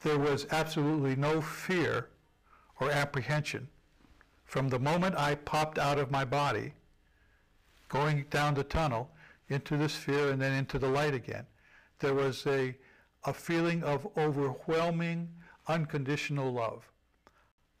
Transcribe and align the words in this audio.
there 0.00 0.18
was 0.18 0.46
absolutely 0.50 1.16
no 1.16 1.40
fear 1.40 2.08
or 2.80 2.90
apprehension 2.90 3.68
from 4.48 4.70
the 4.70 4.78
moment 4.78 5.14
I 5.14 5.34
popped 5.34 5.78
out 5.78 5.98
of 5.98 6.10
my 6.10 6.24
body, 6.24 6.72
going 7.88 8.24
down 8.30 8.54
the 8.54 8.64
tunnel 8.64 9.10
into 9.48 9.76
the 9.76 9.90
sphere 9.90 10.30
and 10.30 10.40
then 10.40 10.52
into 10.52 10.78
the 10.78 10.88
light 10.88 11.12
again. 11.12 11.46
There 11.98 12.14
was 12.14 12.46
a, 12.46 12.74
a 13.24 13.34
feeling 13.34 13.84
of 13.84 14.08
overwhelming, 14.16 15.28
unconditional 15.66 16.50
love. 16.50 16.90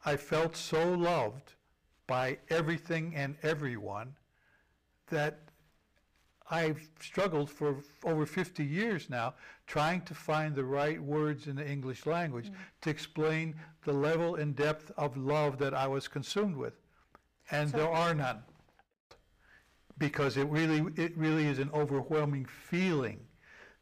I 0.04 0.16
felt 0.16 0.56
so 0.56 0.92
loved 0.92 1.54
by 2.06 2.38
everything 2.50 3.14
and 3.14 3.36
everyone 3.42 4.14
that 5.08 5.47
I've 6.50 6.88
struggled 7.00 7.50
for 7.50 7.76
over 8.04 8.24
50 8.24 8.64
years 8.64 9.10
now 9.10 9.34
trying 9.66 10.00
to 10.02 10.14
find 10.14 10.54
the 10.54 10.64
right 10.64 11.02
words 11.02 11.46
in 11.46 11.56
the 11.56 11.68
English 11.68 12.06
language 12.06 12.50
mm. 12.50 12.54
to 12.82 12.90
explain 12.90 13.54
the 13.84 13.92
level 13.92 14.36
and 14.36 14.56
depth 14.56 14.90
of 14.96 15.16
love 15.16 15.58
that 15.58 15.74
I 15.74 15.86
was 15.86 16.08
consumed 16.08 16.56
with. 16.56 16.74
And 17.50 17.70
so, 17.70 17.76
there 17.76 17.90
are 17.90 18.14
none. 18.14 18.42
Because 19.98 20.36
it 20.36 20.46
really, 20.48 20.84
it 20.96 21.16
really 21.18 21.46
is 21.46 21.58
an 21.58 21.70
overwhelming 21.74 22.46
feeling. 22.46 23.20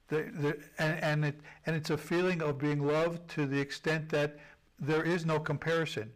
The, 0.08 0.30
the, 0.38 0.58
and, 0.78 1.02
and, 1.02 1.24
it, 1.26 1.40
and 1.66 1.76
it's 1.76 1.90
a 1.90 1.98
feeling 1.98 2.42
of 2.42 2.58
being 2.58 2.84
loved 2.84 3.28
to 3.30 3.46
the 3.46 3.60
extent 3.60 4.08
that 4.10 4.38
there 4.80 5.02
is 5.02 5.24
no 5.24 5.38
comparison. 5.38 6.10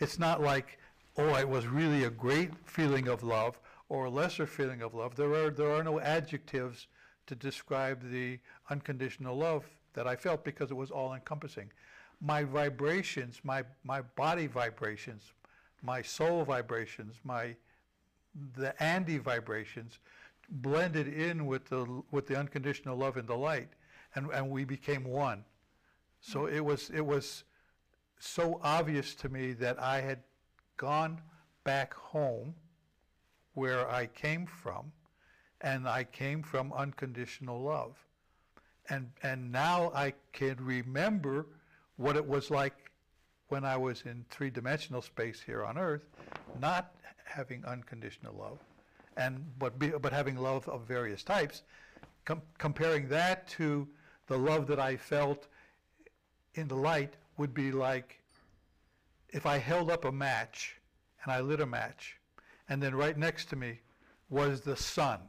It's 0.00 0.18
not 0.18 0.42
like, 0.42 0.78
oh, 1.16 1.34
it 1.36 1.48
was 1.48 1.66
really 1.66 2.04
a 2.04 2.10
great 2.10 2.50
feeling 2.66 3.08
of 3.08 3.22
love 3.22 3.58
or 3.88 4.06
a 4.06 4.10
lesser 4.10 4.46
feeling 4.46 4.82
of 4.82 4.94
love. 4.94 5.16
There 5.16 5.34
are, 5.34 5.50
there 5.50 5.72
are 5.72 5.84
no 5.84 6.00
adjectives 6.00 6.86
to 7.26 7.34
describe 7.34 8.10
the 8.10 8.38
unconditional 8.70 9.36
love 9.36 9.64
that 9.94 10.06
I 10.06 10.16
felt 10.16 10.44
because 10.44 10.70
it 10.70 10.74
was 10.74 10.90
all 10.90 11.14
encompassing. 11.14 11.70
My 12.20 12.44
vibrations, 12.44 13.40
my, 13.44 13.64
my 13.84 14.02
body 14.02 14.46
vibrations, 14.46 15.32
my 15.82 16.02
soul 16.02 16.44
vibrations, 16.44 17.20
my 17.24 17.54
the 18.56 18.74
NDE 18.80 19.20
vibrations 19.20 19.98
blended 20.48 21.08
in 21.08 21.46
with 21.46 21.66
the 21.66 22.02
with 22.10 22.26
the 22.26 22.36
unconditional 22.36 22.96
love 22.96 23.16
and 23.16 23.28
the 23.28 23.34
light 23.34 23.68
and, 24.14 24.28
and 24.30 24.50
we 24.50 24.64
became 24.64 25.04
one. 25.04 25.44
So 26.20 26.40
mm. 26.40 26.52
it 26.52 26.60
was 26.60 26.90
it 26.90 27.04
was 27.04 27.44
so 28.18 28.60
obvious 28.62 29.14
to 29.16 29.28
me 29.28 29.52
that 29.54 29.80
I 29.80 30.00
had 30.00 30.20
gone 30.76 31.20
back 31.64 31.94
home 31.94 32.54
where 33.54 33.88
I 33.90 34.06
came 34.06 34.46
from, 34.46 34.92
and 35.60 35.88
I 35.88 36.04
came 36.04 36.42
from 36.42 36.72
unconditional 36.72 37.62
love. 37.62 37.96
And, 38.90 39.10
and 39.22 39.50
now 39.50 39.90
I 39.94 40.12
can 40.32 40.56
remember 40.60 41.46
what 41.96 42.16
it 42.16 42.26
was 42.26 42.50
like 42.50 42.90
when 43.48 43.64
I 43.64 43.76
was 43.76 44.02
in 44.02 44.24
three 44.30 44.50
dimensional 44.50 45.00
space 45.00 45.40
here 45.40 45.64
on 45.64 45.78
Earth, 45.78 46.04
not 46.60 46.94
having 47.24 47.64
unconditional 47.64 48.34
love, 48.34 48.58
and, 49.16 49.44
but, 49.58 49.78
be, 49.78 49.88
but 49.90 50.12
having 50.12 50.36
love 50.36 50.68
of 50.68 50.82
various 50.82 51.22
types, 51.22 51.62
com- 52.24 52.42
comparing 52.58 53.08
that 53.08 53.48
to 53.48 53.88
the 54.26 54.36
love 54.36 54.66
that 54.66 54.80
I 54.80 54.96
felt 54.96 55.46
in 56.54 56.68
the 56.68 56.74
light 56.74 57.14
would 57.36 57.54
be 57.54 57.72
like 57.72 58.20
if 59.30 59.46
I 59.46 59.58
held 59.58 59.90
up 59.90 60.04
a 60.04 60.12
match 60.12 60.76
and 61.22 61.32
I 61.32 61.40
lit 61.40 61.60
a 61.60 61.66
match 61.66 62.18
and 62.68 62.82
then 62.82 62.94
right 62.94 63.16
next 63.16 63.46
to 63.50 63.56
me 63.56 63.80
was 64.30 64.60
the 64.60 64.76
sun. 64.76 65.20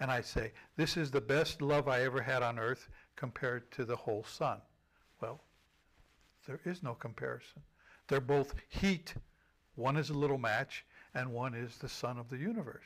And 0.00 0.10
I 0.10 0.20
say, 0.20 0.52
this 0.76 0.96
is 0.96 1.10
the 1.10 1.20
best 1.20 1.62
love 1.62 1.88
I 1.88 2.02
ever 2.02 2.20
had 2.20 2.42
on 2.42 2.58
earth 2.58 2.88
compared 3.16 3.70
to 3.72 3.84
the 3.84 3.96
whole 3.96 4.24
sun. 4.24 4.58
Well, 5.20 5.40
there 6.46 6.60
is 6.64 6.82
no 6.82 6.94
comparison. 6.94 7.62
They're 8.08 8.20
both 8.20 8.54
heat. 8.68 9.14
One 9.76 9.96
is 9.96 10.10
a 10.10 10.14
little 10.14 10.38
match, 10.38 10.84
and 11.14 11.32
one 11.32 11.54
is 11.54 11.76
the 11.78 11.88
sun 11.88 12.18
of 12.18 12.28
the 12.28 12.36
universe. 12.36 12.84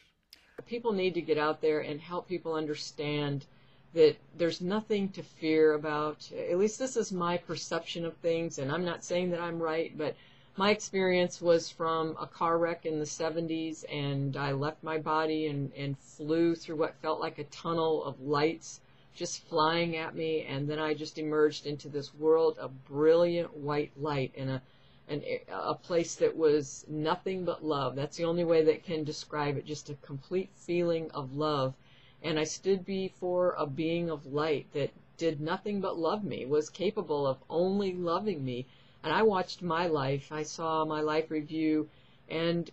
People 0.67 0.93
need 0.93 1.15
to 1.15 1.23
get 1.23 1.39
out 1.39 1.61
there 1.61 1.81
and 1.81 2.01
help 2.01 2.29
people 2.29 2.55
understand 2.55 3.47
that 3.95 4.17
there's 4.37 4.61
nothing 4.61 5.09
to 5.11 5.23
fear 5.23 5.73
about. 5.75 6.31
At 6.33 6.59
least 6.59 6.79
this 6.79 6.97
is 6.97 7.13
my 7.13 7.39
perception 7.39 8.05
of 8.05 8.15
things, 8.19 8.59
and 8.59 8.71
I'm 8.71 8.85
not 8.85 9.05
saying 9.05 9.31
that 9.31 9.41
I'm 9.41 9.59
right, 9.59 9.97
but 9.97 10.17
my 10.59 10.71
experience 10.71 11.43
was 11.43 11.71
from 11.71 12.17
a 12.19 12.27
car 12.27 12.57
wreck 12.57 12.87
in 12.87 12.99
the 12.99 13.05
70s, 13.05 13.85
and 13.93 14.37
I 14.37 14.53
left 14.53 14.83
my 14.83 14.97
body 14.97 15.47
and, 15.47 15.71
and 15.77 15.99
flew 15.99 16.55
through 16.55 16.77
what 16.77 16.95
felt 17.03 17.21
like 17.21 17.39
a 17.39 17.45
tunnel 17.45 18.03
of 18.05 18.21
lights 18.23 18.81
just 19.15 19.45
flying 19.45 19.97
at 19.97 20.15
me, 20.15 20.43
and 20.43 20.69
then 20.69 20.79
I 20.79 20.95
just 20.95 21.19
emerged 21.19 21.67
into 21.67 21.89
this 21.89 22.15
world 22.15 22.59
of 22.59 22.85
brilliant 22.85 23.57
white 23.57 23.93
light 24.01 24.33
in 24.35 24.49
a 24.49 24.63
an, 25.09 25.23
a 25.49 25.75
place 25.75 26.17
that 26.17 26.37
was 26.37 26.85
nothing 26.89 27.45
but 27.45 27.65
love. 27.65 27.95
That's 27.95 28.17
the 28.17 28.25
only 28.25 28.45
way 28.45 28.65
that 28.65 28.83
can 28.83 29.05
describe 29.05 29.57
it, 29.57 29.65
just 29.65 29.89
a 29.89 29.95
complete 29.95 30.51
feeling 30.57 31.11
of 31.13 31.37
love. 31.37 31.75
And 32.23 32.41
I 32.41 32.45
stood 32.45 32.85
before 32.85 33.55
a 33.57 33.67
being 33.67 34.11
of 34.11 34.27
light 34.27 34.67
that 34.73 34.91
did 35.17 35.41
nothing 35.41 35.81
but 35.81 35.97
love 35.97 36.25
me, 36.25 36.45
was 36.45 36.69
capable 36.69 37.27
of 37.27 37.39
only 37.49 37.93
loving 37.93 38.45
me 38.45 38.67
and 39.07 39.15
I 39.15 39.23
watched 39.23 39.63
my 39.63 39.87
life. 39.87 40.33
I 40.33 40.43
saw 40.43 40.85
my 40.85 41.01
life 41.01 41.31
review, 41.31 41.89
and 42.29 42.69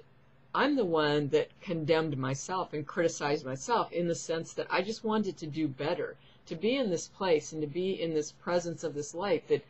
I'm 0.55 0.75
the 0.75 0.83
one 0.83 1.27
that 1.27 1.61
condemned 1.61 2.17
myself 2.17 2.73
and 2.73 2.87
criticized 2.87 3.45
myself 3.45 3.91
in 3.91 4.07
the 4.07 4.15
sense 4.15 4.51
that 4.53 4.65
I 4.67 4.81
just 4.81 5.03
wanted 5.03 5.37
to 5.37 5.45
do 5.45 5.67
better, 5.67 6.17
to 6.47 6.55
be 6.55 6.75
in 6.75 6.89
this 6.89 7.07
place 7.07 7.53
and 7.53 7.61
to 7.61 7.67
be 7.67 8.01
in 8.01 8.15
this 8.15 8.31
presence 8.31 8.83
of 8.83 8.95
this 8.95 9.13
life 9.13 9.47
that 9.49 9.63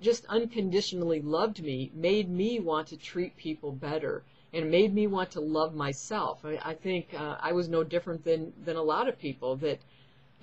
just 0.00 0.26
unconditionally 0.26 1.22
loved 1.22 1.62
me, 1.62 1.92
made 1.94 2.28
me 2.28 2.58
want 2.58 2.88
to 2.88 2.96
treat 2.96 3.36
people 3.36 3.70
better, 3.70 4.24
and 4.52 4.72
made 4.72 4.92
me 4.92 5.06
want 5.06 5.30
to 5.30 5.40
love 5.40 5.72
myself. 5.72 6.44
I, 6.44 6.58
I 6.64 6.74
think 6.74 7.14
uh, 7.14 7.36
I 7.40 7.52
was 7.52 7.68
no 7.68 7.84
different 7.84 8.24
than 8.24 8.52
than 8.64 8.74
a 8.74 8.82
lot 8.82 9.06
of 9.06 9.20
people 9.20 9.54
that 9.58 9.78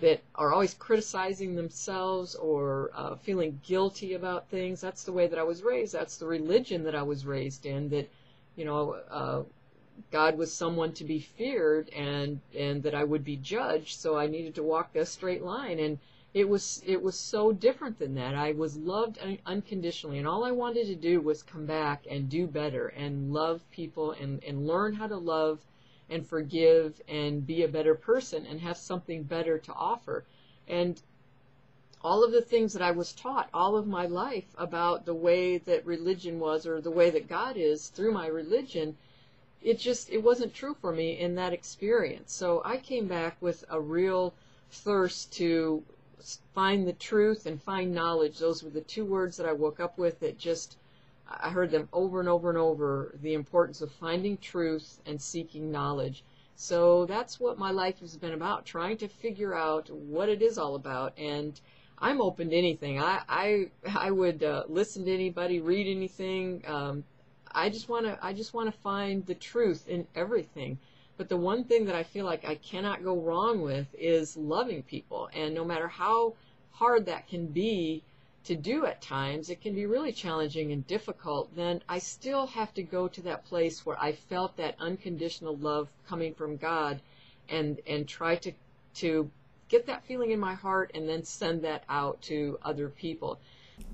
that 0.01 0.22
are 0.35 0.51
always 0.51 0.73
criticizing 0.73 1.56
themselves 1.56 2.35
or 2.35 2.91
uh, 2.94 3.16
feeling 3.16 3.59
guilty 3.63 4.13
about 4.13 4.50
things. 4.50 4.81
That's 4.81 5.03
the 5.03 5.13
way 5.13 5.28
that 5.28 5.39
I 5.39 5.44
was 5.44 5.63
raised. 5.63 5.94
That's 5.94 6.17
the 6.17 6.28
religion 6.28 6.83
that 6.83 6.95
I 6.95 7.01
was 7.03 7.25
raised 7.25 7.66
in. 7.66 7.89
That, 7.89 8.09
you 8.55 8.66
know, 8.66 8.97
uh, 9.09 9.44
God 10.11 10.38
was 10.38 10.51
someone 10.51 10.91
to 10.94 11.05
be 11.05 11.19
feared, 11.19 11.89
and 11.89 12.41
and 12.53 12.84
that 12.84 12.94
I 12.94 13.05
would 13.05 13.23
be 13.23 13.38
judged. 13.38 13.97
So 13.97 14.17
I 14.17 14.28
needed 14.28 14.55
to 14.55 14.63
walk 14.63 14.95
a 14.95 15.05
straight 15.05 15.44
line, 15.44 15.79
and 15.79 15.97
it 16.34 16.50
was 16.50 16.84
it 16.85 17.01
was 17.01 17.17
so 17.17 17.53
different 17.53 17.97
than 17.97 18.16
that. 18.16 18.35
I 18.35 18.51
was 18.51 18.75
loved 18.75 19.17
un- 19.22 19.39
unconditionally, 19.45 20.17
and 20.17 20.28
all 20.28 20.44
I 20.44 20.51
wanted 20.51 20.88
to 20.88 20.95
do 20.95 21.22
was 21.22 21.41
come 21.41 21.66
back 21.66 22.05
and 22.09 22.29
do 22.29 22.45
better 22.45 22.89
and 22.89 23.31
love 23.31 23.61
people 23.72 24.11
and 24.11 24.44
and 24.44 24.67
learn 24.67 24.95
how 24.95 25.07
to 25.07 25.16
love 25.16 25.59
and 26.09 26.27
forgive 26.27 27.01
and 27.07 27.45
be 27.45 27.63
a 27.63 27.67
better 27.67 27.95
person 27.95 28.45
and 28.45 28.59
have 28.59 28.77
something 28.77 29.23
better 29.23 29.57
to 29.57 29.73
offer. 29.73 30.23
And 30.67 31.01
all 32.01 32.23
of 32.23 32.31
the 32.31 32.41
things 32.41 32.73
that 32.73 32.83
I 32.83 32.91
was 32.91 33.13
taught 33.13 33.49
all 33.53 33.75
of 33.75 33.88
my 33.88 34.05
life 34.05 34.45
about 34.57 35.05
the 35.05 35.16
way 35.16 35.57
that 35.57 35.85
religion 35.85 36.39
was 36.39 36.67
or 36.67 36.79
the 36.79 36.91
way 36.91 37.09
that 37.09 37.27
God 37.27 37.57
is 37.57 37.88
through 37.88 38.11
my 38.13 38.27
religion, 38.27 38.95
it 39.63 39.79
just 39.79 40.11
it 40.11 40.21
wasn't 40.21 40.53
true 40.53 40.75
for 40.79 40.91
me 40.91 41.17
in 41.17 41.33
that 41.35 41.53
experience. 41.53 42.31
So 42.31 42.61
I 42.63 42.77
came 42.77 43.07
back 43.07 43.37
with 43.41 43.66
a 43.69 43.81
real 43.81 44.35
thirst 44.69 45.33
to 45.33 45.83
find 46.53 46.87
the 46.87 46.93
truth 46.93 47.47
and 47.47 47.61
find 47.61 47.93
knowledge. 47.93 48.37
Those 48.37 48.63
were 48.63 48.69
the 48.69 48.81
two 48.81 49.05
words 49.05 49.37
that 49.37 49.47
I 49.47 49.53
woke 49.53 49.79
up 49.79 49.97
with 49.97 50.19
that 50.19 50.37
just 50.37 50.77
I 51.27 51.49
heard 51.49 51.71
them 51.71 51.89
over 51.91 52.19
and 52.19 52.29
over 52.29 52.49
and 52.49 52.57
over 52.57 53.15
the 53.21 53.33
importance 53.33 53.81
of 53.81 53.91
finding 53.91 54.37
truth 54.37 54.99
and 55.05 55.21
seeking 55.21 55.71
knowledge. 55.71 56.23
So 56.55 57.05
that's 57.05 57.39
what 57.39 57.57
my 57.57 57.71
life 57.71 57.99
has 57.99 58.15
been 58.15 58.33
about, 58.33 58.65
trying 58.65 58.97
to 58.97 59.07
figure 59.07 59.53
out 59.53 59.89
what 59.89 60.29
it 60.29 60.41
is 60.41 60.57
all 60.57 60.75
about. 60.75 61.17
And 61.17 61.59
I'm 61.97 62.22
open 62.22 62.49
to 62.49 62.55
anything. 62.55 63.01
I 63.01 63.22
I 63.27 63.72
I 63.85 64.11
would 64.11 64.43
uh, 64.43 64.63
listen 64.67 65.05
to 65.05 65.13
anybody, 65.13 65.59
read 65.59 65.87
anything. 65.87 66.63
Um, 66.67 67.03
I 67.51 67.69
just 67.69 67.89
want 67.89 68.05
to 68.05 68.17
I 68.21 68.33
just 68.33 68.53
want 68.53 68.71
to 68.71 68.79
find 68.79 69.25
the 69.25 69.35
truth 69.35 69.87
in 69.87 70.07
everything. 70.16 70.78
But 71.17 71.29
the 71.29 71.37
one 71.37 71.63
thing 71.63 71.85
that 71.85 71.95
I 71.95 72.03
feel 72.03 72.25
like 72.25 72.45
I 72.45 72.55
cannot 72.55 73.03
go 73.03 73.17
wrong 73.17 73.61
with 73.61 73.87
is 73.97 74.35
loving 74.35 74.83
people. 74.83 75.29
And 75.33 75.55
no 75.55 75.63
matter 75.63 75.87
how 75.87 76.35
hard 76.71 77.05
that 77.05 77.28
can 77.28 77.47
be, 77.47 78.03
to 78.45 78.55
do 78.55 78.85
at 78.85 79.01
times, 79.01 79.49
it 79.49 79.59
can 79.59 79.73
be 79.73 79.85
really 79.85 80.11
challenging 80.11 80.71
and 80.71 80.85
difficult, 80.87 81.53
then 81.55 81.81
I 81.89 81.99
still 81.99 82.47
have 82.47 82.73
to 82.75 82.83
go 82.83 83.07
to 83.07 83.21
that 83.23 83.45
place 83.45 83.85
where 83.85 83.99
I 83.99 84.13
felt 84.13 84.55
that 84.57 84.75
unconditional 84.79 85.57
love 85.57 85.89
coming 86.07 86.33
from 86.33 86.57
God 86.57 87.01
and 87.49 87.79
and 87.87 88.07
try 88.07 88.35
to 88.37 88.51
to 88.95 89.29
get 89.67 89.87
that 89.87 90.05
feeling 90.05 90.31
in 90.31 90.39
my 90.39 90.53
heart 90.53 90.91
and 90.93 91.09
then 91.09 91.23
send 91.23 91.63
that 91.63 91.83
out 91.89 92.21
to 92.21 92.59
other 92.63 92.89
people. 92.89 93.39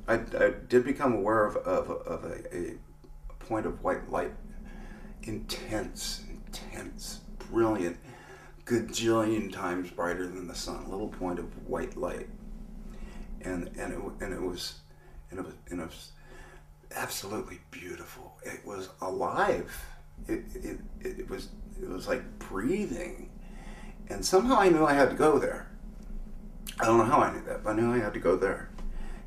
I, 0.07 0.15
I 0.15 0.53
did 0.67 0.83
become 0.83 1.13
aware 1.13 1.45
of, 1.45 1.55
of, 1.57 1.89
of 1.89 2.25
a, 2.25 2.55
a 2.55 2.75
point 3.39 3.65
of 3.65 3.81
white 3.81 4.09
light, 4.11 4.33
intense, 5.23 6.23
intense, 6.29 7.21
brilliant, 7.49 7.97
gajillion 8.65 9.51
times 9.51 9.89
brighter 9.89 10.27
than 10.27 10.47
the 10.47 10.55
sun, 10.55 10.83
a 10.85 10.89
little 10.89 11.07
point 11.07 11.39
of 11.39 11.67
white 11.67 11.95
light 11.97 12.27
and 13.45 13.69
and 13.77 13.93
it, 13.93 13.99
and 14.23 14.33
it 14.33 14.41
was 14.41 14.75
and 15.31 15.39
it 15.39 15.45
was, 15.45 15.53
and 15.69 15.79
it 15.79 15.85
was 15.85 16.11
absolutely 16.95 17.59
beautiful. 17.71 18.37
It 18.43 18.65
was 18.65 18.89
alive. 19.01 19.85
It, 20.27 20.43
it, 20.53 20.79
it, 20.99 21.29
was 21.29 21.49
it 21.81 21.89
was 21.89 22.07
like 22.07 22.21
breathing, 22.37 23.29
and 24.09 24.23
somehow 24.23 24.59
I 24.59 24.69
knew 24.69 24.85
I 24.85 24.93
had 24.93 25.09
to 25.09 25.15
go 25.15 25.39
there. 25.39 25.71
I 26.79 26.85
don't 26.85 26.97
know 26.97 27.05
how 27.05 27.21
I 27.21 27.33
knew 27.33 27.43
that, 27.45 27.63
but 27.63 27.71
I 27.71 27.73
knew 27.73 27.93
I 27.93 27.99
had 27.99 28.13
to 28.13 28.19
go 28.19 28.35
there. 28.35 28.69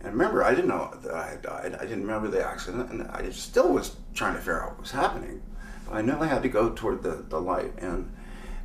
And 0.01 0.13
remember, 0.13 0.45
I 0.45 0.55
didn't 0.55 0.69
know 0.69 0.95
that 1.03 1.15
I 1.15 1.31
had 1.31 1.43
died. 1.43 1.75
I 1.81 1.85
didn't 1.85 2.03
remember 2.03 2.29
the 2.29 2.47
accident, 2.47 2.91
and 2.91 3.03
I 3.09 3.31
still 3.31 3.73
was 3.73 3.97
trying 4.13 4.35
to 4.35 4.41
figure 4.41 4.63
out 4.63 4.73
what 4.73 4.81
was 4.83 4.91
happening. 4.91 5.43
But 5.87 5.97
I 5.97 6.03
knew 6.03 6.19
I 6.19 6.27
had 6.27 6.43
to 6.43 6.49
go 6.49 6.71
toward 6.71 7.03
the, 7.03 7.25
the 7.29 7.41
light, 7.41 7.73
and 7.79 8.15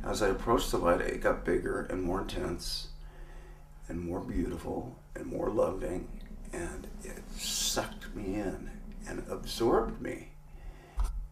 as 0.04 0.22
I 0.22 0.28
approached 0.28 0.70
the 0.70 0.78
light, 0.78 1.00
it 1.00 1.22
got 1.22 1.44
bigger 1.44 1.86
and 1.90 2.02
more 2.02 2.20
intense, 2.20 2.88
and 3.88 4.00
more 4.00 4.20
beautiful, 4.20 4.99
and 5.20 5.30
more 5.30 5.50
loving, 5.50 6.08
and 6.52 6.86
it 7.04 7.22
sucked 7.36 8.14
me 8.14 8.34
in 8.34 8.70
and 9.06 9.24
absorbed 9.30 10.00
me. 10.00 10.30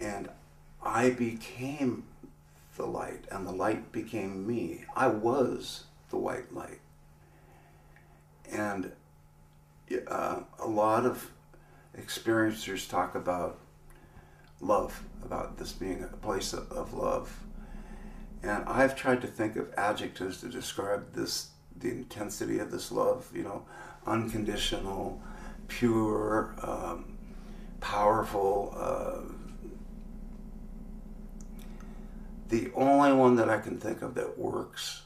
And 0.00 0.28
I 0.82 1.10
became 1.10 2.04
the 2.76 2.86
light, 2.86 3.24
and 3.30 3.46
the 3.46 3.52
light 3.52 3.90
became 3.90 4.46
me. 4.46 4.84
I 4.94 5.08
was 5.08 5.84
the 6.10 6.16
white 6.16 6.54
light. 6.54 6.80
And 8.50 8.92
uh, 10.06 10.40
a 10.58 10.66
lot 10.66 11.04
of 11.04 11.30
experiencers 11.98 12.88
talk 12.88 13.14
about 13.14 13.58
love, 14.60 15.02
about 15.24 15.58
this 15.58 15.72
being 15.72 16.02
a 16.02 16.16
place 16.16 16.52
of, 16.52 16.70
of 16.72 16.94
love. 16.94 17.44
And 18.42 18.64
I've 18.66 18.94
tried 18.94 19.20
to 19.22 19.26
think 19.26 19.56
of 19.56 19.72
adjectives 19.76 20.40
to 20.40 20.48
describe 20.48 21.12
this, 21.14 21.48
the 21.80 21.90
intensity 21.90 22.58
of 22.58 22.70
this 22.70 22.90
love, 22.92 23.30
you 23.34 23.42
know, 23.42 23.64
unconditional, 24.06 25.20
pure, 25.68 26.54
um, 26.62 27.16
powerful. 27.80 28.74
Uh, 28.76 29.32
the 32.48 32.70
only 32.74 33.12
one 33.12 33.36
that 33.36 33.48
I 33.48 33.58
can 33.58 33.78
think 33.78 34.02
of 34.02 34.14
that 34.14 34.38
works 34.38 35.02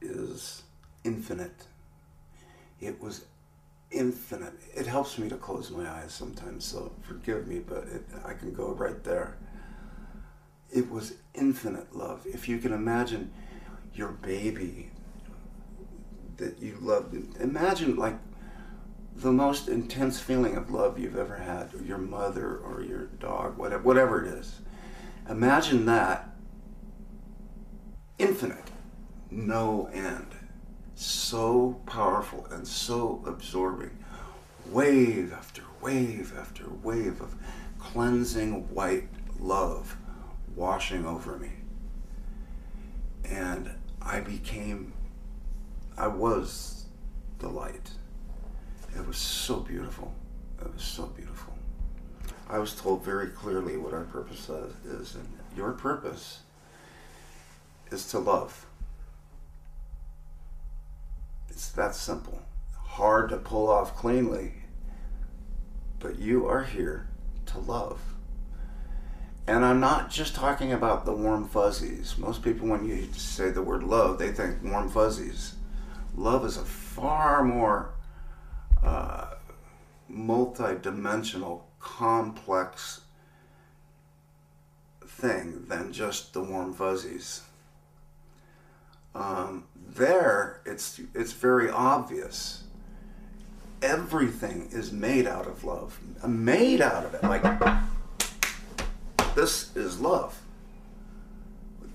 is 0.00 0.62
infinite. 1.04 1.66
It 2.80 3.00
was 3.00 3.24
infinite. 3.90 4.54
It 4.74 4.86
helps 4.86 5.18
me 5.18 5.28
to 5.28 5.36
close 5.36 5.70
my 5.70 5.88
eyes 5.88 6.12
sometimes, 6.12 6.64
so 6.64 6.92
forgive 7.02 7.46
me, 7.46 7.60
but 7.60 7.84
it, 7.84 8.04
I 8.24 8.34
can 8.34 8.52
go 8.52 8.72
right 8.72 9.02
there. 9.04 9.36
It 10.70 10.90
was 10.90 11.14
infinite 11.34 11.94
love. 11.94 12.26
If 12.26 12.48
you 12.48 12.58
can 12.58 12.72
imagine 12.72 13.32
your 13.94 14.08
baby 14.08 14.90
that 16.36 16.60
you 16.60 16.76
loved, 16.80 17.14
imagine 17.40 17.96
like 17.96 18.18
the 19.14 19.32
most 19.32 19.68
intense 19.68 20.20
feeling 20.20 20.56
of 20.56 20.70
love 20.70 20.98
you've 20.98 21.16
ever 21.16 21.36
had, 21.36 21.74
or 21.74 21.82
your 21.82 21.98
mother 21.98 22.56
or 22.56 22.82
your 22.82 23.06
dog, 23.06 23.58
whatever, 23.58 23.82
whatever 23.82 24.24
it 24.24 24.32
is. 24.32 24.60
Imagine 25.28 25.86
that 25.86 26.28
infinite, 28.18 28.70
no 29.30 29.88
end 29.92 30.34
so 31.02 31.80
powerful 31.86 32.46
and 32.50 32.66
so 32.66 33.22
absorbing. 33.26 33.90
Wave 34.70 35.32
after 35.32 35.62
wave 35.80 36.32
after 36.38 36.64
wave 36.82 37.20
of 37.20 37.34
cleansing 37.78 38.72
white 38.74 39.08
love 39.38 39.96
washing 40.54 41.04
over 41.04 41.38
me. 41.38 41.50
And 43.24 43.72
I 44.00 44.20
became, 44.20 44.92
I 45.96 46.06
was 46.06 46.86
the 47.38 47.48
light. 47.48 47.90
It 48.96 49.06
was 49.06 49.16
so 49.16 49.60
beautiful. 49.60 50.12
It 50.60 50.72
was 50.72 50.82
so 50.82 51.06
beautiful. 51.06 51.54
I 52.48 52.58
was 52.58 52.74
told 52.74 53.04
very 53.04 53.28
clearly 53.28 53.76
what 53.76 53.94
our 53.94 54.04
purpose 54.04 54.48
is, 54.84 55.14
and 55.14 55.28
your 55.56 55.72
purpose 55.72 56.40
is 57.90 58.06
to 58.10 58.18
love. 58.18 58.66
It's 61.48 61.70
that 61.70 61.94
simple. 61.94 62.42
Hard 62.74 63.30
to 63.30 63.38
pull 63.38 63.68
off 63.70 63.96
cleanly, 63.96 64.52
but 65.98 66.18
you 66.18 66.46
are 66.46 66.64
here 66.64 67.08
to 67.46 67.58
love. 67.58 68.00
And 69.46 69.64
I'm 69.64 69.80
not 69.80 70.10
just 70.10 70.34
talking 70.34 70.72
about 70.72 71.04
the 71.04 71.12
warm 71.12 71.48
fuzzies. 71.48 72.16
Most 72.18 72.42
people, 72.42 72.68
when 72.68 72.84
you 72.84 73.08
say 73.14 73.50
the 73.50 73.62
word 73.62 73.82
love, 73.82 74.18
they 74.18 74.30
think 74.30 74.62
warm 74.62 74.88
fuzzies. 74.88 75.54
Love 76.14 76.44
is 76.44 76.56
a 76.56 76.64
far 76.64 77.42
more 77.42 77.94
uh, 78.82 79.34
multi-dimensional, 80.08 81.66
complex 81.80 83.00
thing 85.06 85.64
than 85.68 85.92
just 85.92 86.32
the 86.32 86.42
warm 86.42 86.74
fuzzies. 86.74 87.42
Um, 89.14 89.64
there, 89.76 90.60
it's 90.64 91.00
it's 91.14 91.32
very 91.32 91.70
obvious. 91.70 92.64
Everything 93.82 94.68
is 94.72 94.92
made 94.92 95.26
out 95.26 95.46
of 95.46 95.64
love, 95.64 95.98
made 96.26 96.80
out 96.80 97.04
of 97.04 97.14
it. 97.14 97.22
Like 97.22 97.42
this 99.34 99.74
is 99.76 100.00
love. 100.00 100.40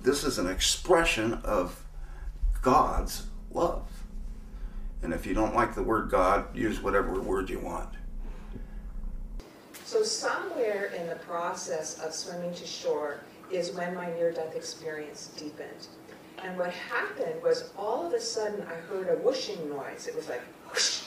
This 0.02 0.24
is 0.24 0.38
an 0.38 0.48
expression 0.48 1.34
of 1.44 1.84
God's 2.62 3.28
love. 3.52 3.97
And 5.04 5.14
if 5.14 5.26
you 5.26 5.34
don't 5.34 5.56
like 5.56 5.76
the 5.76 5.84
word 5.84 6.10
God, 6.10 6.56
use 6.56 6.82
whatever 6.82 7.20
word 7.22 7.50
you 7.50 7.60
want. 7.60 7.90
So 9.84 10.04
somewhere 10.04 10.92
in 10.98 11.08
the 11.08 11.16
process 11.16 12.00
of 12.00 12.14
swimming 12.14 12.54
to 12.56 12.66
shore 12.66 13.22
is 13.52 13.72
when 13.72 13.96
my 13.96 14.08
near-death 14.08 14.56
experience 14.56 15.28
deepened. 15.38 15.88
And 16.44 16.58
what 16.58 16.72
happened 16.72 17.42
was 17.42 17.72
all 17.78 18.06
of 18.06 18.14
a 18.14 18.20
sudden 18.20 18.64
I 18.64 18.74
heard 18.74 19.08
a 19.08 19.22
whooshing 19.22 19.70
noise. 19.70 20.08
It 20.08 20.16
was 20.16 20.28
like 20.28 20.42
whoosh. 20.68 21.04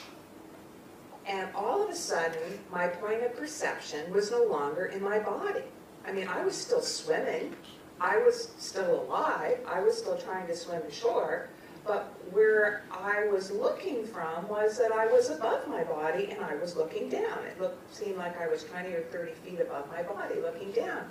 And 1.27 1.47
all 1.53 1.83
of 1.83 1.89
a 1.89 1.95
sudden 1.95 2.59
my 2.71 2.87
point 2.87 3.21
of 3.23 3.35
perception 3.35 4.11
was 4.11 4.31
no 4.31 4.43
longer 4.43 4.85
in 4.85 5.03
my 5.03 5.19
body. 5.19 5.63
I 6.05 6.11
mean, 6.11 6.27
I 6.27 6.43
was 6.43 6.55
still 6.55 6.81
swimming. 6.81 7.55
I 7.99 8.17
was 8.17 8.51
still 8.57 9.03
alive. 9.03 9.59
I 9.67 9.81
was 9.81 9.95
still 9.95 10.17
trying 10.17 10.47
to 10.47 10.55
swim 10.55 10.81
ashore. 10.81 11.49
But 11.85 12.13
where 12.31 12.83
I 12.91 13.27
was 13.27 13.51
looking 13.51 14.05
from 14.05 14.47
was 14.47 14.77
that 14.77 14.91
I 14.91 15.07
was 15.07 15.29
above 15.29 15.67
my 15.67 15.83
body 15.83 16.29
and 16.31 16.43
I 16.43 16.55
was 16.55 16.75
looking 16.75 17.09
down. 17.09 17.39
It 17.45 17.59
looked, 17.59 17.93
seemed 17.93 18.17
like 18.17 18.39
I 18.39 18.47
was 18.47 18.63
20 18.63 18.89
or 18.93 19.01
30 19.03 19.31
feet 19.33 19.59
above 19.59 19.89
my 19.89 20.03
body 20.03 20.35
looking 20.41 20.71
down. 20.71 21.05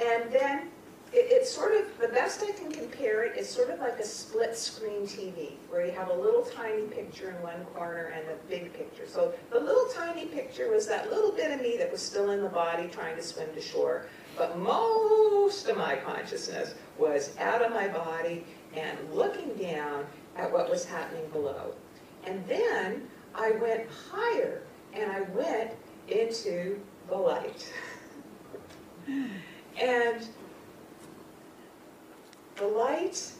And 0.00 0.30
then 0.32 0.68
it, 1.12 1.26
it's 1.30 1.50
sort 1.50 1.74
of, 1.74 1.86
the 1.98 2.08
best 2.08 2.42
I 2.46 2.52
can 2.52 2.70
compare 2.70 3.24
it 3.24 3.36
is 3.36 3.48
sort 3.48 3.70
of 3.70 3.80
like 3.80 3.98
a 3.98 4.04
split 4.04 4.56
screen 4.56 5.02
TV, 5.02 5.52
where 5.68 5.84
you 5.84 5.92
have 5.92 6.08
a 6.08 6.14
little 6.14 6.42
tiny 6.42 6.82
picture 6.82 7.30
in 7.30 7.42
one 7.42 7.64
corner 7.74 8.12
and 8.14 8.28
a 8.28 8.36
big 8.48 8.72
picture. 8.72 9.06
So 9.06 9.32
the 9.50 9.58
little 9.58 9.86
tiny 9.94 10.26
picture 10.26 10.70
was 10.70 10.86
that 10.86 11.10
little 11.10 11.32
bit 11.32 11.50
of 11.50 11.60
me 11.60 11.76
that 11.78 11.90
was 11.90 12.02
still 12.02 12.30
in 12.30 12.42
the 12.42 12.48
body 12.48 12.88
trying 12.88 13.16
to 13.16 13.22
swim 13.22 13.48
to 13.54 13.60
shore, 13.60 14.06
but 14.36 14.58
most 14.58 15.66
of 15.66 15.76
my 15.76 15.96
consciousness 15.96 16.74
was 16.98 17.36
out 17.38 17.62
of 17.62 17.72
my 17.72 17.88
body 17.88 18.44
and 18.74 18.98
looking 19.12 19.54
down 19.54 20.06
at 20.36 20.52
what 20.52 20.70
was 20.70 20.84
happening 20.84 21.28
below. 21.30 21.74
And 22.24 22.46
then 22.46 23.08
I 23.34 23.52
went 23.52 23.88
higher 24.10 24.62
and 24.92 25.10
I 25.10 25.20
went 25.20 25.72
into 26.08 26.80
the 27.08 27.16
light. 27.16 27.72
and 29.80 30.28
the 32.56 32.66
light 32.66 33.32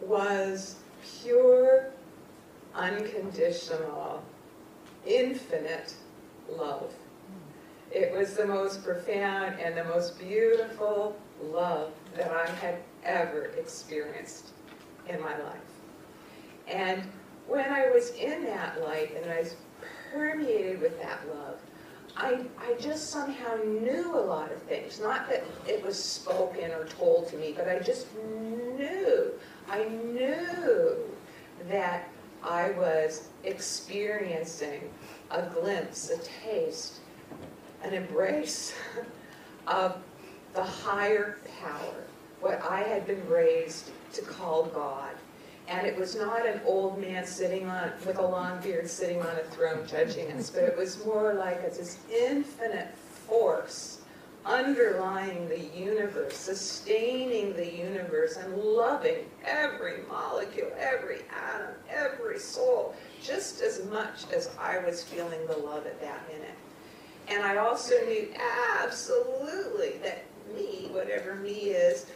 was 0.00 0.76
pure, 1.22 1.90
unconditional, 2.74 4.22
infinite 5.06 5.94
love. 6.50 6.92
It 7.90 8.12
was 8.12 8.34
the 8.34 8.46
most 8.46 8.84
profound 8.84 9.58
and 9.60 9.76
the 9.76 9.84
most 9.84 10.18
beautiful 10.18 11.16
love 11.42 11.92
that 12.16 12.30
I 12.30 12.50
had 12.50 12.78
ever 13.04 13.46
experienced 13.56 14.52
in 15.08 15.20
my 15.20 15.36
life. 15.38 15.56
And 16.66 17.02
when 17.46 17.70
I 17.70 17.88
was 17.90 18.10
in 18.10 18.44
that 18.44 18.82
light 18.82 19.16
and 19.16 19.30
I 19.30 19.40
was 19.40 19.56
permeated 20.12 20.80
with 20.80 21.00
that 21.00 21.20
love, 21.34 21.58
I, 22.16 22.40
I 22.58 22.74
just 22.80 23.10
somehow 23.10 23.56
knew 23.64 24.14
a 24.14 24.20
lot 24.20 24.50
of 24.50 24.60
things. 24.62 25.00
Not 25.00 25.28
that 25.30 25.44
it 25.66 25.84
was 25.84 26.02
spoken 26.02 26.72
or 26.72 26.84
told 26.86 27.28
to 27.28 27.36
me, 27.36 27.54
but 27.56 27.68
I 27.68 27.78
just 27.78 28.06
knew. 28.76 29.32
I 29.70 29.84
knew 29.84 30.96
that 31.68 32.08
I 32.42 32.70
was 32.72 33.28
experiencing 33.44 34.90
a 35.30 35.42
glimpse, 35.42 36.10
a 36.10 36.18
taste, 36.18 37.00
an 37.82 37.94
embrace 37.94 38.74
of 39.66 39.98
the 40.54 40.64
higher 40.64 41.38
power, 41.60 42.04
what 42.40 42.60
I 42.62 42.80
had 42.80 43.06
been 43.06 43.26
raised 43.28 43.90
to 44.12 44.22
call 44.22 44.64
God. 44.66 45.14
And 45.68 45.86
it 45.86 45.96
was 45.96 46.16
not 46.16 46.46
an 46.46 46.60
old 46.64 46.98
man 47.00 47.26
sitting 47.26 47.68
on, 47.68 47.92
with 48.06 48.18
a 48.18 48.26
long 48.26 48.60
beard 48.62 48.88
sitting 48.88 49.20
on 49.20 49.36
a 49.36 49.42
throne 49.50 49.86
judging 49.86 50.32
us, 50.32 50.48
but 50.48 50.62
it 50.62 50.76
was 50.76 51.04
more 51.04 51.34
like 51.34 51.62
this 51.62 51.98
infinite 52.10 52.94
force 52.96 53.98
underlying 54.48 55.48
the 55.48 55.60
universe, 55.60 56.34
sustaining 56.34 57.54
the 57.54 57.70
universe, 57.70 58.36
and 58.36 58.56
loving 58.56 59.26
every 59.44 59.98
molecule, 60.08 60.70
every 60.78 61.18
atom, 61.30 61.74
every 61.90 62.38
soul, 62.38 62.94
just 63.22 63.60
as 63.60 63.84
much 63.86 64.24
as 64.34 64.50
I 64.58 64.78
was 64.78 65.04
feeling 65.04 65.46
the 65.46 65.56
love 65.58 65.86
at 65.86 66.00
that 66.00 66.26
minute. 66.28 66.54
And 67.28 67.42
I 67.42 67.58
also 67.58 67.94
knew 68.06 68.28
absolutely 68.80 69.98
that 70.02 70.24
me, 70.54 70.88
whatever 70.92 71.34
me 71.34 71.50
is, 71.52 72.06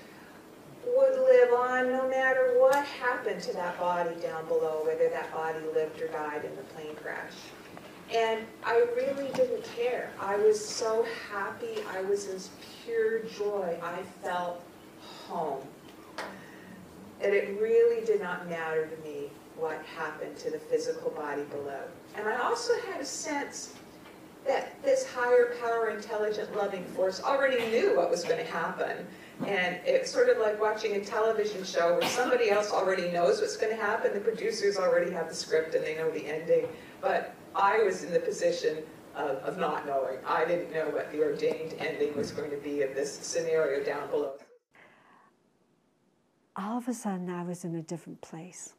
would 0.86 1.18
live 1.18 1.52
on 1.52 1.90
no 1.90 2.08
matter 2.08 2.54
what 2.58 2.84
happened 2.84 3.42
to 3.42 3.52
that 3.52 3.78
body 3.78 4.14
down 4.20 4.46
below, 4.46 4.82
whether 4.84 5.08
that 5.08 5.32
body 5.32 5.60
lived 5.74 6.00
or 6.00 6.08
died 6.08 6.44
in 6.44 6.54
the 6.56 6.62
plane 6.74 6.94
crash. 6.96 7.32
And 8.12 8.44
I 8.64 8.84
really 8.94 9.30
didn't 9.32 9.64
care. 9.76 10.10
I 10.20 10.36
was 10.36 10.62
so 10.62 11.06
happy. 11.30 11.76
I 11.90 12.02
was 12.02 12.28
in 12.28 12.38
pure 12.84 13.20
joy. 13.20 13.78
I 13.82 14.02
felt 14.22 14.62
home. 15.28 15.62
And 17.20 17.32
it 17.32 17.58
really 17.60 18.04
did 18.04 18.20
not 18.20 18.48
matter 18.48 18.86
to 18.86 19.08
me 19.08 19.30
what 19.56 19.80
happened 19.96 20.36
to 20.38 20.50
the 20.50 20.58
physical 20.58 21.10
body 21.10 21.44
below. 21.44 21.82
And 22.16 22.28
I 22.28 22.36
also 22.42 22.72
had 22.90 23.00
a 23.00 23.04
sense 23.04 23.74
that 24.44 24.82
this 24.82 25.06
higher 25.06 25.54
power, 25.60 25.90
intelligent, 25.90 26.54
loving 26.56 26.84
force 26.84 27.22
already 27.22 27.64
knew 27.70 27.96
what 27.96 28.10
was 28.10 28.24
going 28.24 28.44
to 28.44 28.50
happen. 28.50 29.06
And 29.40 29.80
it's 29.84 30.10
sort 30.10 30.28
of 30.28 30.38
like 30.38 30.60
watching 30.60 30.96
a 30.96 31.04
television 31.04 31.64
show 31.64 31.98
where 31.98 32.08
somebody 32.08 32.50
else 32.50 32.70
already 32.70 33.10
knows 33.10 33.40
what's 33.40 33.56
going 33.56 33.74
to 33.76 33.82
happen. 33.82 34.14
The 34.14 34.20
producers 34.20 34.76
already 34.76 35.10
have 35.12 35.28
the 35.28 35.34
script 35.34 35.74
and 35.74 35.84
they 35.84 35.96
know 35.96 36.10
the 36.10 36.26
ending. 36.26 36.68
But 37.00 37.34
I 37.54 37.82
was 37.82 38.04
in 38.04 38.12
the 38.12 38.20
position 38.20 38.78
of, 39.14 39.36
of 39.38 39.58
not 39.58 39.86
knowing. 39.86 40.18
I 40.26 40.44
didn't 40.44 40.72
know 40.72 40.88
what 40.90 41.10
the 41.12 41.22
ordained 41.22 41.74
ending 41.78 42.16
was 42.16 42.30
going 42.30 42.50
to 42.50 42.56
be 42.56 42.82
of 42.82 42.94
this 42.94 43.12
scenario 43.12 43.84
down 43.84 44.08
below. 44.10 44.34
All 46.54 46.78
of 46.78 46.86
a 46.88 46.94
sudden, 46.94 47.30
I 47.30 47.42
was 47.42 47.64
in 47.64 47.74
a 47.76 47.82
different 47.82 48.20
place. 48.20 48.74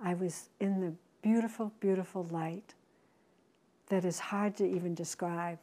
I 0.00 0.14
was 0.14 0.50
in 0.60 0.80
the 0.80 0.92
beautiful, 1.22 1.72
beautiful 1.80 2.24
light 2.30 2.74
that 3.88 4.04
is 4.04 4.18
hard 4.18 4.56
to 4.56 4.66
even 4.66 4.94
describe 4.94 5.58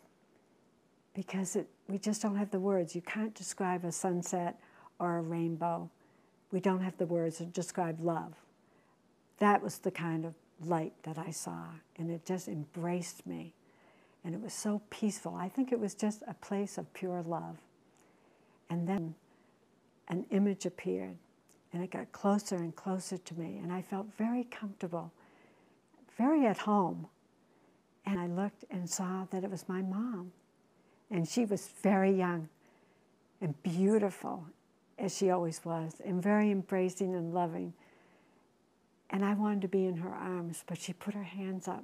because 1.14 1.56
it, 1.56 1.68
we 1.88 1.98
just 1.98 2.22
don't 2.22 2.36
have 2.36 2.52
the 2.52 2.60
words. 2.60 2.96
You 2.96 3.02
can't 3.02 3.34
describe 3.34 3.84
a 3.84 3.92
sunset 3.92 4.60
or 5.00 5.18
a 5.18 5.22
rainbow. 5.22 5.90
We 6.52 6.60
don't 6.60 6.82
have 6.82 6.98
the 6.98 7.06
words 7.06 7.38
to 7.38 7.46
describe 7.46 8.00
love. 8.02 8.34
That 9.40 9.62
was 9.62 9.80
the 9.80 9.92
kind 9.92 10.26
of 10.26 10.34
light 10.64 10.94
that 11.04 11.18
I 11.18 11.32
saw, 11.32 11.66
and 11.98 12.10
it 12.10 12.26
just 12.26 12.48
embraced 12.48 13.28
me. 13.28 13.54
And 14.24 14.34
it 14.34 14.42
was 14.42 14.54
so 14.54 14.82
peaceful. 14.90 15.36
I 15.36 15.50
think 15.50 15.72
it 15.72 15.80
was 15.80 15.94
just 15.94 16.24
a 16.28 16.34
place 16.34 16.78
of 16.78 16.92
pure 16.94 17.22
love. 17.22 17.58
And 18.70 18.88
then 18.88 19.14
an 20.08 20.26
image 20.32 20.66
appeared, 20.66 21.18
and 21.74 21.84
it 21.84 21.92
got 21.92 22.12
closer 22.12 22.56
and 22.56 22.76
closer 22.76 23.18
to 23.18 23.40
me, 23.40 23.60
and 23.62 23.72
I 23.72 23.82
felt 23.82 24.08
very 24.18 24.46
comfortable, 24.46 25.12
very 26.18 26.46
at 26.46 26.60
home. 26.60 27.08
And 28.08 28.20
I 28.20 28.28
looked 28.28 28.66
and 28.70 28.90
saw 28.90 29.26
that 29.32 29.44
it 29.44 29.52
was 29.52 29.68
my 29.68 29.82
mom. 29.82 30.32
And 31.10 31.28
she 31.28 31.46
was 31.46 31.70
very 31.82 32.12
young 32.12 32.50
and 33.42 33.62
beautiful, 33.64 34.46
as 34.98 35.16
she 35.16 35.30
always 35.30 35.64
was, 35.64 36.02
and 36.04 36.22
very 36.22 36.52
embracing 36.52 37.16
and 37.16 37.34
loving. 37.34 37.74
And 39.10 39.24
I 39.24 39.34
wanted 39.34 39.62
to 39.62 39.68
be 39.68 39.86
in 39.86 39.98
her 39.98 40.14
arms, 40.14 40.64
but 40.66 40.80
she 40.80 40.94
put 40.94 41.14
her 41.14 41.24
hands 41.24 41.68
up 41.68 41.84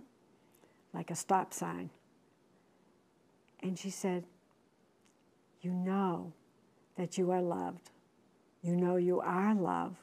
like 0.94 1.12
a 1.12 1.16
stop 1.16 1.54
sign. 1.54 1.90
And 3.62 3.78
she 3.78 3.90
said, 3.90 4.24
You 5.62 5.72
know 5.72 6.34
that 6.96 7.18
you 7.18 7.32
are 7.32 7.42
loved. 7.42 7.92
You 8.64 8.76
know 8.76 8.96
you 8.96 9.22
are 9.22 9.56
love, 9.56 9.96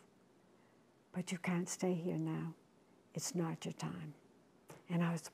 but 1.12 1.30
you 1.30 1.38
can't 1.38 1.68
stay 1.68 1.94
here 1.94 2.18
now. 2.18 2.54
It's 3.14 3.34
not 3.34 3.64
your 3.64 3.72
time. 3.74 4.14
And 4.90 5.02
I 5.02 5.12
was, 5.12 5.30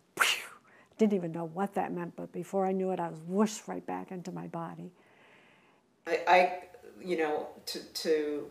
didn't 0.99 1.15
even 1.15 1.33
know 1.33 1.47
what 1.47 1.75
that 1.75 1.93
meant, 1.93 2.15
but 2.17 2.33
before 2.33 2.67
I 2.67 2.73
knew 2.73 2.91
it, 2.91 3.01
I 3.01 3.09
was 3.09 3.21
whooshed 3.27 3.67
right 3.67 3.85
back 3.85 4.11
into 4.11 4.31
my 4.33 4.47
body. 4.47 4.91
I, 6.07 6.21
I 6.29 6.53
you 7.03 7.19
know, 7.19 7.49
to, 7.67 7.81
to 7.81 8.47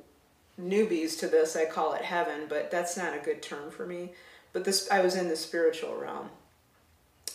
newbies 0.59 1.17
to 1.19 1.27
this, 1.27 1.55
I 1.55 1.65
call 1.65 1.93
it 1.93 2.03
heaven, 2.03 2.45
but 2.49 2.69
that's 2.69 2.97
not 2.97 3.15
a 3.15 3.19
good 3.19 3.41
term 3.41 3.71
for 3.71 3.85
me. 3.85 4.11
But 4.51 4.65
this, 4.65 4.89
I 4.91 5.01
was 5.01 5.15
in 5.15 5.29
the 5.29 5.35
spiritual 5.35 5.95
realm. 5.95 6.29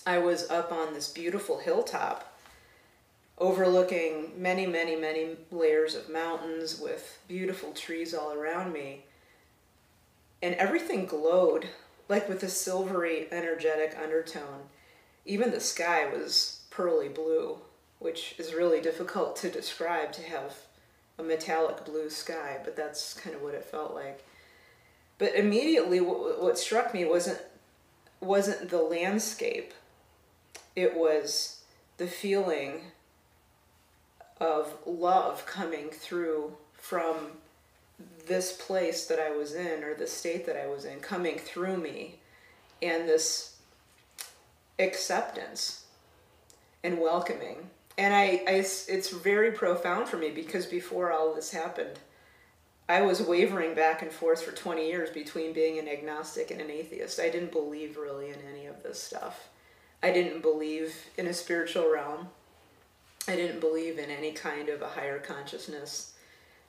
I 0.07 0.19
was 0.19 0.49
up 0.51 0.73
on 0.73 0.95
this 0.95 1.09
beautiful 1.09 1.59
hilltop 1.59 2.39
overlooking 3.39 4.33
many, 4.37 4.67
many, 4.67 4.97
many 4.97 5.37
layers 5.51 5.95
of 5.95 6.11
mountains 6.11 6.81
with 6.81 7.19
beautiful 7.29 7.73
trees 7.73 8.15
all 8.15 8.33
around 8.33 8.73
me. 8.73 9.05
And 10.43 10.55
everything 10.55 11.07
glowed 11.07 11.69
like 12.09 12.29
with 12.29 12.43
a 12.43 12.49
silvery, 12.49 13.29
energetic 13.31 13.97
undertone. 14.01 14.63
Even 15.29 15.51
the 15.51 15.61
sky 15.61 16.09
was 16.09 16.63
pearly 16.71 17.11
blue, 17.11 17.59
which 17.99 18.35
is 18.39 18.55
really 18.55 18.81
difficult 18.81 19.37
to 19.37 19.51
describe 19.51 20.11
to 20.13 20.23
have 20.23 20.57
a 21.19 21.23
metallic 21.23 21.85
blue 21.85 22.09
sky, 22.09 22.59
but 22.65 22.75
that's 22.75 23.13
kind 23.13 23.37
of 23.37 23.43
what 23.43 23.53
it 23.53 23.63
felt 23.63 23.95
like. 23.95 24.25
But 25.19 25.35
immediately, 25.35 26.01
what, 26.01 26.43
what 26.43 26.59
struck 26.59 26.95
me 26.95 27.05
wasn't 27.05 27.41
wasn't 28.21 28.71
the 28.71 28.81
landscape; 28.81 29.75
it 30.75 30.97
was 30.97 31.61
the 31.99 32.07
feeling 32.07 32.81
of 34.41 34.79
love 34.87 35.45
coming 35.45 35.91
through 35.91 36.57
from 36.73 37.17
this 38.27 38.53
place 38.53 39.07
that 39.07 39.19
I 39.19 39.31
was 39.31 39.55
in, 39.55 39.85
or 39.85 39.93
the 39.93 40.07
state 40.07 40.47
that 40.47 40.57
I 40.57 40.69
was 40.69 40.87
in, 40.87 41.01
coming 41.01 41.37
through 41.39 41.77
me, 41.77 42.21
and 42.81 43.07
this 43.07 43.58
acceptance 44.79 45.85
and 46.83 46.99
welcoming 46.99 47.71
and 47.99 48.15
I, 48.15 48.43
I, 48.47 48.53
it's 48.55 49.11
very 49.11 49.51
profound 49.51 50.09
for 50.09 50.17
me 50.19 50.31
because 50.31 50.67
before 50.67 51.13
all 51.13 51.35
this 51.35 51.51
happened, 51.51 51.99
I 52.89 53.03
was 53.03 53.21
wavering 53.21 53.75
back 53.75 54.03
and 54.03 54.13
forth 54.13 54.41
for 54.41 54.53
20 54.53 54.87
years 54.87 55.11
between 55.11 55.53
being 55.53 55.81
an 55.81 55.89
agnostic 55.89 56.53
and 56.53 56.61
an 56.61 56.71
atheist. 56.71 57.19
I 57.19 57.29
didn't 57.29 57.51
believe 57.51 57.97
really 57.99 58.29
in 58.29 58.39
any 58.51 58.67
of 58.67 58.85
this 58.85 59.03
stuff. 59.03 59.49
I 60.01 60.13
didn't 60.13 60.43
believe 60.43 60.95
in 61.19 61.27
a 61.27 61.35
spiritual 61.35 61.91
realm. 61.91 62.29
I 63.27 63.35
didn't 63.35 63.59
believe 63.59 63.99
in 63.99 64.11
any 64.11 64.31
kind 64.31 64.69
of 64.69 64.81
a 64.81 64.89
higher 64.89 65.19
consciousness 65.19 66.15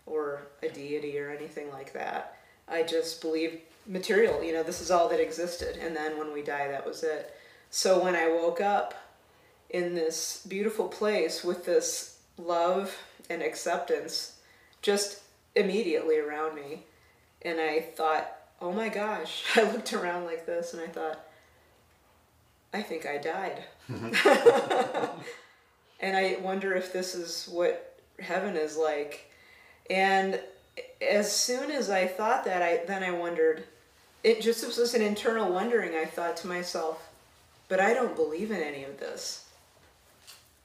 or 0.07 0.47
a 0.63 0.67
deity 0.67 1.19
or 1.19 1.29
anything 1.29 1.69
like 1.71 1.93
that. 1.93 2.39
I 2.67 2.81
just 2.81 3.21
believed 3.21 3.59
material, 3.85 4.43
you 4.43 4.51
know, 4.51 4.63
this 4.63 4.81
is 4.81 4.89
all 4.89 5.07
that 5.09 5.21
existed. 5.21 5.77
And 5.77 5.95
then 5.95 6.17
when 6.17 6.33
we 6.33 6.41
die, 6.41 6.67
that 6.69 6.85
was 6.85 7.03
it. 7.03 7.35
So 7.69 8.03
when 8.03 8.15
I 8.15 8.27
woke 8.29 8.61
up, 8.61 8.95
in 9.69 9.93
this 9.93 10.43
beautiful 10.47 10.87
place 10.87 11.43
with 11.43 11.65
this 11.65 12.17
love 12.37 12.95
and 13.29 13.41
acceptance 13.41 14.37
just 14.81 15.21
immediately 15.55 16.17
around 16.17 16.55
me. 16.55 16.83
And 17.43 17.59
I 17.59 17.81
thought, 17.81 18.31
oh 18.61 18.71
my 18.71 18.89
gosh, 18.89 19.43
I 19.55 19.63
looked 19.71 19.93
around 19.93 20.25
like 20.25 20.45
this 20.45 20.73
and 20.73 20.81
I 20.81 20.87
thought, 20.87 21.19
I 22.73 22.81
think 22.81 23.05
I 23.05 23.17
died. 23.17 23.63
and 25.99 26.15
I 26.15 26.37
wonder 26.41 26.75
if 26.75 26.93
this 26.93 27.15
is 27.15 27.47
what 27.51 27.99
heaven 28.19 28.55
is 28.55 28.77
like. 28.77 29.31
And 29.89 30.39
as 31.01 31.35
soon 31.35 31.71
as 31.71 31.89
I 31.89 32.05
thought 32.05 32.45
that, 32.45 32.61
I 32.61 32.85
then 32.85 33.03
I 33.03 33.11
wondered, 33.11 33.63
it 34.23 34.41
just 34.41 34.65
was 34.65 34.93
an 34.93 35.01
internal 35.01 35.51
wondering. 35.51 35.95
I 35.95 36.05
thought 36.05 36.37
to 36.37 36.47
myself, 36.47 37.08
but 37.69 37.79
I 37.79 37.93
don't 37.93 38.15
believe 38.15 38.51
in 38.51 38.61
any 38.61 38.83
of 38.83 38.99
this 38.99 39.45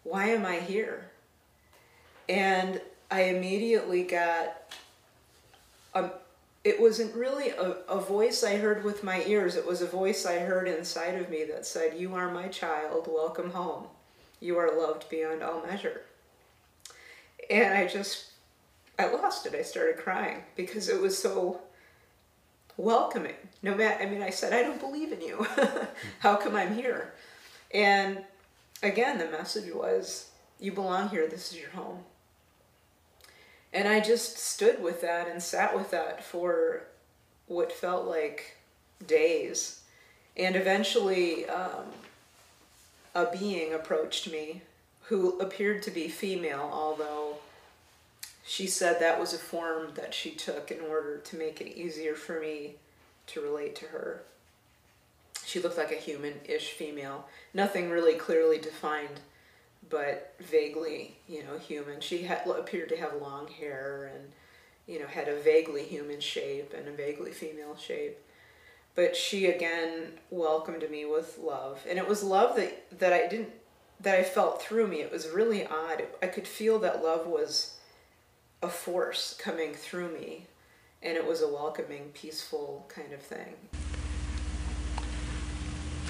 why 0.05 0.29
am 0.29 0.45
I 0.45 0.57
here? 0.57 1.11
And 2.29 2.81
I 3.11 3.23
immediately 3.23 4.05
got 4.05 4.73
a, 5.95 6.11
it 6.63 6.81
wasn't 6.81 7.15
really 7.15 7.51
a, 7.51 7.77
a 7.89 8.01
voice 8.01 8.45
I 8.45 8.57
heard 8.57 8.85
with 8.85 9.03
my 9.03 9.25
ears. 9.25 9.57
It 9.57 9.67
was 9.67 9.83
a 9.83 9.87
voice 9.87 10.27
I 10.27 10.39
heard 10.41 10.69
inside 10.69 11.15
of 11.15 11.31
me 11.31 11.45
that 11.45 11.67
said, 11.67 11.99
You 11.99 12.15
are 12.15 12.31
my 12.31 12.49
child, 12.49 13.09
welcome 13.11 13.51
home. 13.51 13.85
You 14.41 14.59
are 14.59 14.79
loved 14.79 15.09
beyond 15.09 15.43
all 15.43 15.65
measure. 15.67 16.03
And 17.51 17.75
I 17.75 17.87
just, 17.87 18.33
I 18.99 19.07
lost 19.07 19.47
it. 19.47 19.55
I 19.55 19.63
started 19.63 19.97
crying 19.97 20.43
because 20.57 20.89
it 20.89 21.01
was 21.01 21.17
so 21.17 21.61
welcoming. 22.77 23.35
No 23.63 23.75
matter, 23.75 24.03
I 24.03 24.07
mean, 24.07 24.23
I 24.23 24.31
said, 24.31 24.53
I 24.53 24.63
don't 24.63 24.81
believe 24.81 25.13
in 25.13 25.21
you. 25.21 25.47
How 26.21 26.37
come 26.37 26.57
I'm 26.57 26.75
here? 26.75 27.15
And 27.73 28.25
again, 28.83 29.19
the 29.19 29.31
message 29.31 29.73
was, 29.73 30.31
you 30.61 30.73
belong 30.73 31.09
here, 31.09 31.27
this 31.27 31.53
is 31.53 31.61
your 31.61 31.71
home. 31.71 32.01
And 33.73 33.89
I 33.89 34.01
just 34.01 34.39
stood 34.39 34.83
with 34.83 35.01
that 35.01 35.29
and 35.29 35.43
sat 35.43 35.75
with 35.77 35.91
that 35.91 36.23
for 36.25 36.85
what 37.47 37.73
felt 37.73 38.07
like 38.07 38.57
days. 39.07 39.81
And 40.37 40.55
eventually, 40.55 41.49
um, 41.49 41.87
a 43.15 43.27
being 43.37 43.73
approached 43.75 44.31
me 44.31 44.63
who 45.03 45.39
appeared 45.39 45.83
to 45.83 45.91
be 45.91 46.09
female, 46.09 46.71
although 46.73 47.24
she 48.47 48.67
said 48.67 49.01
that 49.01 49.19
was 49.19 49.33
a 49.33 49.39
form 49.39 49.89
that 49.95 50.13
she 50.13 50.31
took 50.31 50.71
in 50.71 50.81
order 50.81 51.17
to 51.17 51.37
make 51.37 51.61
it 51.61 51.79
easier 51.79 52.15
for 52.15 52.39
me 52.39 52.75
to 53.27 53.41
relate 53.41 53.75
to 53.77 53.87
her. 53.87 54.23
She 55.47 55.61
looked 55.61 55.79
like 55.79 55.93
a 55.93 55.97
human 55.97 56.35
ish 56.45 56.73
female, 56.73 57.27
nothing 57.55 57.89
really 57.89 58.15
clearly 58.15 58.59
defined, 58.59 59.21
but 59.89 60.35
vaguely, 60.41 61.17
you 61.27 61.43
know, 61.43 61.59
human. 61.59 62.01
She 62.01 62.23
had, 62.23 62.47
appeared 62.47 62.91
to 62.91 62.97
have 62.97 63.21
long 63.21 63.49
hair 63.49 64.11
and, 64.15 64.33
you 64.87 65.01
know, 65.01 65.07
had 65.07 65.29
a 65.29 65.41
vaguely 65.41 65.85
human 65.85 66.21
shape 66.21 66.75
and 66.77 66.87
a 66.87 66.93
vaguely 66.93 67.33
female 67.33 67.77
shape. 67.77 68.19
But 68.95 69.17
she 69.17 69.47
again 69.47 70.13
welcomed 70.31 70.89
me 70.91 71.05
with 71.07 71.39
love. 71.43 71.85
And 71.89 71.99
it 71.99 72.09
was 72.09 72.23
love 72.23 72.57
that, 72.57 72.99
that 72.99 73.13
I 73.13 73.27
didn't, 73.27 73.51
that 74.01 74.19
I 74.19 74.23
felt 74.23 74.63
through 74.63 74.87
me. 74.87 75.01
It 75.01 75.11
was 75.11 75.29
really 75.29 75.67
odd. 75.67 76.05
I 76.23 76.27
could 76.27 76.47
feel 76.47 76.79
that 76.81 77.03
love 77.03 77.27
was 77.27 77.74
a 78.65 78.69
force 78.69 79.37
coming 79.39 79.75
through 79.75 80.09
me. 80.19 80.47
And 81.03 81.17
it 81.17 81.27
was 81.27 81.43
a 81.43 81.49
welcoming, 81.49 82.11
peaceful 82.15 82.87
kind 82.89 83.13
of 83.13 83.21
thing. 83.21 83.55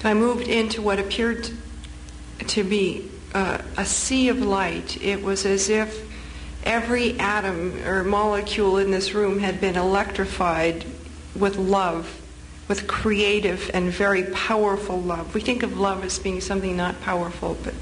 I 0.03 0.13
moved 0.13 0.47
into 0.47 0.81
what 0.81 0.99
appeared 0.99 1.49
to 2.47 2.63
be 2.63 3.11
uh, 3.33 3.57
a 3.77 3.85
sea 3.85 4.29
of 4.29 4.39
light. 4.39 5.01
It 5.03 5.21
was 5.21 5.45
as 5.45 5.67
if 5.67 6.09
every 6.63 7.19
atom 7.19 7.83
or 7.85 8.03
molecule 8.03 8.77
in 8.77 8.91
this 8.91 9.13
room 9.13 9.39
had 9.39 9.59
been 9.59 9.75
electrified 9.75 10.85
with 11.35 11.57
love, 11.57 12.21
with 12.69 12.87
creative 12.87 13.69
and 13.73 13.91
very 13.91 14.23
powerful 14.31 15.01
love. 15.01 15.33
We 15.35 15.41
think 15.41 15.63
of 15.63 15.77
love 15.77 16.05
as 16.05 16.19
being 16.19 16.39
something 16.39 16.77
not 16.77 17.01
powerful, 17.01 17.57
but 17.63 17.73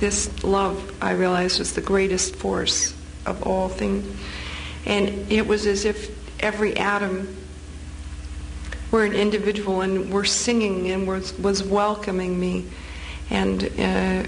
this 0.00 0.42
love, 0.42 0.96
I 1.00 1.12
realized, 1.12 1.60
was 1.60 1.74
the 1.74 1.80
greatest 1.80 2.34
force 2.34 2.94
of 3.26 3.42
all 3.46 3.68
things. 3.68 4.18
And 4.86 5.30
it 5.30 5.46
was 5.46 5.66
as 5.66 5.84
if 5.84 6.10
every 6.42 6.76
atom 6.76 7.36
were 8.90 9.04
an 9.04 9.12
individual 9.12 9.82
and 9.82 10.12
were 10.12 10.24
singing 10.24 10.90
and 10.90 11.06
was, 11.06 11.38
was 11.38 11.62
welcoming 11.62 12.38
me 12.38 12.66
and 13.30 13.70
uh, 13.78 14.24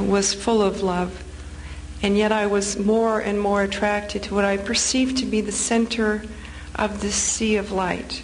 was 0.00 0.32
full 0.32 0.62
of 0.62 0.82
love. 0.82 1.22
And 2.02 2.16
yet 2.16 2.32
I 2.32 2.46
was 2.46 2.78
more 2.78 3.18
and 3.20 3.40
more 3.40 3.62
attracted 3.62 4.22
to 4.24 4.34
what 4.34 4.44
I 4.44 4.56
perceived 4.56 5.16
to 5.18 5.26
be 5.26 5.40
the 5.40 5.52
center 5.52 6.22
of 6.74 7.00
this 7.00 7.14
sea 7.14 7.56
of 7.56 7.72
light. 7.72 8.22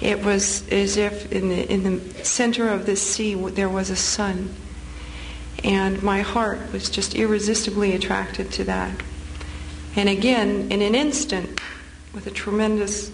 It 0.00 0.22
was 0.24 0.68
as 0.68 0.96
if 0.96 1.32
in 1.32 1.48
the, 1.48 1.72
in 1.72 1.82
the 1.82 2.24
center 2.24 2.68
of 2.68 2.86
this 2.86 3.00
sea 3.00 3.34
there 3.34 3.68
was 3.68 3.90
a 3.90 3.96
sun. 3.96 4.54
And 5.64 6.02
my 6.02 6.20
heart 6.20 6.72
was 6.72 6.90
just 6.90 7.14
irresistibly 7.14 7.94
attracted 7.94 8.52
to 8.52 8.64
that. 8.64 9.02
And 9.96 10.08
again, 10.08 10.70
in 10.70 10.82
an 10.82 10.94
instant, 10.94 11.58
with 12.12 12.26
a 12.26 12.30
tremendous 12.30 13.10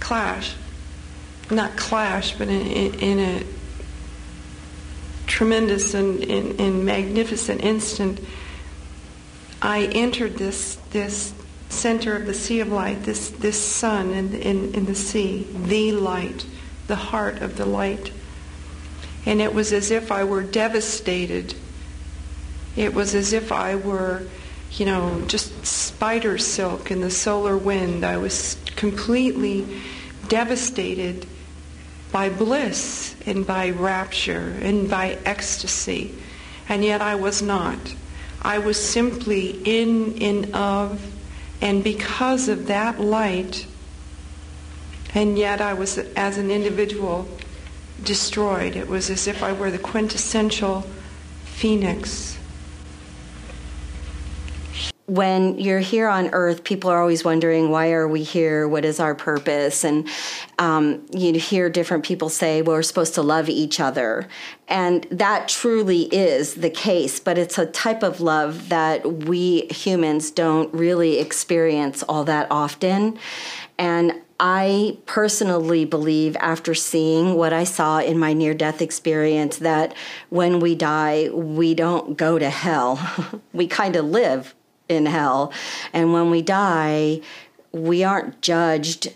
clash, 0.00 0.54
not 1.50 1.76
clash, 1.76 2.36
but 2.36 2.48
in, 2.48 2.66
in, 2.66 2.94
in 3.00 3.18
a 3.18 3.42
tremendous 5.26 5.94
and, 5.94 6.84
magnificent 6.84 7.62
instant, 7.62 8.20
I 9.60 9.84
entered 9.86 10.36
this 10.36 10.76
this 10.90 11.34
center 11.68 12.16
of 12.16 12.26
the 12.26 12.34
sea 12.34 12.60
of 12.60 12.68
light, 12.68 13.02
this 13.02 13.30
this 13.30 13.60
sun 13.60 14.12
in, 14.12 14.34
in, 14.34 14.74
in 14.74 14.86
the 14.86 14.94
sea, 14.94 15.46
the 15.64 15.92
light, 15.92 16.46
the 16.86 16.96
heart 16.96 17.42
of 17.42 17.56
the 17.56 17.66
light. 17.66 18.12
And 19.26 19.40
it 19.40 19.52
was 19.52 19.72
as 19.72 19.90
if 19.90 20.10
I 20.10 20.24
were 20.24 20.42
devastated. 20.42 21.54
It 22.76 22.94
was 22.94 23.14
as 23.14 23.32
if 23.32 23.52
I 23.52 23.74
were, 23.74 24.22
you 24.72 24.86
know, 24.86 25.22
just 25.26 25.64
spider 25.66 26.38
silk 26.38 26.90
in 26.90 27.00
the 27.00 27.10
solar 27.10 27.56
wind. 27.56 28.04
I 28.04 28.16
was 28.16 28.56
completely 28.76 29.66
devastated 30.28 31.26
by 32.12 32.28
bliss 32.28 33.14
and 33.26 33.46
by 33.46 33.70
rapture 33.70 34.56
and 34.60 34.88
by 34.88 35.18
ecstasy. 35.24 36.14
And 36.68 36.84
yet 36.84 37.00
I 37.00 37.14
was 37.14 37.42
not. 37.42 37.78
I 38.42 38.58
was 38.58 38.82
simply 38.82 39.60
in 39.64 40.22
and 40.22 40.54
of, 40.54 41.12
and 41.60 41.82
because 41.82 42.48
of 42.48 42.66
that 42.68 43.00
light, 43.00 43.66
and 45.14 45.38
yet 45.38 45.60
I 45.60 45.74
was, 45.74 45.98
as 45.98 46.38
an 46.38 46.50
individual, 46.50 47.26
destroyed. 48.04 48.76
It 48.76 48.86
was 48.86 49.10
as 49.10 49.26
if 49.26 49.42
I 49.42 49.52
were 49.52 49.70
the 49.70 49.78
quintessential 49.78 50.82
phoenix 51.44 52.37
when 55.08 55.58
you're 55.58 55.80
here 55.80 56.06
on 56.06 56.28
earth, 56.34 56.64
people 56.64 56.90
are 56.90 57.00
always 57.00 57.24
wondering, 57.24 57.70
why 57.70 57.92
are 57.92 58.06
we 58.06 58.22
here? 58.22 58.68
What 58.68 58.84
is 58.84 59.00
our 59.00 59.14
purpose? 59.14 59.82
And 59.82 60.06
um, 60.58 61.06
you 61.12 61.32
hear 61.32 61.70
different 61.70 62.04
people 62.04 62.28
say, 62.28 62.60
well, 62.60 62.76
we're 62.76 62.82
supposed 62.82 63.14
to 63.14 63.22
love 63.22 63.48
each 63.48 63.80
other. 63.80 64.28
And 64.68 65.06
that 65.10 65.48
truly 65.48 66.02
is 66.14 66.56
the 66.56 66.68
case, 66.68 67.20
but 67.20 67.38
it's 67.38 67.56
a 67.56 67.64
type 67.64 68.02
of 68.02 68.20
love 68.20 68.68
that 68.68 69.24
we 69.24 69.62
humans 69.70 70.30
don't 70.30 70.72
really 70.74 71.18
experience 71.18 72.02
all 72.02 72.24
that 72.24 72.46
often. 72.50 73.18
And 73.78 74.12
I 74.38 74.98
personally 75.06 75.86
believe, 75.86 76.36
after 76.36 76.74
seeing 76.74 77.34
what 77.34 77.52
I 77.52 77.64
saw 77.64 77.98
in 77.98 78.18
my 78.18 78.34
near 78.34 78.54
death 78.54 78.82
experience, 78.82 79.56
that 79.58 79.94
when 80.28 80.60
we 80.60 80.74
die, 80.74 81.30
we 81.32 81.74
don't 81.74 82.16
go 82.16 82.38
to 82.38 82.50
hell. 82.50 83.00
we 83.54 83.66
kind 83.66 83.96
of 83.96 84.04
live 84.04 84.54
in 84.88 85.06
hell. 85.06 85.52
And 85.92 86.12
when 86.12 86.30
we 86.30 86.42
die, 86.42 87.20
we 87.72 88.04
aren't 88.04 88.40
judged 88.40 89.14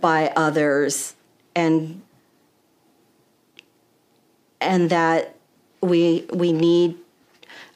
by 0.00 0.32
others 0.34 1.14
and 1.54 2.02
and 4.60 4.90
that 4.90 5.36
we 5.82 6.26
we 6.32 6.52
need 6.52 6.96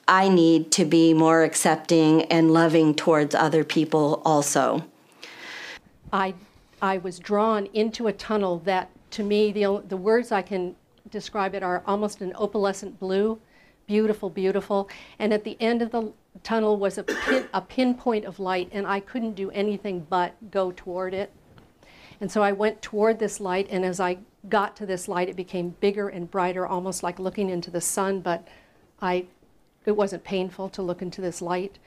I 0.06 0.28
need 0.28 0.72
to 0.72 0.86
be 0.86 1.12
more 1.12 1.44
accepting 1.44 2.22
and 2.24 2.50
loving 2.50 2.94
towards 2.94 3.34
other 3.34 3.62
people 3.62 4.22
also. 4.24 4.84
I 6.12 6.34
I 6.80 6.98
was 6.98 7.18
drawn 7.18 7.66
into 7.66 8.06
a 8.06 8.12
tunnel 8.12 8.60
that 8.60 8.90
to 9.12 9.22
me 9.22 9.52
the 9.52 9.82
the 9.86 9.96
words 9.96 10.32
I 10.32 10.42
can 10.42 10.76
describe 11.10 11.54
it 11.54 11.62
are 11.62 11.82
almost 11.86 12.20
an 12.20 12.32
opalescent 12.34 12.98
blue, 12.98 13.38
beautiful, 13.86 14.30
beautiful. 14.30 14.88
And 15.18 15.32
at 15.32 15.44
the 15.44 15.56
end 15.60 15.82
of 15.82 15.90
the 15.90 16.12
tunnel 16.38 16.76
was 16.76 16.98
a, 16.98 17.02
pin, 17.02 17.48
a 17.52 17.60
pinpoint 17.60 18.24
of 18.24 18.38
light, 18.38 18.68
and 18.72 18.86
I 18.86 19.00
couldn't 19.00 19.34
do 19.34 19.50
anything 19.50 20.06
but 20.08 20.50
go 20.50 20.72
toward 20.72 21.14
it. 21.14 21.32
And 22.20 22.30
so 22.30 22.42
I 22.42 22.52
went 22.52 22.82
toward 22.82 23.18
this 23.18 23.40
light, 23.40 23.68
and 23.70 23.84
as 23.84 24.00
I 24.00 24.18
got 24.48 24.76
to 24.76 24.86
this 24.86 25.08
light, 25.08 25.28
it 25.28 25.36
became 25.36 25.76
bigger 25.80 26.08
and 26.08 26.30
brighter, 26.30 26.66
almost 26.66 27.02
like 27.02 27.18
looking 27.18 27.48
into 27.48 27.70
the 27.70 27.80
sun, 27.80 28.20
but 28.20 28.46
I, 29.00 29.26
it 29.84 29.92
wasn't 29.92 30.24
painful 30.24 30.68
to 30.70 30.82
look 30.82 31.02
into 31.02 31.20
this 31.20 31.40
light. 31.40 31.78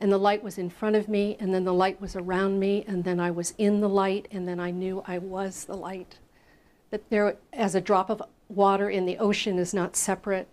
And 0.00 0.12
the 0.12 0.18
light 0.18 0.42
was 0.42 0.58
in 0.58 0.70
front 0.70 0.96
of 0.96 1.08
me, 1.08 1.36
and 1.40 1.52
then 1.52 1.64
the 1.64 1.74
light 1.74 2.00
was 2.00 2.14
around 2.14 2.60
me, 2.60 2.84
and 2.86 3.04
then 3.04 3.18
I 3.18 3.30
was 3.30 3.54
in 3.58 3.80
the 3.80 3.88
light, 3.88 4.28
and 4.30 4.46
then 4.46 4.60
I 4.60 4.70
knew 4.70 5.02
I 5.06 5.18
was 5.18 5.64
the 5.64 5.76
light. 5.76 6.18
That 6.90 7.08
there, 7.10 7.36
as 7.52 7.74
a 7.74 7.80
drop 7.80 8.10
of 8.10 8.22
water 8.48 8.88
in 8.88 9.06
the 9.06 9.18
ocean 9.18 9.58
is 9.58 9.74
not 9.74 9.96
separate, 9.96 10.48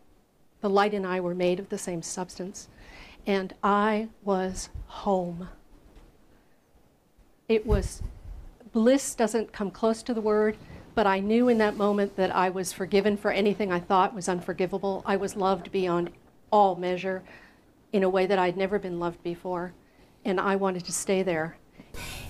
the 0.61 0.69
light 0.69 0.93
and 0.93 1.05
I 1.05 1.19
were 1.19 1.35
made 1.35 1.59
of 1.59 1.69
the 1.69 1.77
same 1.77 2.01
substance 2.01 2.69
and 3.27 3.53
I 3.63 4.09
was 4.23 4.69
home. 4.87 5.49
It 7.47 7.65
was, 7.65 8.01
bliss 8.71 9.15
doesn't 9.15 9.53
come 9.53 9.71
close 9.71 10.03
to 10.03 10.13
the 10.13 10.21
word, 10.21 10.57
but 10.93 11.05
I 11.05 11.19
knew 11.19 11.49
in 11.49 11.57
that 11.59 11.75
moment 11.75 12.15
that 12.15 12.35
I 12.35 12.49
was 12.49 12.71
forgiven 12.71 13.17
for 13.17 13.31
anything 13.31 13.71
I 13.71 13.79
thought 13.79 14.15
was 14.15 14.29
unforgivable. 14.29 15.03
I 15.05 15.15
was 15.15 15.35
loved 15.35 15.71
beyond 15.71 16.09
all 16.51 16.75
measure 16.75 17.23
in 17.91 18.03
a 18.03 18.09
way 18.09 18.25
that 18.25 18.39
I'd 18.39 18.57
never 18.57 18.79
been 18.79 18.99
loved 18.99 19.21
before, 19.23 19.73
and 20.23 20.39
I 20.39 20.55
wanted 20.55 20.85
to 20.85 20.91
stay 20.91 21.23
there. 21.23 21.57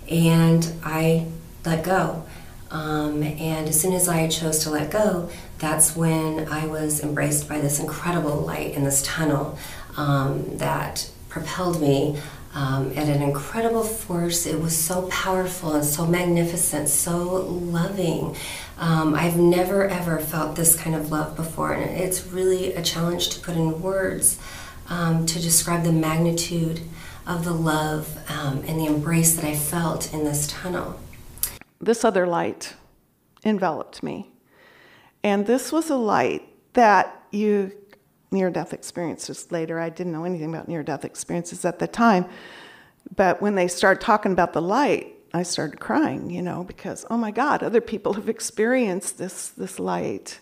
And 0.09 0.73
I 0.83 1.27
let 1.65 1.83
go. 1.83 2.25
Um, 2.71 3.23
and 3.23 3.69
as 3.69 3.79
soon 3.79 3.93
as 3.93 4.09
I 4.09 4.27
chose 4.27 4.59
to 4.63 4.69
let 4.69 4.91
go, 4.91 5.29
that's 5.59 5.95
when 5.95 6.47
I 6.47 6.65
was 6.65 7.01
embraced 7.01 7.47
by 7.47 7.61
this 7.61 7.79
incredible 7.79 8.35
light 8.35 8.73
in 8.73 8.83
this 8.83 9.01
tunnel 9.03 9.57
um, 9.97 10.57
that 10.57 11.09
propelled 11.29 11.81
me 11.81 12.19
um, 12.53 12.91
at 12.95 13.09
an 13.09 13.21
incredible 13.21 13.83
force. 13.83 14.45
It 14.45 14.59
was 14.59 14.75
so 14.75 15.07
powerful 15.09 15.73
and 15.73 15.83
so 15.83 16.05
magnificent, 16.05 16.87
so 16.87 17.17
loving. 17.47 18.35
Um, 18.77 19.13
I've 19.13 19.37
never 19.37 19.87
ever 19.87 20.19
felt 20.19 20.55
this 20.55 20.75
kind 20.75 20.95
of 20.95 21.11
love 21.11 21.35
before, 21.35 21.73
and 21.73 21.83
it's 21.99 22.27
really 22.27 22.73
a 22.73 22.81
challenge 22.81 23.29
to 23.29 23.39
put 23.41 23.55
in 23.55 23.81
words 23.81 24.39
um, 24.87 25.25
to 25.25 25.39
describe 25.39 25.83
the 25.83 25.91
magnitude 25.91 26.81
of 27.27 27.43
the 27.43 27.53
love 27.53 28.17
um, 28.29 28.63
and 28.67 28.79
the 28.79 28.85
embrace 28.85 29.35
that 29.35 29.45
I 29.45 29.55
felt 29.55 30.13
in 30.13 30.23
this 30.23 30.47
tunnel. 30.47 30.99
this 31.81 32.05
other 32.05 32.25
light 32.25 32.73
enveloped 33.43 34.01
me. 34.03 34.29
And 35.23 35.45
this 35.45 35.71
was 35.71 35.89
a 35.89 35.95
light 35.95 36.43
that 36.73 37.23
you 37.31 37.71
near 38.31 38.49
death 38.49 38.73
experiences 38.73 39.51
later. 39.51 39.79
I 39.79 39.89
didn't 39.89 40.13
know 40.13 40.23
anything 40.23 40.53
about 40.53 40.67
near 40.67 40.83
death 40.83 41.05
experiences 41.05 41.65
at 41.65 41.79
the 41.79 41.87
time. 41.87 42.25
But 43.15 43.41
when 43.41 43.55
they 43.55 43.67
started 43.67 44.01
talking 44.01 44.31
about 44.31 44.53
the 44.53 44.61
light, 44.61 45.15
I 45.33 45.43
started 45.43 45.79
crying, 45.79 46.29
you 46.29 46.41
know, 46.41 46.63
because 46.63 47.05
oh 47.09 47.17
my 47.17 47.31
God, 47.31 47.61
other 47.61 47.81
people 47.81 48.13
have 48.13 48.29
experienced 48.29 49.17
this 49.17 49.49
this 49.49 49.79
light. 49.79 50.39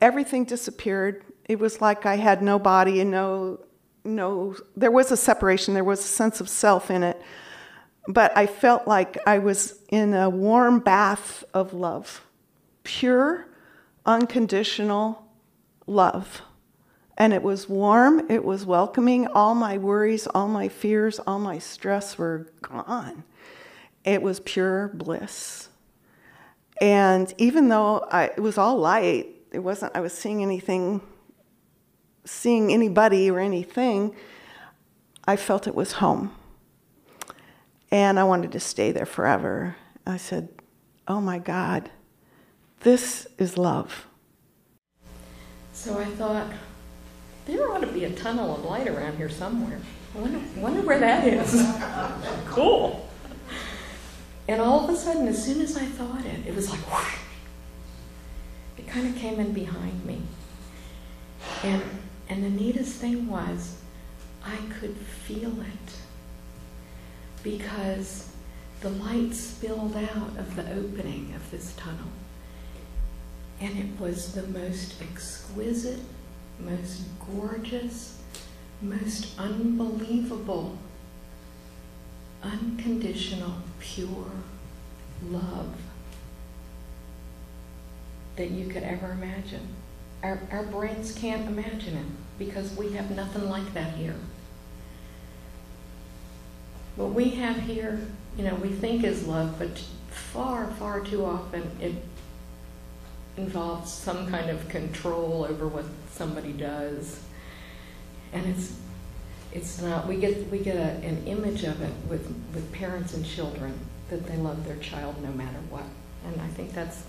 Everything 0.00 0.44
disappeared. 0.44 1.24
It 1.48 1.58
was 1.58 1.80
like 1.80 2.04
I 2.04 2.16
had 2.16 2.42
no 2.42 2.58
body 2.58 3.00
and 3.00 3.10
no 3.10 3.60
no 4.04 4.56
there 4.76 4.90
was 4.90 5.12
a 5.12 5.16
separation, 5.16 5.74
there 5.74 5.84
was 5.84 6.00
a 6.00 6.02
sense 6.02 6.40
of 6.40 6.48
self 6.48 6.90
in 6.90 7.02
it. 7.02 7.20
But 8.08 8.36
I 8.36 8.46
felt 8.46 8.88
like 8.88 9.16
I 9.26 9.38
was 9.38 9.80
in 9.88 10.12
a 10.14 10.28
warm 10.28 10.80
bath 10.80 11.44
of 11.54 11.72
love. 11.72 12.26
Pure, 12.82 13.46
unconditional 14.04 15.24
love. 15.86 16.42
And 17.18 17.32
it 17.32 17.42
was 17.42 17.68
warm, 17.68 18.30
it 18.30 18.44
was 18.44 18.64
welcoming. 18.64 19.26
All 19.28 19.54
my 19.54 19.78
worries, 19.78 20.26
all 20.26 20.48
my 20.48 20.68
fears, 20.68 21.18
all 21.20 21.38
my 21.38 21.58
stress 21.58 22.16
were 22.16 22.48
gone. 22.62 23.24
It 24.04 24.22
was 24.22 24.40
pure 24.40 24.88
bliss. 24.88 25.68
And 26.80 27.32
even 27.38 27.68
though 27.68 28.06
I, 28.10 28.24
it 28.24 28.40
was 28.40 28.58
all 28.58 28.76
light, 28.76 29.28
it 29.52 29.60
wasn't, 29.60 29.94
I 29.94 30.00
was 30.00 30.12
seeing 30.12 30.42
anything, 30.42 31.00
seeing 32.24 32.72
anybody 32.72 33.30
or 33.30 33.38
anything, 33.38 34.16
I 35.24 35.36
felt 35.36 35.66
it 35.66 35.74
was 35.74 35.92
home. 35.92 36.34
And 37.90 38.18
I 38.18 38.24
wanted 38.24 38.52
to 38.52 38.60
stay 38.60 38.90
there 38.90 39.06
forever. 39.06 39.76
I 40.06 40.16
said, 40.16 40.48
Oh 41.06 41.20
my 41.20 41.38
God, 41.38 41.90
this 42.80 43.26
is 43.38 43.58
love. 43.58 44.06
So 45.72 45.98
I 45.98 46.04
thought, 46.06 46.46
there 47.46 47.70
ought 47.70 47.80
to 47.80 47.86
be 47.88 48.04
a 48.04 48.10
tunnel 48.10 48.56
of 48.56 48.64
light 48.64 48.88
around 48.88 49.16
here 49.16 49.28
somewhere. 49.28 49.80
I 50.14 50.18
wonder, 50.20 50.40
wonder 50.56 50.82
where 50.82 50.98
that 50.98 51.26
is. 51.26 51.52
cool. 52.48 53.08
And 54.48 54.60
all 54.60 54.84
of 54.84 54.90
a 54.90 54.96
sudden, 54.96 55.26
as 55.28 55.42
soon 55.42 55.60
as 55.60 55.76
I 55.76 55.84
thought 55.84 56.24
it, 56.26 56.46
it 56.46 56.54
was 56.54 56.70
like 56.70 56.80
whoosh. 56.80 57.16
It 58.76 58.86
kind 58.86 59.08
of 59.08 59.16
came 59.16 59.40
in 59.40 59.52
behind 59.52 60.04
me. 60.04 60.20
And 61.62 61.82
and 62.28 62.44
the 62.44 62.50
neatest 62.50 62.94
thing 62.94 63.28
was 63.28 63.76
I 64.44 64.56
could 64.80 64.96
feel 64.96 65.60
it. 65.60 65.96
Because 67.42 68.30
the 68.80 68.90
light 68.90 69.34
spilled 69.34 69.96
out 69.96 70.36
of 70.38 70.56
the 70.56 70.62
opening 70.72 71.32
of 71.36 71.50
this 71.50 71.74
tunnel. 71.76 72.08
And 73.60 73.78
it 73.78 74.00
was 74.00 74.34
the 74.34 74.42
most 74.44 75.00
exquisite, 75.00 76.00
most 76.58 77.02
gorgeous, 77.34 78.18
most 78.80 79.38
unbelievable, 79.38 80.78
unconditional, 82.42 83.54
pure 83.80 84.30
love 85.30 85.74
that 88.36 88.50
you 88.50 88.68
could 88.68 88.82
ever 88.82 89.12
imagine. 89.12 89.68
Our, 90.22 90.40
our 90.50 90.64
brains 90.64 91.12
can't 91.12 91.46
imagine 91.46 91.96
it 91.96 92.06
because 92.38 92.76
we 92.76 92.92
have 92.92 93.10
nothing 93.10 93.48
like 93.48 93.72
that 93.74 93.94
here. 93.94 94.16
What 96.96 97.12
we 97.12 97.30
have 97.30 97.56
here, 97.56 98.06
you 98.36 98.44
know, 98.44 98.54
we 98.56 98.68
think 98.68 99.04
is 99.04 99.26
love, 99.26 99.58
but 99.58 99.82
far, 100.10 100.66
far 100.78 101.00
too 101.00 101.24
often 101.24 101.70
it 101.80 101.94
involves 103.36 103.92
some 103.92 104.28
kind 104.30 104.50
of 104.50 104.68
control 104.68 105.46
over 105.48 105.66
what 105.66 105.84
somebody 106.10 106.52
does. 106.52 107.20
And 108.32 108.46
it's 108.46 108.76
it's 109.52 109.82
not 109.82 110.06
we 110.06 110.16
get 110.16 110.50
we 110.50 110.58
get 110.58 110.76
a, 110.76 111.06
an 111.06 111.26
image 111.26 111.64
of 111.64 111.80
it 111.82 111.92
with 112.08 112.26
with 112.54 112.70
parents 112.72 113.14
and 113.14 113.24
children 113.24 113.78
that 114.08 114.26
they 114.26 114.36
love 114.36 114.64
their 114.66 114.76
child 114.76 115.22
no 115.22 115.30
matter 115.32 115.58
what. 115.70 115.84
And 116.26 116.40
I 116.40 116.48
think 116.48 116.72
that's 116.72 117.04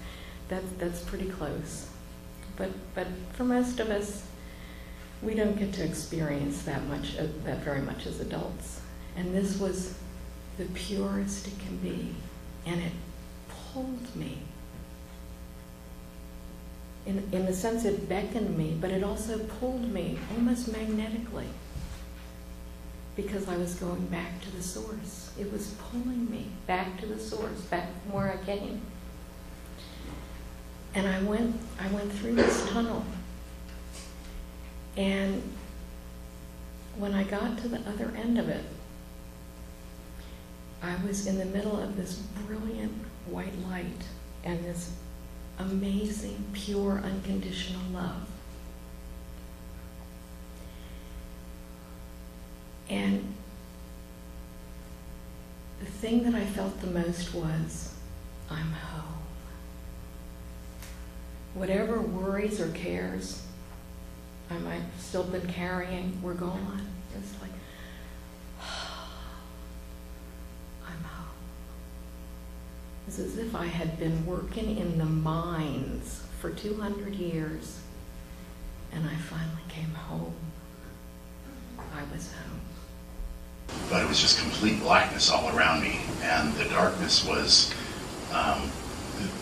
that's 0.50 0.72
that's 0.78 1.02
pretty 1.02 1.30
close. 1.30 1.88
But 2.56 2.72
but 2.96 3.08
for 3.34 3.44
most 3.44 3.80
of 3.80 3.90
us 3.90 4.26
we 5.22 5.36
don't 5.36 5.58
get 5.58 5.72
to 5.74 5.84
experience 5.84 6.64
that 6.64 6.86
much 6.88 7.18
uh, 7.18 7.28
that 7.46 7.60
very 7.60 7.82
much 7.82 8.06
as 8.06 8.20
adults. 8.20 8.82
And 9.16 9.34
this 9.34 9.60
was 9.60 9.94
the 10.58 10.66
purest 10.66 11.48
it 11.48 11.60
can 11.60 11.78
be 11.78 12.14
and 12.66 12.82
it 12.82 12.92
pulled 13.74 14.16
me 14.16 14.38
in, 17.06 17.28
in 17.32 17.46
the 17.46 17.54
sense 17.54 17.86
it 17.86 18.08
beckoned 18.08 18.58
me, 18.58 18.78
but 18.80 18.92
it 18.92 19.04
also 19.04 19.38
pulled 19.40 19.92
me 19.92 20.18
almost 20.36 20.72
magnetically 20.72 21.48
because 23.16 23.48
I 23.48 23.58
was 23.58 23.76
going 23.76 24.06
back 24.08 24.42
to 24.42 24.52
the 24.52 24.64
source. 24.64 25.32
It 25.40 25.52
was 25.52 25.76
pulling 25.92 26.30
me 26.32 26.48
back 26.66 27.00
to 27.02 27.06
the 27.06 27.20
source, 27.20 27.62
back 27.62 27.90
from 28.02 28.14
where 28.14 28.32
I 28.32 28.46
came. 28.46 28.82
And 30.96 31.08
I 31.08 31.22
went, 31.24 31.60
I 31.80 31.88
went 31.90 32.12
through 32.14 32.36
this 32.36 32.70
tunnel. 32.70 33.04
And 34.96 35.42
when 36.98 37.14
I 37.14 37.24
got 37.24 37.58
to 37.60 37.68
the 37.68 37.80
other 37.90 38.14
end 38.16 38.38
of 38.38 38.48
it, 38.50 38.64
I 40.82 40.96
was 41.06 41.28
in 41.28 41.38
the 41.38 41.46
middle 41.46 41.80
of 41.80 41.96
this 41.96 42.16
brilliant 42.46 42.94
white 43.26 43.58
light 43.70 44.04
and 44.44 44.64
this 44.66 44.92
amazing, 45.60 46.44
pure, 46.54 47.02
unconditional 47.04 47.82
love. 47.94 48.28
And 52.90 53.34
the 55.80 55.86
thing 55.86 56.24
that 56.24 56.36
I 56.36 56.46
felt 56.46 56.80
the 56.82 56.88
most 56.88 57.34
was, 57.34 57.94
I'm 58.50 58.72
home. 58.72 59.22
Whatever 61.54 62.02
worries 62.02 62.60
or 62.60 62.70
cares 62.70 63.44
I 64.54 64.58
might 64.60 64.82
have 64.82 65.00
still 65.00 65.24
been 65.24 65.48
carrying 65.48 66.22
were 66.22 66.34
gone. 66.34 66.88
It's 67.18 67.42
like, 67.42 67.52
I'm 70.86 71.04
home. 71.04 71.28
It's 73.08 73.20
as 73.20 73.38
if 73.38 73.56
I 73.56 73.66
had 73.66 74.00
been 74.00 74.26
working 74.26 74.78
in 74.78 74.98
the 74.98 75.06
mines 75.06 76.22
for 76.40 76.50
200 76.52 77.16
years 77.16 77.80
and 78.94 79.08
I 79.08 79.16
finally 79.16 79.64
came 79.70 79.94
home. 79.94 80.36
I 81.78 82.04
was 82.14 82.32
home. 82.32 82.62
But 83.90 84.04
it 84.04 84.08
was 84.08 84.22
just 84.22 84.40
complete 84.40 84.80
blackness 84.80 85.32
all 85.32 85.56
around 85.56 85.82
me, 85.82 86.00
and 86.22 86.54
the 86.56 86.66
darkness 86.66 87.26
was. 87.26 87.74
Um, 88.32 88.72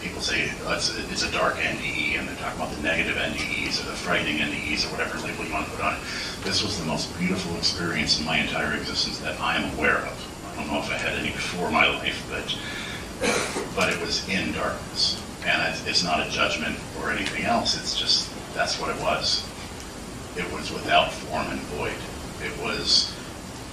people 0.01 0.21
say 0.21 0.51
it's, 0.67 0.95
a, 0.95 1.01
it's, 1.11 1.23
a, 1.23 1.31
dark 1.31 1.55
NDE, 1.55 2.19
and 2.19 2.27
they're 2.27 2.35
talking 2.35 2.61
about 2.61 2.75
the 2.75 2.83
negative 2.83 3.15
NDEs 3.15 3.81
or 3.81 3.89
the 3.89 3.95
frightening 3.95 4.37
NDEs 4.37 4.85
or 4.85 4.91
whatever 4.91 5.17
label 5.19 5.45
you 5.45 5.53
want 5.53 5.65
to 5.65 5.71
put 5.71 5.81
on 5.81 5.95
it. 5.95 6.01
This 6.43 6.61
was 6.61 6.77
the 6.77 6.85
most 6.85 7.17
beautiful 7.17 7.55
experience 7.55 8.19
in 8.19 8.25
my 8.25 8.37
entire 8.37 8.75
existence 8.75 9.19
that 9.19 9.39
I 9.39 9.55
am 9.55 9.77
aware 9.77 9.99
of. 9.99 10.51
I 10.51 10.55
don't 10.57 10.67
know 10.67 10.79
if 10.79 10.89
I 10.89 10.97
had 10.97 11.17
any 11.17 11.31
before 11.31 11.71
my 11.71 11.87
life, 11.87 12.21
but 12.29 12.55
but 13.75 13.91
it 13.91 13.99
was 14.01 14.27
in 14.29 14.51
darkness. 14.53 15.21
And 15.45 15.87
it's, 15.87 16.03
not 16.03 16.25
a 16.25 16.29
judgment 16.29 16.77
or 16.99 17.11
anything 17.11 17.45
else. 17.45 17.77
It's 17.77 17.99
just, 17.99 18.29
that's 18.53 18.79
what 18.79 18.95
it 18.95 19.01
was. 19.01 19.47
It 20.37 20.51
was 20.53 20.71
without 20.71 21.11
form 21.11 21.47
and 21.47 21.59
void. 21.61 21.93
It 22.43 22.55
was 22.61 23.15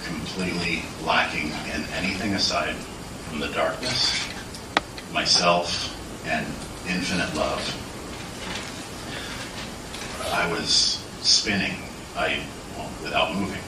completely 0.03 0.83
lacking 1.03 1.47
in 1.73 1.83
anything 1.93 2.33
aside 2.33 2.75
from 2.75 3.39
the 3.39 3.49
darkness, 3.49 4.27
myself, 5.13 5.95
and 6.25 6.45
infinite 6.87 7.33
love. 7.35 7.61
I 10.33 10.51
was 10.51 11.03
spinning, 11.21 11.75
I, 12.15 12.43
well, 12.77 12.89
without 13.03 13.35
moving. 13.35 13.61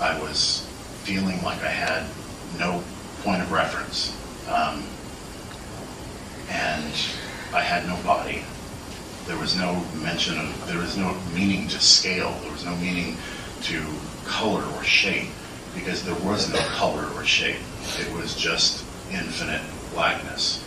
I 0.00 0.20
was 0.20 0.66
feeling 1.04 1.42
like 1.42 1.62
I 1.62 1.68
had 1.68 2.06
no 2.58 2.82
point 3.22 3.42
of 3.42 3.50
reference. 3.50 4.14
Um, 4.48 4.84
and 6.50 6.92
I 7.52 7.60
had 7.60 7.86
no 7.86 7.96
body. 8.02 8.42
There 9.26 9.38
was 9.38 9.56
no 9.56 9.84
mention 10.02 10.38
of, 10.38 10.66
there 10.66 10.78
was 10.78 10.96
no 10.96 11.16
meaning 11.34 11.68
to 11.68 11.80
scale, 11.80 12.38
there 12.42 12.52
was 12.52 12.64
no 12.64 12.76
meaning 12.76 13.16
to 13.62 13.84
color 14.24 14.62
or 14.76 14.84
shape, 14.84 15.30
because 15.74 16.04
there 16.04 16.14
was 16.16 16.52
no 16.52 16.58
color 16.68 17.08
or 17.14 17.24
shape. 17.24 17.60
It 17.98 18.12
was 18.12 18.34
just 18.34 18.84
infinite 19.10 19.62
blackness. 19.92 20.62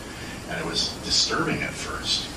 And 0.50 0.60
it 0.60 0.66
was 0.66 0.94
disturbing 1.04 1.62
at 1.62 1.72
first, 1.72 2.28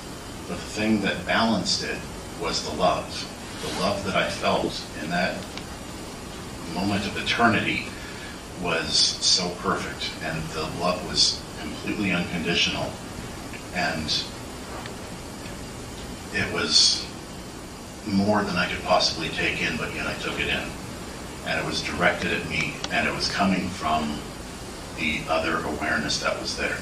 but 0.47 0.55
the 0.55 0.61
thing 0.61 1.01
that 1.01 1.25
balanced 1.25 1.83
it 1.83 1.97
was 2.39 2.63
the 2.69 2.75
love. 2.77 3.29
The 3.61 3.81
love 3.81 4.03
that 4.05 4.15
I 4.15 4.29
felt 4.29 4.81
in 5.01 5.09
that 5.09 5.35
moment 6.73 7.05
of 7.05 7.17
eternity 7.17 7.87
was 8.61 8.93
so 8.93 9.49
perfect, 9.61 10.11
and 10.23 10.41
the 10.49 10.63
love 10.79 11.07
was 11.07 11.41
completely 11.59 12.11
unconditional. 12.11 12.91
And 13.75 14.23
it 16.33 16.53
was 16.53 17.05
more 18.05 18.43
than 18.43 18.55
I 18.55 18.69
could 18.69 18.83
possibly 18.83 19.29
take 19.29 19.61
in, 19.61 19.77
but 19.77 19.93
yet 19.95 20.07
I 20.07 20.13
took 20.15 20.39
it 20.39 20.47
in. 20.47 20.63
And 21.45 21.59
it 21.59 21.65
was 21.65 21.81
directed 21.81 22.31
at 22.31 22.49
me, 22.49 22.75
and 22.91 23.07
it 23.07 23.13
was 23.13 23.29
coming 23.29 23.67
from 23.69 24.19
the 24.97 25.21
other 25.27 25.63
awareness 25.63 26.21
that 26.21 26.39
was 26.39 26.55
there. 26.57 26.77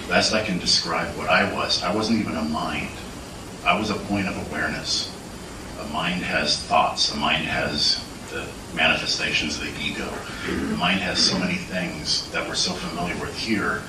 The 0.00 0.08
best 0.08 0.32
I 0.32 0.44
can 0.44 0.58
describe 0.58 1.16
what 1.16 1.28
I 1.28 1.52
was, 1.52 1.82
I 1.82 1.94
wasn't 1.94 2.20
even 2.20 2.36
a 2.36 2.42
mind. 2.42 2.90
I 3.64 3.78
was 3.78 3.90
a 3.90 3.94
point 3.94 4.26
of 4.26 4.50
awareness. 4.50 5.10
A 5.80 5.84
mind 5.92 6.22
has 6.22 6.58
thoughts, 6.58 7.12
a 7.12 7.16
mind 7.16 7.44
has 7.44 8.04
the 8.30 8.46
manifestations 8.74 9.56
of 9.58 9.64
the 9.64 9.82
ego. 9.82 10.08
The 10.46 10.76
mind 10.76 11.00
has 11.00 11.18
so 11.18 11.38
many 11.38 11.56
things 11.56 12.30
that 12.32 12.46
we're 12.48 12.54
so 12.54 12.72
familiar 12.72 13.18
with 13.20 13.36
here, 13.36 13.82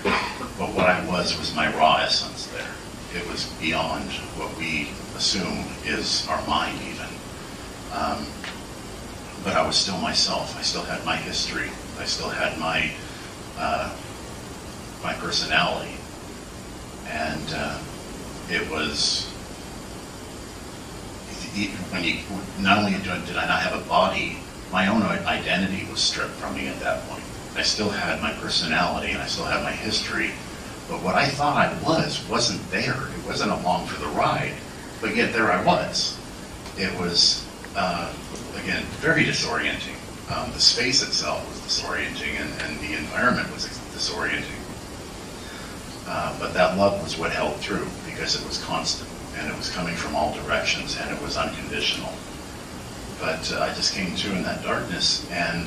but 0.57 0.73
what 0.73 0.87
I 0.87 1.05
was 1.07 1.37
was 1.37 1.55
my 1.55 1.73
raw 1.75 1.97
essence 1.97 2.47
there. 2.47 2.67
It 3.15 3.27
was 3.29 3.45
beyond 3.61 4.09
what 4.37 4.57
we 4.57 4.89
assume 5.15 5.65
is 5.85 6.27
our 6.27 6.45
mind 6.47 6.77
even. 6.81 7.07
Um, 7.93 8.25
but 9.43 9.55
I 9.55 9.65
was 9.65 9.75
still 9.75 9.97
myself. 9.99 10.57
I 10.57 10.61
still 10.61 10.83
had 10.83 11.05
my 11.05 11.15
history. 11.15 11.69
I 11.99 12.05
still 12.05 12.29
had 12.29 12.57
my 12.59 12.91
uh, 13.57 13.95
my 15.03 15.13
personality, 15.13 15.95
and 17.07 17.53
uh, 17.53 17.79
it 18.49 18.69
was 18.71 19.29
when 21.91 22.03
you 22.03 22.17
not 22.59 22.79
only 22.79 22.93
did 22.93 23.37
I 23.37 23.45
not 23.47 23.61
have 23.61 23.79
a 23.79 23.87
body, 23.87 24.39
my 24.73 24.87
own 24.87 25.03
identity 25.03 25.87
was 25.91 26.01
stripped 26.01 26.33
from 26.33 26.55
me 26.55 26.67
at 26.67 26.79
that 26.79 27.07
point. 27.07 27.23
I 27.55 27.61
still 27.61 27.89
had 27.89 28.19
my 28.23 28.33
personality 28.33 29.11
and 29.11 29.21
I 29.21 29.27
still 29.27 29.45
had 29.45 29.63
my 29.63 29.71
history, 29.71 30.31
but 30.89 31.03
what 31.03 31.13
I 31.13 31.27
thought 31.27 31.55
I 31.55 31.71
was 31.83 32.27
wasn't 32.27 32.67
there. 32.71 32.95
It 33.15 33.27
wasn't 33.27 33.51
along 33.51 33.85
for 33.85 34.01
the 34.01 34.07
ride, 34.07 34.53
but 34.99 35.15
yet 35.15 35.31
there 35.31 35.51
I 35.51 35.63
was. 35.63 36.17
It 36.75 36.91
was 36.99 37.47
uh, 37.75 38.11
again 38.63 38.83
very 38.97 39.23
disorienting. 39.23 39.93
Um, 40.35 40.51
the 40.53 40.59
space 40.59 41.03
itself 41.03 41.47
was 41.47 41.59
disorienting, 41.59 42.41
and, 42.41 42.49
and 42.63 42.79
the 42.79 42.97
environment 42.97 43.53
was 43.53 43.67
disorienting. 43.93 44.57
Uh, 46.07 46.37
but 46.39 46.55
that 46.55 46.77
love 46.77 47.01
was 47.03 47.15
what 47.19 47.31
held 47.31 47.57
through 47.57 47.85
because 48.07 48.41
it 48.41 48.47
was 48.47 48.61
constant 48.63 49.09
and 49.37 49.51
it 49.51 49.57
was 49.57 49.69
coming 49.69 49.95
from 49.95 50.15
all 50.15 50.33
directions 50.33 50.97
and 50.99 51.15
it 51.15 51.21
was 51.21 51.37
unconditional. 51.37 52.11
But 53.23 53.53
uh, 53.53 53.61
I 53.61 53.73
just 53.73 53.93
came 53.93 54.13
to 54.17 54.35
in 54.35 54.43
that 54.43 54.63
darkness 54.63 55.25
and 55.31 55.63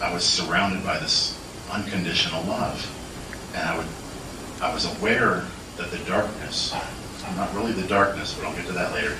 I 0.00 0.10
was 0.10 0.24
surrounded 0.24 0.82
by 0.82 0.98
this 0.98 1.38
unconditional 1.70 2.42
love. 2.44 2.80
And 3.54 3.68
I 3.68 3.76
would 3.76 3.86
I 4.62 4.72
was 4.72 4.86
aware 4.96 5.44
that 5.76 5.90
the 5.90 5.98
darkness—I'm 6.08 7.36
not 7.36 7.52
really 7.52 7.72
the 7.72 7.86
darkness, 7.86 8.32
but 8.32 8.46
I'll 8.46 8.56
get 8.56 8.64
to 8.68 8.72
that 8.72 8.94
later, 8.94 9.14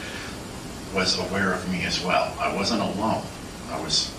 was 0.94 1.18
aware 1.18 1.52
of 1.52 1.70
me 1.70 1.84
as 1.84 2.02
well. 2.02 2.34
I 2.40 2.54
wasn't 2.56 2.80
alone. 2.80 3.26
I 3.70 3.78
was 3.78 4.10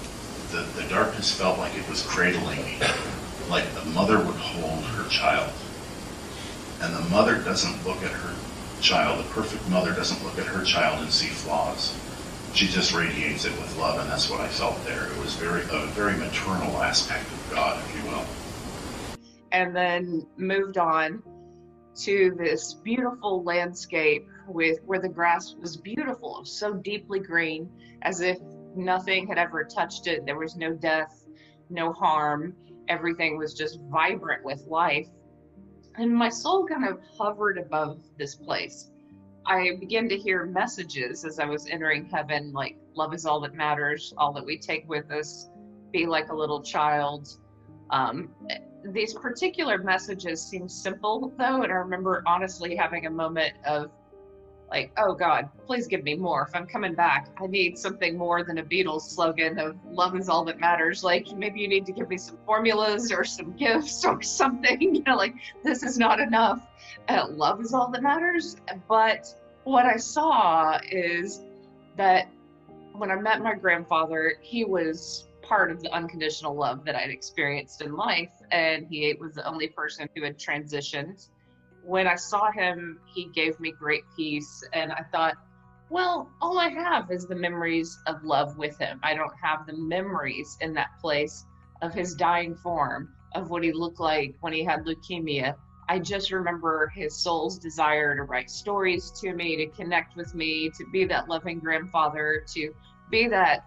the, 0.52 0.62
the 0.80 0.88
darkness 0.90 1.36
felt 1.36 1.58
like 1.58 1.76
it 1.76 1.90
was 1.90 2.04
cradling 2.04 2.64
me, 2.66 2.78
like 3.50 3.66
the 3.74 3.86
mother 3.86 4.20
would 4.20 4.36
hold 4.36 4.84
her 4.84 5.10
child 5.10 5.50
and 6.84 6.94
the 6.94 7.10
mother 7.10 7.38
doesn't 7.38 7.86
look 7.88 8.04
at 8.04 8.12
her 8.12 8.33
child, 8.84 9.26
A 9.26 9.30
perfect 9.30 9.68
mother 9.70 9.94
doesn't 9.94 10.24
look 10.26 10.38
at 10.38 10.46
her 10.46 10.64
child 10.64 11.02
and 11.02 11.12
see 11.12 11.28
flaws. 11.28 11.96
She 12.54 12.68
just 12.68 12.94
radiates 12.94 13.46
it 13.46 13.52
with 13.54 13.78
love, 13.80 14.00
and 14.00 14.10
that's 14.12 14.30
what 14.30 14.42
I 14.42 14.48
felt 14.50 14.84
there. 14.84 15.10
It 15.10 15.18
was 15.20 15.34
very 15.36 15.64
a 15.72 15.88
very 15.88 16.16
maternal 16.18 16.84
aspect 16.84 17.26
of 17.32 17.56
God, 17.56 17.82
if 17.82 17.96
you 17.96 18.12
will. 18.12 18.26
And 19.54 19.74
then 19.76 20.28
moved 20.38 20.78
on 20.78 21.24
to 21.96 22.36
this 22.38 22.74
beautiful 22.74 23.44
landscape 23.44 24.28
with 24.48 24.80
where 24.86 25.00
the 25.00 25.10
grass 25.10 25.56
was 25.60 25.78
beautiful, 25.78 26.44
so 26.44 26.74
deeply 26.74 27.20
green, 27.20 27.70
as 28.02 28.20
if 28.20 28.38
nothing 28.76 29.28
had 29.28 29.38
ever 29.38 29.64
touched 29.64 30.08
it. 30.08 30.26
There 30.26 30.38
was 30.38 30.58
no 30.58 30.74
death, 30.74 31.26
no 31.70 31.94
harm. 31.94 32.54
Everything 32.90 33.38
was 33.38 33.54
just 33.54 33.80
vibrant 33.90 34.44
with 34.44 34.62
life 34.68 35.08
and 35.96 36.14
my 36.14 36.30
soul 36.30 36.66
kind 36.66 36.88
of 36.88 37.00
hovered 37.18 37.58
above 37.58 38.00
this 38.18 38.36
place. 38.36 38.90
I 39.46 39.76
began 39.80 40.08
to 40.10 40.18
hear 40.18 40.46
messages 40.46 41.26
as 41.26 41.40
I 41.40 41.46
was 41.46 41.68
entering 41.68 42.06
heaven, 42.06 42.54
like 42.54 42.78
love 42.96 43.14
is 43.14 43.26
all 43.26 43.40
that 43.42 43.54
matters, 43.54 44.14
all 44.18 44.32
that 44.34 44.46
we 44.46 44.58
take 44.58 44.88
with 44.88 45.12
us, 45.12 45.50
be 45.92 46.06
like 46.06 46.30
a 46.30 46.36
little 46.36 46.62
child. 46.62 47.38
Um, 47.90 48.30
these 48.86 49.14
particular 49.14 49.78
messages 49.78 50.42
seem 50.42 50.68
simple 50.70 51.34
though, 51.38 51.64
and 51.64 51.72
I 51.72 51.76
remember 51.76 52.24
honestly 52.26 52.76
having 52.76 53.06
a 53.06 53.10
moment 53.10 53.54
of 53.66 53.92
like, 54.74 54.92
oh 54.98 55.14
God, 55.14 55.50
please 55.68 55.86
give 55.86 56.04
me 56.04 56.16
more. 56.16 56.48
If 56.50 56.56
I'm 56.56 56.66
coming 56.66 56.96
back, 56.96 57.30
I 57.40 57.46
need 57.46 57.78
something 57.78 58.18
more 58.18 58.44
than 58.44 58.58
a 58.58 58.64
Beatles 58.64 59.02
slogan 59.02 59.60
of 59.60 59.78
love 59.86 60.16
is 60.16 60.30
all 60.30 60.44
that 60.46 60.60
matters. 60.60 61.04
Like 61.04 61.32
maybe 61.38 61.60
you 61.60 61.68
need 61.68 61.86
to 61.86 61.92
give 61.92 62.10
me 62.10 62.18
some 62.18 62.40
formulas 62.44 63.12
or 63.12 63.24
some 63.24 63.52
gifts 63.58 64.04
or 64.04 64.22
something. 64.24 64.96
You 64.96 65.04
know, 65.04 65.16
like 65.16 65.36
this 65.64 65.84
is 65.84 66.00
not 66.00 66.20
enough. 66.20 66.68
Uh, 67.08 67.28
love 67.30 67.62
is 67.62 67.72
all 67.72 67.92
that 67.92 68.02
matters. 68.02 68.58
But 68.90 69.28
what 69.64 69.86
I 69.86 69.98
saw 69.98 70.80
is 70.90 71.44
that 71.96 72.28
when 72.94 73.12
I 73.12 73.16
met 73.16 73.44
my 73.44 73.54
grandfather, 73.54 74.38
he 74.42 74.66
was 74.66 75.28
part 75.44 75.70
of 75.70 75.84
the 75.84 75.94
unconditional 75.94 76.56
love 76.56 76.84
that 76.86 76.96
I'd 76.96 77.12
experienced 77.12 77.84
in 77.84 77.96
life. 77.96 78.32
And 78.52 78.88
he 78.90 79.14
was 79.20 79.36
the 79.36 79.48
only 79.48 79.68
person 79.68 80.10
who 80.16 80.24
had 80.24 80.40
transitioned 80.40 81.28
when 81.84 82.08
I 82.08 82.16
saw 82.16 82.52
him, 82.52 83.00
he 83.06 83.26
gave 83.26 83.60
me 83.60 83.72
great 83.72 84.04
peace. 84.16 84.64
And 84.74 84.92
I 84.92 85.04
thought, 85.12 85.36
well, 85.90 86.30
all 86.42 86.58
I 86.58 86.70
have 86.70 87.12
is 87.12 87.28
the 87.28 87.36
memories 87.36 88.00
of 88.08 88.24
love 88.24 88.58
with 88.58 88.78
him. 88.78 89.00
I 89.04 89.14
don't 89.14 89.34
have 89.42 89.68
the 89.68 89.74
memories 89.74 90.58
in 90.62 90.74
that 90.74 90.98
place 91.02 91.46
of 91.82 91.94
his 91.94 92.16
dying 92.16 92.56
form, 92.56 93.10
of 93.36 93.50
what 93.50 93.64
he 93.64 93.74
looked 93.74 94.00
like 94.00 94.36
when 94.42 94.54
he 94.54 94.64
had 94.64 94.86
leukemia. 94.86 95.56
I 95.90 96.00
just 96.00 96.32
remember 96.32 96.92
his 96.96 97.22
soul's 97.22 97.60
desire 97.60 98.16
to 98.16 98.24
write 98.24 98.50
stories 98.50 99.12
to 99.22 99.34
me, 99.34 99.58
to 99.58 99.68
connect 99.68 100.16
with 100.16 100.34
me, 100.34 100.70
to 100.78 100.86
be 100.92 101.06
that 101.06 101.28
loving 101.28 101.60
grandfather, 101.60 102.46
to 102.54 102.74
be 103.12 103.28
that 103.28 103.66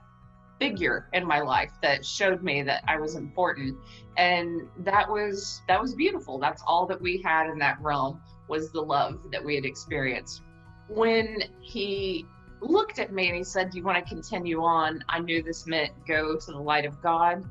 figure 0.59 1.09
in 1.12 1.27
my 1.27 1.40
life 1.40 1.73
that 1.83 2.05
showed 2.05 2.42
me 2.42 2.62
that 2.62 2.83
I 2.88 2.99
was 2.99 3.14
important. 3.14 3.77
And 4.16 4.62
that 4.79 5.09
was 5.09 5.61
that 5.69 5.81
was 5.81 5.95
beautiful. 5.95 6.38
That's 6.38 6.62
all 6.66 6.87
that 6.87 7.01
we 7.01 7.21
had 7.23 7.51
in 7.51 7.59
that 7.59 7.81
realm 7.81 8.21
was 8.49 8.71
the 8.73 8.81
love 8.81 9.21
that 9.33 9.45
we 9.45 9.55
had 9.55 9.64
experienced. 9.64 10.42
When 10.88 11.42
he 11.61 12.27
looked 12.61 12.99
at 12.99 13.12
me 13.12 13.29
and 13.29 13.37
he 13.37 13.45
said, 13.45 13.71
Do 13.71 13.79
you 13.79 13.85
want 13.85 14.03
to 14.03 14.14
continue 14.14 14.62
on? 14.62 15.05
I 15.09 15.21
knew 15.21 15.42
this 15.42 15.66
meant 15.66 15.92
go 16.07 16.37
to 16.37 16.53
the 16.53 16.59
light 16.59 16.87
of 16.87 17.01
God. 17.03 17.45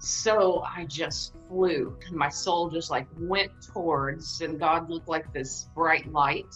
So 0.00 0.62
I 0.62 0.84
just 0.86 1.34
flew. 1.48 1.96
My 2.10 2.28
soul 2.28 2.68
just 2.68 2.90
like 2.90 3.06
went 3.16 3.52
towards, 3.72 4.40
and 4.40 4.58
God 4.58 4.90
looked 4.90 5.08
like 5.08 5.32
this 5.32 5.68
bright 5.74 6.10
light 6.12 6.52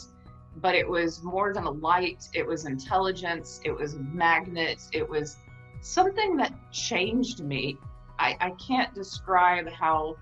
but 0.57 0.75
it 0.75 0.89
was 0.89 1.23
more 1.23 1.53
than 1.53 1.65
a 1.65 1.71
light 1.71 2.25
it 2.33 2.47
was 2.47 2.65
intelligence 2.65 3.61
it 3.65 3.71
was 3.71 3.95
a 3.95 3.99
magnet 3.99 4.81
it 4.93 5.07
was 5.07 5.37
something 5.87 6.37
that 6.37 6.53
changed 6.73 7.41
me. 7.41 7.79
I, 8.19 8.37
I 8.41 8.51
can't 8.53 8.95
describe 8.95 9.69
how 9.71 10.17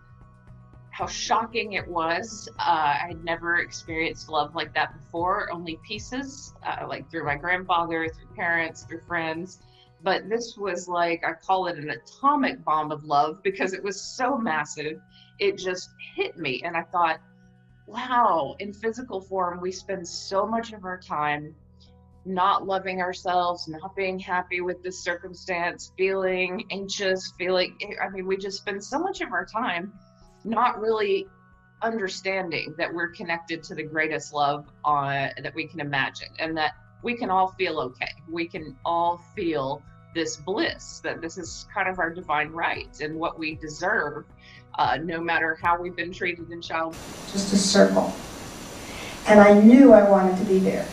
how 0.90 1.07
shocking 1.07 1.72
it 1.72 1.88
was. 1.88 2.48
Uh, 2.57 2.94
I'd 3.09 3.24
never 3.24 3.57
experienced 3.57 4.29
love 4.29 4.55
like 4.55 4.72
that 4.74 4.96
before, 4.96 5.50
only 5.53 5.81
pieces, 5.83 6.55
uh, 6.64 6.87
like 6.87 7.11
through 7.11 7.24
my 7.24 7.35
grandfather, 7.35 8.07
through 8.09 8.37
parents, 8.37 8.85
through 8.85 9.00
friends. 9.00 9.59
But 10.05 10.29
this 10.29 10.57
was 10.57 10.87
like, 10.87 11.24
I 11.27 11.33
call 11.33 11.66
it 11.66 11.79
an 11.79 11.90
atomic 11.90 12.62
bomb 12.62 12.92
of 12.92 13.03
love 13.03 13.42
because 13.42 13.72
it 13.72 13.83
was 13.83 14.00
so 14.00 14.38
massive. 14.38 15.00
It 15.40 15.59
just 15.59 15.90
hit 16.14 16.38
me. 16.38 16.62
And 16.64 16.77
I 16.77 16.83
thought, 16.83 17.18
wow, 17.88 18.55
in 18.61 18.72
physical 18.72 19.20
form, 19.20 19.61
we 19.61 19.72
spend 19.72 20.07
so 20.07 20.46
much 20.46 20.72
of 20.72 20.85
our 20.85 21.00
time 21.00 21.57
not 22.26 22.66
loving 22.66 23.00
ourselves, 23.00 23.68
not 23.68 23.94
being 23.94 24.18
happy 24.18 24.60
with 24.60 24.82
this 24.82 24.98
circumstance, 24.98 25.92
feeling 25.96 26.64
anxious, 26.70 27.32
feeling, 27.38 27.76
I 28.02 28.08
mean, 28.08 28.26
we 28.26 28.37
just 28.37 28.58
spend 28.58 28.82
so 28.82 28.98
much 28.98 29.20
of 29.20 29.32
our 29.32 29.44
time 29.44 29.92
not 30.44 30.80
really 30.80 31.26
understanding 31.82 32.74
that 32.78 32.92
we're 32.92 33.08
connected 33.10 33.62
to 33.64 33.74
the 33.74 33.82
greatest 33.82 34.32
love 34.32 34.66
that 34.84 35.52
we 35.54 35.66
can 35.66 35.80
imagine 35.80 36.28
and 36.38 36.56
that 36.56 36.72
we 37.02 37.14
can 37.14 37.30
all 37.30 37.48
feel 37.48 37.78
okay. 37.80 38.12
We 38.30 38.46
can 38.46 38.76
all 38.84 39.22
feel 39.37 39.82
this 40.14 40.37
bliss, 40.37 41.00
that 41.00 41.20
this 41.20 41.37
is 41.37 41.66
kind 41.74 41.88
of 41.88 41.98
our 41.98 42.08
divine 42.08 42.48
right 42.50 42.88
and 43.00 43.16
what 43.16 43.38
we 43.38 43.56
deserve, 43.56 44.24
uh, 44.78 44.96
no 45.02 45.20
matter 45.20 45.58
how 45.60 45.78
we've 45.78 45.96
been 45.96 46.12
treated 46.12 46.50
in 46.50 46.62
childhood. 46.62 47.02
Just 47.32 47.52
a 47.52 47.58
circle. 47.58 48.14
And 49.26 49.40
I 49.40 49.60
knew 49.60 49.92
I 49.92 50.08
wanted 50.08 50.38
to 50.38 50.44
be 50.44 50.58
there. 50.58 50.87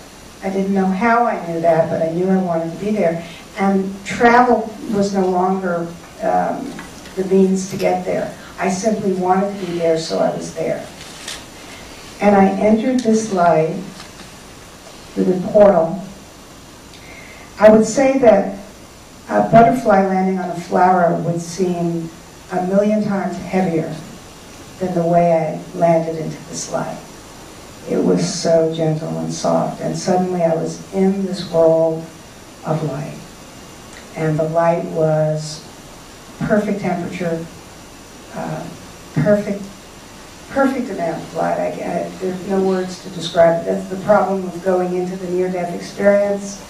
I 0.44 0.50
didn't 0.50 0.74
know 0.74 0.88
how 0.88 1.26
I 1.26 1.46
knew 1.48 1.62
that, 1.62 1.90
but 1.90 2.02
I 2.02 2.12
knew 2.12 2.28
I 2.30 2.38
wanted 2.38 2.74
to 2.74 2.84
be 2.84 2.92
there. 2.92 3.28
And 3.58 3.94
travel 4.06 4.74
was 4.92 5.14
no 5.14 5.28
longer 5.28 5.88
um, 6.24 6.74
the 7.16 7.26
means 7.30 7.70
to 7.72 7.78
get 7.78 8.06
there. 8.06 8.36
I 8.58 8.70
simply 8.70 9.14
wanted 9.14 9.60
to 9.60 9.66
be 9.66 9.78
there, 9.78 9.98
so 9.98 10.20
I 10.20 10.36
was 10.36 10.54
there. 10.56 10.88
And 12.22 12.36
I 12.36 12.50
entered 12.50 13.02
this 13.02 13.34
life 13.34 13.76
through 15.14 15.26
the 15.26 15.48
portal. 15.48 16.04
I 17.60 17.70
would 17.70 17.86
say 17.86 18.18
that 18.20 18.58
a 19.30 19.50
butterfly 19.50 20.06
landing 20.08 20.40
on 20.40 20.50
a 20.50 20.60
flower 20.60 21.16
would 21.22 21.42
seem 21.42 22.10
a 22.52 22.68
million 22.68 23.04
times 23.04 23.38
heavier 23.38 23.96
than 24.80 24.94
the 24.96 25.06
way 25.06 25.34
I 25.34 25.78
landed 25.78 26.18
into 26.18 26.38
this 26.50 26.72
light. 26.72 26.98
It 27.90 27.98
was 27.98 28.32
so 28.32 28.74
gentle 28.74 29.18
and 29.18 29.34
soft, 29.34 29.82
and 29.82 29.98
suddenly 29.98 30.44
I 30.44 30.54
was 30.54 30.94
in 30.94 31.26
this 31.26 31.52
world 31.52 32.06
of 32.66 32.84
light. 32.84 33.18
And 34.16 34.38
the 34.38 34.44
light 34.44 34.86
was 34.86 35.68
perfect 36.40 36.82
temperature, 36.82 37.46
uh, 38.36 38.68
perfect, 39.16 39.64
perfect 40.50 40.90
amount 40.92 41.24
of 41.24 41.36
light. 41.36 41.58
I, 41.58 41.68
I, 41.70 42.10
there's 42.20 42.48
no 42.48 42.62
words 42.62 43.02
to 43.04 43.10
describe 43.10 43.62
it. 43.62 43.66
That's 43.66 43.90
the 43.90 44.04
problem 44.06 44.44
with 44.44 44.64
going 44.64 44.96
into 44.96 45.16
the 45.16 45.30
near-death 45.32 45.74
experience, 45.74 46.64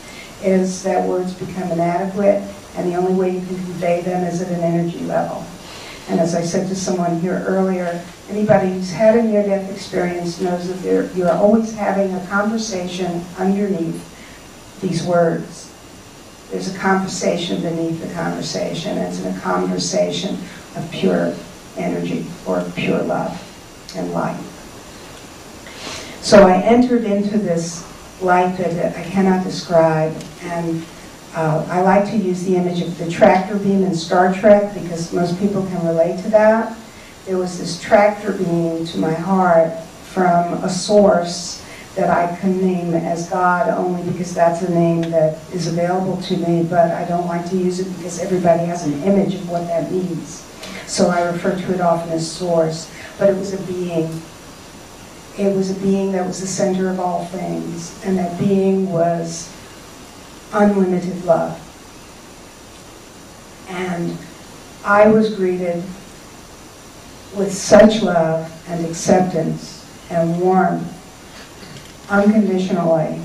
is 0.44 0.82
that 0.84 1.08
words 1.08 1.34
become 1.34 1.72
inadequate, 1.72 2.42
and 2.78 2.92
the 2.92 2.96
only 2.96 3.14
way 3.14 3.32
you 3.32 3.46
can 3.46 3.56
convey 3.56 4.02
them 4.02 4.24
is 4.24 4.42
at 4.42 4.50
an 4.50 4.62
energy 4.62 5.00
level. 5.02 5.46
And 6.10 6.20
as 6.20 6.36
I 6.36 6.42
said 6.42 6.68
to 6.70 6.76
someone 6.76 7.20
here 7.20 7.44
earlier, 7.46 8.04
anybody 8.32 8.70
who's 8.70 8.92
had 8.92 9.18
a 9.18 9.24
near-death 9.24 9.70
experience 9.72 10.40
knows 10.40 10.68
that 10.82 11.16
you're 11.16 11.32
always 11.32 11.74
having 11.74 12.14
a 12.14 12.26
conversation 12.28 13.24
underneath 13.38 14.08
these 14.82 15.04
words. 15.04 15.70
There's 16.50 16.74
a 16.74 16.78
conversation 16.78 17.62
beneath 17.62 18.02
the 18.02 18.14
conversation. 18.14 18.98
It's 18.98 19.24
a 19.24 19.40
conversation 19.42 20.38
of 20.76 20.90
pure 20.92 21.36
energy 21.78 22.26
or 22.46 22.64
pure 22.76 23.02
love 23.04 23.38
and 23.96 24.12
light. 24.14 24.42
So 26.22 26.48
I 26.48 26.62
entered 26.62 27.04
into 27.04 27.38
this 27.38 27.86
light 28.22 28.58
that 28.58 28.96
I 28.96 29.04
cannot 29.04 29.44
describe, 29.44 30.16
and 30.44 30.86
uh, 31.36 31.66
I 31.70 31.82
like 31.82 32.10
to 32.12 32.18
use 32.18 32.44
the 32.44 32.56
image 32.56 32.82
of 32.82 32.98
the 32.98 33.10
tractor 33.10 33.58
beam 33.58 33.84
in 33.84 33.96
Star 33.96 34.34
Trek 34.34 34.74
because 34.74 35.12
most 35.12 35.40
people 35.40 35.66
can 35.66 35.86
relate 35.86 36.22
to 36.24 36.30
that. 36.30 36.78
There 37.26 37.38
was 37.38 37.60
this 37.60 37.80
tractor 37.82 38.34
beam 38.34 38.86
to 38.86 38.98
my 38.98 39.14
heart 39.14 39.80
from 40.12 40.56
a 40.64 40.70
source 40.70 41.64
that 41.96 42.10
I 42.10 42.36
can 42.38 42.62
name 42.62 42.94
as 42.94 43.30
God 43.30 43.70
only 43.70 44.10
because 44.12 44.34
that's 44.34 44.62
a 44.62 44.72
name 44.72 45.02
that 45.12 45.38
is 45.54 45.68
available 45.68 46.22
to 46.24 46.38
me, 46.38 46.64
but 46.64 46.92
I 46.92 47.06
don't 47.06 47.28
like 47.28 47.50
to 47.50 47.58
use 47.58 47.80
it 47.80 47.96
because 47.98 48.20
everybody 48.20 48.66
has 48.66 48.86
an 48.86 49.04
image 49.04 49.36
of 49.36 49.50
what 49.50 49.68
that 49.68 49.92
means. 49.92 50.48
So 50.88 51.10
I 51.10 51.22
refer 51.24 51.56
to 51.56 51.74
it 51.74 51.82
often 51.82 52.12
as 52.12 52.30
source. 52.30 52.92
But 53.20 53.30
it 53.30 53.38
was 53.38 53.54
a 53.54 53.62
being. 53.72 54.10
It 55.38 55.56
was 55.56 55.70
a 55.70 55.80
being 55.80 56.12
that 56.14 56.26
was 56.26 56.42
the 56.42 56.48
center 56.48 56.90
of 56.90 57.00
all 57.00 57.26
things, 57.26 58.04
and 58.04 58.18
that 58.18 58.40
being 58.40 58.92
was 58.92 59.54
unlimited 60.54 61.24
love. 61.24 61.58
And 63.70 64.18
I 64.84 65.08
was 65.08 65.34
greeted 65.36 65.84
with 67.36 67.54
such 67.54 68.02
love 68.02 68.52
and 68.68 68.86
acceptance 68.86 69.86
and 70.10 70.40
warmth 70.40 70.88
unconditionally 72.10 73.22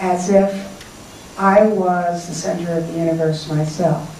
as 0.00 0.30
if 0.30 1.38
I 1.38 1.66
was 1.66 2.28
the 2.28 2.34
center 2.34 2.72
of 2.72 2.86
the 2.86 2.98
universe 2.98 3.48
myself. 3.48 4.10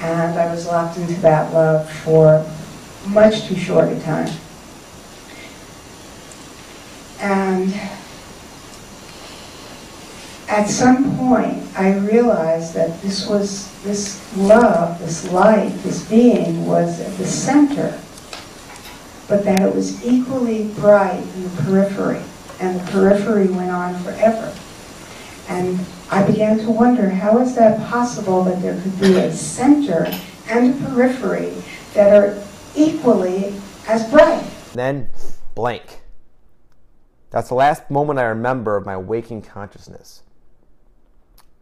And 0.00 0.38
I 0.38 0.52
was 0.52 0.66
locked 0.66 0.98
into 0.98 1.14
that 1.20 1.52
love 1.54 1.90
for 1.90 2.44
much 3.08 3.46
too 3.46 3.56
short 3.56 3.88
a 3.90 4.00
time. 4.00 4.30
And 7.20 7.72
at 10.56 10.70
some 10.70 11.18
point, 11.18 11.62
I 11.76 11.98
realized 11.98 12.72
that 12.76 13.02
this 13.02 13.28
was 13.28 13.70
this 13.82 14.34
love, 14.38 14.98
this 14.98 15.30
light, 15.30 15.68
this 15.82 16.08
being 16.08 16.64
was 16.64 16.98
at 16.98 17.14
the 17.18 17.26
center, 17.26 18.00
but 19.28 19.44
that 19.44 19.60
it 19.60 19.74
was 19.74 20.02
equally 20.02 20.68
bright 20.68 21.20
in 21.20 21.42
the 21.42 21.62
periphery, 21.62 22.22
and 22.58 22.80
the 22.80 22.90
periphery 22.90 23.48
went 23.48 23.70
on 23.70 24.02
forever. 24.02 24.50
And 25.50 25.78
I 26.10 26.26
began 26.26 26.56
to 26.60 26.70
wonder, 26.70 27.10
how 27.10 27.38
is 27.40 27.54
that 27.56 27.86
possible 27.90 28.42
that 28.44 28.62
there 28.62 28.80
could 28.80 28.98
be 28.98 29.14
a 29.16 29.30
center 29.30 30.10
and 30.48 30.74
a 30.74 30.88
periphery 30.88 31.52
that 31.92 32.14
are 32.14 32.42
equally 32.74 33.60
as 33.88 34.08
bright? 34.08 34.42
Then 34.72 35.10
blank. 35.54 36.00
That's 37.28 37.50
the 37.50 37.54
last 37.56 37.90
moment 37.90 38.18
I 38.18 38.24
remember 38.24 38.74
of 38.78 38.86
my 38.86 38.96
waking 38.96 39.42
consciousness. 39.42 40.22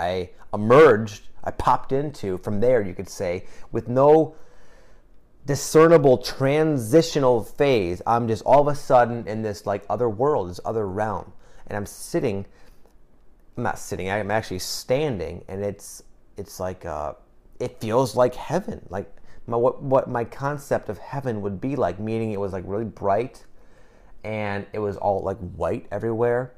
I 0.05 0.31
emerged, 0.53 1.29
I 1.43 1.51
popped 1.51 1.93
into 1.93 2.39
from 2.39 2.61
there, 2.61 2.83
you 2.83 2.95
could 2.95 3.09
say, 3.09 3.47
with 3.73 3.89
no 3.89 4.37
discernible 5.47 6.19
transitional 6.19 7.43
phase. 7.45 8.01
I'm 8.07 8.29
just 8.29 8.43
all 8.45 8.61
of 8.61 8.69
a 8.69 8.75
sudden 8.75 9.27
in 9.27 9.43
this 9.43 9.67
like 9.67 9.85
other 9.91 10.09
world, 10.09 10.51
this 10.51 10.61
other 10.65 10.87
realm. 10.87 11.33
And 11.67 11.77
I'm 11.77 11.87
sitting, 11.87 12.47
I'm 13.57 13.63
not 13.63 13.79
sitting, 13.79 14.11
I'm 14.11 14.31
actually 14.31 14.59
standing, 14.59 15.45
and 15.49 15.65
it's 15.65 16.03
it's 16.37 16.59
like 16.61 16.85
uh, 16.85 17.15
it 17.61 17.81
feels 17.81 18.17
like 18.17 18.35
heaven. 18.35 18.87
Like 18.91 19.11
my, 19.47 19.57
what 19.57 19.83
what 19.83 20.09
my 20.09 20.25
concept 20.25 20.89
of 20.89 20.99
heaven 20.99 21.43
would 21.43 21.61
be 21.61 21.77
like, 21.77 21.99
meaning 21.99 22.33
it 22.33 22.41
was 22.41 22.53
like 22.53 22.65
really 22.67 22.85
bright 22.85 23.45
and 24.25 24.67
it 24.73 24.79
was 24.79 24.97
all 24.97 25.21
like 25.21 25.39
white 25.57 25.87
everywhere 25.91 26.55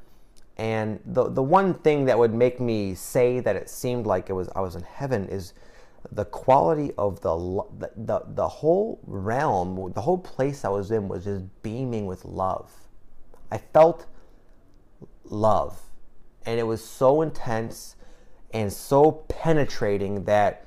and 0.57 1.01
the 1.05 1.29
the 1.29 1.43
one 1.43 1.75
thing 1.75 2.07
that 2.07 2.19
would 2.19 2.33
make 2.33 2.61
me 2.61 2.95
say 2.95 3.41
that 3.41 3.57
it 3.57 3.69
seemed 3.69 4.07
like 4.07 4.31
it 4.31 4.33
was 4.33 4.49
I 4.57 4.61
was 4.61 4.75
in 4.75 4.83
heaven 4.83 5.29
is 5.29 5.53
the 6.13 6.25
quality 6.25 6.93
of 6.97 7.21
the 7.21 7.63
the 7.97 8.23
the 8.27 8.49
whole 8.49 9.01
realm, 9.07 9.93
the 9.95 10.01
whole 10.01 10.19
place 10.19 10.65
I 10.65 10.69
was 10.69 10.91
in 10.91 11.09
was 11.09 11.25
just 11.25 11.45
beaming 11.63 12.07
with 12.07 12.25
love. 12.25 12.71
I 13.51 13.59
felt 13.59 14.07
love, 15.25 15.81
and 16.45 16.59
it 16.59 16.65
was 16.65 16.83
so 16.83 17.23
intense 17.23 17.97
and 18.53 18.73
so 18.73 19.13
penetrating 19.29 20.25
that 20.25 20.67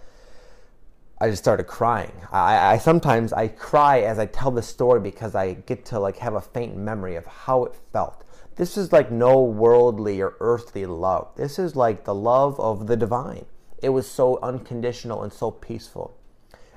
I 1.19 1.30
just 1.30 1.41
started 1.43 1.65
crying. 1.65 2.13
I, 2.32 2.73
I 2.73 2.78
sometimes 2.78 3.34
I 3.34 3.47
cry 3.47 4.02
as 4.02 4.19
I 4.19 4.28
tell 4.28 4.52
the 4.52 4.62
story 4.62 4.99
because 4.99 5.36
I 5.36 5.54
get 5.54 5.84
to 5.86 5.99
like 5.99 6.17
have 6.17 6.36
a 6.36 6.41
faint 6.41 6.78
memory 6.78 7.15
of 7.15 7.25
how 7.25 7.65
it 7.65 7.75
felt 7.91 8.23
this 8.60 8.76
is 8.76 8.91
like 8.91 9.10
no 9.10 9.41
worldly 9.41 10.19
or 10.19 10.36
earthly 10.41 10.86
love. 10.86 11.30
This 11.38 11.58
is 11.58 11.78
like 11.78 12.04
the 12.04 12.13
love 12.13 12.60
of 12.60 12.88
the 12.88 12.98
divine. 12.98 13.45
It 13.82 13.88
was 13.88 14.06
so 14.06 14.38
unconditional 14.43 15.24
and 15.24 15.32
so 15.32 15.50
peaceful. 15.50 16.17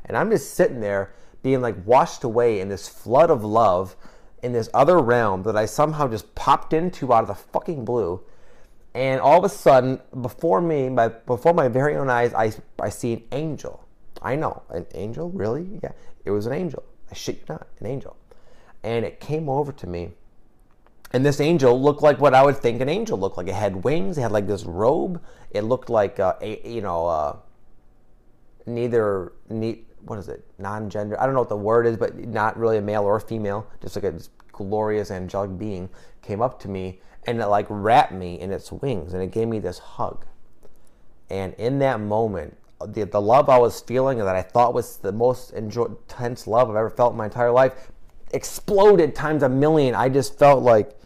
And 0.05 0.17
I'm 0.17 0.31
just 0.31 0.55
sitting 0.55 0.79
there 0.79 1.13
being 1.43 1.61
like 1.61 1.75
washed 1.85 2.23
away 2.23 2.61
in 2.61 2.69
this 2.69 2.89
flood 2.89 3.31
of 3.31 3.43
love 3.43 3.97
in 4.45 4.53
this 4.53 4.69
other 4.73 5.01
realm 5.01 5.43
that 5.43 5.57
I 5.57 5.67
somehow 5.67 6.07
just 6.07 6.33
popped 6.37 6.73
into 6.73 7.13
out 7.13 7.23
of 7.23 7.27
the 7.27 7.35
fucking 7.35 7.85
blue. 7.85 8.21
And 8.95 9.21
all 9.21 9.39
of 9.39 9.45
a 9.45 9.49
sudden, 9.49 10.01
before 10.21 10.61
me, 10.61 10.89
my, 10.89 11.09
before 11.09 11.53
my 11.53 11.67
very 11.67 11.97
own 11.97 12.09
eyes, 12.09 12.33
I, 12.33 12.53
I 12.81 12.91
see 12.91 13.15
an 13.15 13.25
angel. 13.33 13.85
I 14.23 14.37
know, 14.37 14.63
an 14.69 14.87
angel? 14.95 15.31
Really? 15.31 15.81
Yeah, 15.83 15.91
it 16.25 16.31
was 16.31 16.47
an 16.47 16.53
angel. 16.53 16.85
I 17.11 17.15
shit 17.15 17.39
you 17.39 17.45
not, 17.49 17.67
an 17.81 17.89
angel. 17.89 18.17
And 18.85 19.05
it 19.05 19.19
came 19.19 19.49
over 19.49 19.73
to 19.73 19.89
me 19.89 20.13
and 21.13 21.25
this 21.25 21.41
angel 21.41 21.81
looked 21.81 22.03
like 22.03 22.19
what 22.19 22.35
I 22.35 22.43
would 22.43 22.57
think 22.57 22.81
an 22.81 22.89
angel 22.89 23.19
looked 23.19 23.37
like. 23.37 23.49
It 23.49 23.55
had 23.55 23.85
wings. 23.85 24.19
It 24.19 24.23
had 24.23 24.33
like 24.33 24.47
this 24.47 24.65
robe. 24.65 25.23
It 25.51 25.63
looked 25.63 25.91
like 25.91 26.19
uh, 26.19 26.35
a 26.41 26.61
you 26.69 26.81
know 26.81 27.07
uh, 27.07 27.37
neither 28.67 29.33
ne- 29.49 29.83
what 30.05 30.19
is 30.19 30.29
it 30.29 30.45
non-gender. 30.59 31.21
I 31.21 31.27
don't 31.27 31.35
know 31.35 31.41
what 31.41 31.49
the 31.49 31.57
word 31.57 31.87
is, 31.87 31.97
but 31.97 32.17
not 32.17 32.57
really 32.57 32.79
a 32.79 32.83
male 32.83 33.05
or 33.05 33.17
a 33.17 33.21
female. 33.21 33.67
Just 33.81 33.97
like 33.97 34.05
a 34.05 34.19
glorious 34.53 35.11
angelic 35.11 35.59
being 35.59 35.89
came 36.23 36.41
up 36.41 36.61
to 36.61 36.69
me 36.69 37.01
and 37.27 37.41
it 37.41 37.47
like 37.47 37.67
wrapped 37.69 38.13
me 38.13 38.41
in 38.41 38.53
its 38.53 38.73
wings 38.73 39.15
and 39.15 39.23
it 39.23 39.31
gave 39.31 39.49
me 39.49 39.59
this 39.59 39.79
hug. 39.79 40.25
And 41.31 41.55
in 41.55 41.79
that 41.79 42.01
moment, 42.01 42.57
the, 42.87 43.05
the 43.05 43.21
love 43.21 43.49
I 43.49 43.59
was 43.59 43.81
feeling 43.81 44.19
that 44.19 44.35
I 44.35 44.43
thought 44.43 44.75
was 44.75 44.97
the 44.97 45.13
most 45.13 45.53
intense 45.53 46.47
love 46.47 46.69
I've 46.69 46.77
ever 46.77 46.91
felt 46.91 47.13
in 47.13 47.19
my 47.19 47.27
entire 47.27 47.51
life 47.51 47.91
exploded 48.33 49.15
times 49.15 49.43
a 49.43 49.49
million. 49.49 49.95
I 49.95 50.09
just 50.09 50.39
felt 50.39 50.63
like 50.63 50.99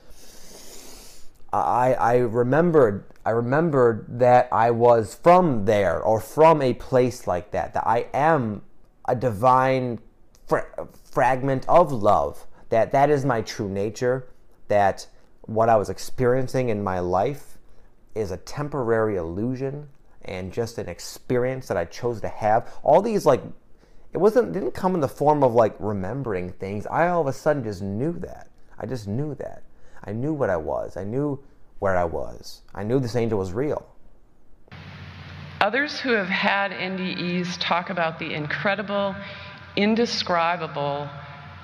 I, 1.65 1.93
I 1.93 2.17
remembered 2.19 3.05
I 3.25 3.31
remembered 3.31 4.21
that 4.21 4.49
I 4.53 4.71
was 4.71 5.15
from 5.15 5.65
there 5.65 6.01
or 6.01 6.21
from 6.21 6.63
a 6.63 6.75
place 6.75 7.27
like 7.27 7.51
that. 7.51 7.75
That 7.75 7.87
I 7.87 8.07
am 8.15 8.63
a 9.09 9.17
divine 9.17 9.99
fra- 10.47 10.89
fragment 11.11 11.65
of 11.69 11.93
love. 11.93 12.47
That 12.69 12.93
that 12.93 13.11
is 13.11 13.25
my 13.25 13.43
true 13.43 13.69
nature. 13.69 14.29
That 14.69 15.07
what 15.43 15.69
I 15.69 15.77
was 15.77 15.91
experiencing 15.91 16.69
in 16.69 16.83
my 16.83 17.01
life 17.01 17.59
is 18.15 18.31
a 18.31 18.37
temporary 18.37 19.17
illusion 19.17 19.89
and 20.25 20.53
just 20.53 20.79
an 20.79 20.89
experience 20.89 21.69
that 21.69 21.77
I 21.77 21.85
chose 21.85 22.21
to 22.21 22.29
have. 22.29 22.73
All 22.83 23.03
these 23.03 23.27
like 23.27 23.43
It 24.13 24.19
wasn't 24.19 24.53
didn't 24.53 24.73
come 24.73 24.95
in 24.95 25.01
the 25.01 25.09
form 25.09 25.43
of 25.43 25.55
like 25.55 25.75
remembering 25.79 26.53
things. 26.53 26.87
I 26.87 27.09
all 27.09 27.21
of 27.21 27.27
a 27.27 27.33
sudden 27.33 27.65
just 27.65 27.83
knew 27.83 28.13
that. 28.21 28.49
I 28.79 28.87
just 28.87 29.09
knew 29.09 29.35
that. 29.37 29.63
I 30.07 30.13
knew 30.13 30.33
what 30.33 30.51
I 30.51 30.57
was. 30.57 30.97
I 30.97 31.05
knew 31.05 31.39
where 31.79 31.97
I 31.97 32.05
was. 32.05 32.63
I 32.75 32.85
knew 32.85 33.01
this 33.01 33.17
angel 33.17 33.39
was 33.39 33.53
real. 33.53 33.87
Others 35.61 36.01
who 36.01 36.11
have 36.13 36.29
had 36.29 36.71
NDEs 36.71 37.57
talk 37.61 37.91
about 37.91 38.19
the 38.19 38.33
incredible, 38.35 39.17
indescribable, 39.75 41.09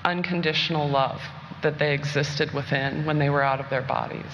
unconditional 0.03 0.89
love 0.89 1.21
that 1.61 1.79
they 1.79 1.93
existed 1.93 2.51
within 2.53 3.05
when 3.05 3.19
they 3.19 3.29
were 3.29 3.43
out 3.43 3.59
of 3.59 3.69
their 3.69 3.81
bodies. 3.81 4.31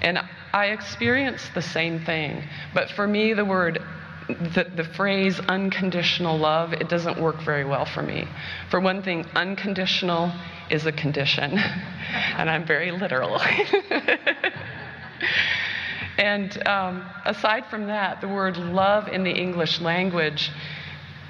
And 0.00 0.18
I 0.52 0.66
experienced 0.66 1.54
the 1.54 1.62
same 1.62 2.04
thing, 2.04 2.44
but 2.74 2.90
for 2.90 3.06
me, 3.06 3.34
the 3.34 3.44
word 3.44 3.82
the, 4.28 4.70
the 4.76 4.84
phrase 4.84 5.40
unconditional 5.40 6.38
love, 6.38 6.74
it 6.74 6.88
doesn't 6.88 7.20
work 7.20 7.42
very 7.42 7.64
well 7.64 7.86
for 7.86 8.02
me. 8.02 8.28
For 8.70 8.78
one 8.78 9.02
thing, 9.02 9.26
unconditional 9.34 10.32
is 10.70 10.86
a 10.86 10.92
condition, 10.92 11.58
and 12.36 12.50
I'm 12.50 12.66
very 12.66 12.90
literal. 12.90 13.40
and 16.18 16.68
um, 16.68 17.06
aside 17.24 17.64
from 17.66 17.86
that, 17.86 18.20
the 18.20 18.28
word 18.28 18.58
love 18.58 19.08
in 19.08 19.24
the 19.24 19.32
English 19.32 19.80
language 19.80 20.50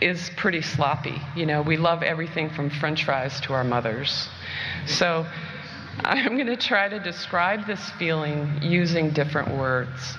is 0.01 0.31
pretty 0.37 0.63
sloppy. 0.63 1.21
You 1.37 1.47
know, 1.47 1.63
we 1.63 1.77
love 1.77 2.03
everything 2.03 2.51
from 2.51 2.71
french 2.71 3.05
fries 3.05 3.41
to 3.43 3.53
our 3.53 3.65
mothers. 3.65 4.29
So 4.87 5.27
I'm 6.05 6.37
going 6.37 6.47
to 6.47 6.57
try 6.57 6.89
to 6.89 6.99
describe 6.99 7.67
this 7.67 7.91
feeling 7.99 8.61
using 8.63 9.11
different 9.11 9.57
words. 9.57 10.17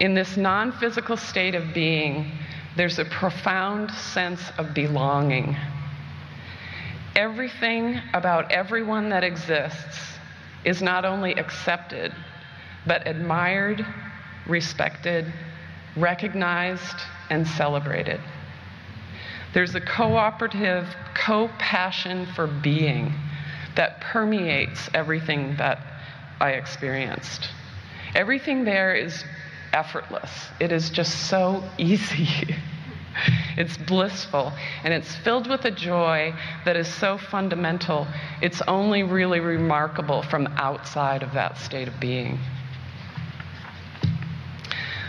In 0.00 0.14
this 0.14 0.36
non 0.36 0.72
physical 0.72 1.16
state 1.16 1.54
of 1.54 1.74
being, 1.74 2.30
there's 2.76 2.98
a 3.00 3.04
profound 3.04 3.90
sense 3.90 4.40
of 4.56 4.72
belonging. 4.72 5.56
Everything 7.16 8.00
about 8.14 8.52
everyone 8.52 9.08
that 9.08 9.24
exists 9.24 10.18
is 10.64 10.80
not 10.80 11.04
only 11.04 11.34
accepted, 11.34 12.14
but 12.86 13.06
admired, 13.08 13.84
respected, 14.46 15.32
recognized, 15.96 17.00
and 17.30 17.46
celebrated. 17.46 18.20
There's 19.52 19.74
a 19.74 19.80
cooperative 19.80 20.86
co 21.14 21.48
passion 21.58 22.26
for 22.36 22.46
being 22.46 23.12
that 23.74 24.00
permeates 24.00 24.88
everything 24.94 25.56
that 25.56 25.80
I 26.40 26.50
experienced. 26.50 27.48
Everything 28.14 28.64
there 28.64 28.94
is 28.94 29.24
effortless, 29.72 30.30
it 30.60 30.72
is 30.72 30.90
just 30.90 31.28
so 31.28 31.62
easy. 31.78 32.54
it's 33.56 33.76
blissful, 33.76 34.52
and 34.84 34.94
it's 34.94 35.14
filled 35.16 35.48
with 35.48 35.64
a 35.64 35.70
joy 35.70 36.34
that 36.64 36.76
is 36.76 36.88
so 36.88 37.18
fundamental, 37.18 38.06
it's 38.40 38.62
only 38.62 39.02
really 39.02 39.40
remarkable 39.40 40.22
from 40.22 40.46
outside 40.56 41.22
of 41.22 41.32
that 41.32 41.58
state 41.58 41.88
of 41.88 41.98
being. 42.00 42.38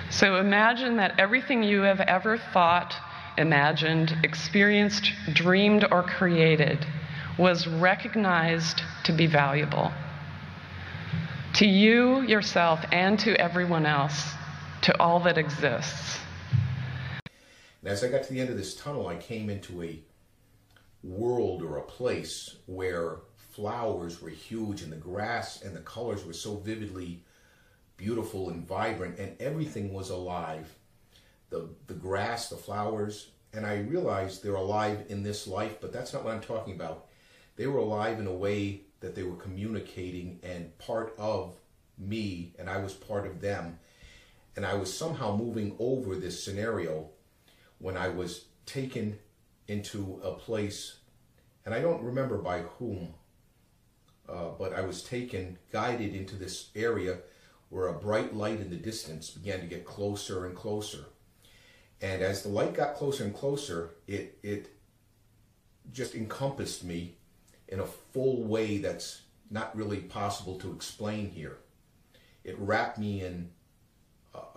So 0.09 0.37
imagine 0.37 0.97
that 0.97 1.19
everything 1.19 1.61
you 1.63 1.81
have 1.81 1.99
ever 2.01 2.37
thought, 2.37 2.95
imagined, 3.37 4.17
experienced, 4.23 5.11
dreamed, 5.33 5.85
or 5.91 6.03
created 6.03 6.85
was 7.37 7.67
recognized 7.67 8.81
to 9.03 9.13
be 9.13 9.27
valuable. 9.27 9.91
To 11.55 11.65
you, 11.65 12.21
yourself, 12.21 12.83
and 12.91 13.17
to 13.19 13.39
everyone 13.39 13.85
else, 13.85 14.33
to 14.81 14.99
all 15.01 15.19
that 15.21 15.37
exists. 15.37 16.19
As 17.83 18.03
I 18.03 18.09
got 18.09 18.23
to 18.23 18.33
the 18.33 18.39
end 18.39 18.49
of 18.49 18.57
this 18.57 18.75
tunnel, 18.75 19.07
I 19.07 19.15
came 19.15 19.49
into 19.49 19.81
a 19.83 19.99
world 21.03 21.63
or 21.63 21.77
a 21.77 21.83
place 21.83 22.57
where 22.65 23.17
flowers 23.35 24.21
were 24.21 24.29
huge 24.29 24.81
and 24.81 24.91
the 24.91 24.97
grass 24.97 25.61
and 25.61 25.75
the 25.75 25.81
colors 25.81 26.25
were 26.25 26.33
so 26.33 26.55
vividly 26.57 27.23
beautiful 27.97 28.49
and 28.49 28.65
vibrant 28.67 29.19
and 29.19 29.35
everything 29.41 29.93
was 29.93 30.09
alive. 30.09 30.73
The, 31.49 31.69
the 31.87 31.93
grass, 31.93 32.49
the 32.49 32.57
flowers, 32.57 33.31
and 33.53 33.65
I 33.65 33.79
realized 33.79 34.43
they're 34.43 34.55
alive 34.55 35.05
in 35.09 35.23
this 35.23 35.47
life, 35.47 35.81
but 35.81 35.91
that's 35.91 36.13
not 36.13 36.23
what 36.23 36.33
I'm 36.33 36.41
talking 36.41 36.75
about. 36.75 37.07
They 37.55 37.67
were 37.67 37.79
alive 37.79 38.19
in 38.19 38.27
a 38.27 38.33
way 38.33 38.81
that 38.99 39.15
they 39.15 39.23
were 39.23 39.35
communicating 39.35 40.39
and 40.43 40.77
part 40.77 41.13
of 41.17 41.55
me, 41.97 42.53
and 42.59 42.69
I 42.69 42.77
was 42.77 42.93
part 42.93 43.25
of 43.25 43.41
them. 43.41 43.79
And 44.59 44.65
I 44.65 44.73
was 44.73 44.93
somehow 44.93 45.37
moving 45.37 45.73
over 45.79 46.17
this 46.17 46.43
scenario 46.43 47.11
when 47.77 47.95
I 47.95 48.09
was 48.09 48.47
taken 48.65 49.17
into 49.69 50.19
a 50.21 50.33
place, 50.33 50.97
and 51.63 51.73
I 51.73 51.79
don't 51.79 52.03
remember 52.03 52.37
by 52.39 52.63
whom, 52.63 53.13
uh, 54.27 54.49
but 54.59 54.73
I 54.73 54.81
was 54.81 55.01
taken, 55.01 55.57
guided 55.71 56.13
into 56.13 56.35
this 56.35 56.71
area 56.75 57.19
where 57.69 57.87
a 57.87 57.93
bright 57.93 58.35
light 58.35 58.59
in 58.59 58.69
the 58.69 58.75
distance 58.75 59.29
began 59.29 59.61
to 59.61 59.65
get 59.65 59.85
closer 59.85 60.45
and 60.45 60.53
closer. 60.53 61.05
And 62.01 62.21
as 62.21 62.43
the 62.43 62.49
light 62.49 62.73
got 62.73 62.95
closer 62.95 63.23
and 63.23 63.33
closer, 63.33 63.91
it, 64.07 64.39
it 64.43 64.75
just 65.93 66.15
encompassed 66.15 66.83
me 66.83 67.15
in 67.69 67.79
a 67.79 67.85
full 67.85 68.43
way 68.43 68.79
that's 68.79 69.21
not 69.49 69.73
really 69.73 69.99
possible 70.01 70.59
to 70.59 70.73
explain 70.73 71.29
here. 71.29 71.59
It 72.43 72.59
wrapped 72.59 72.97
me 72.97 73.21
in 73.21 73.51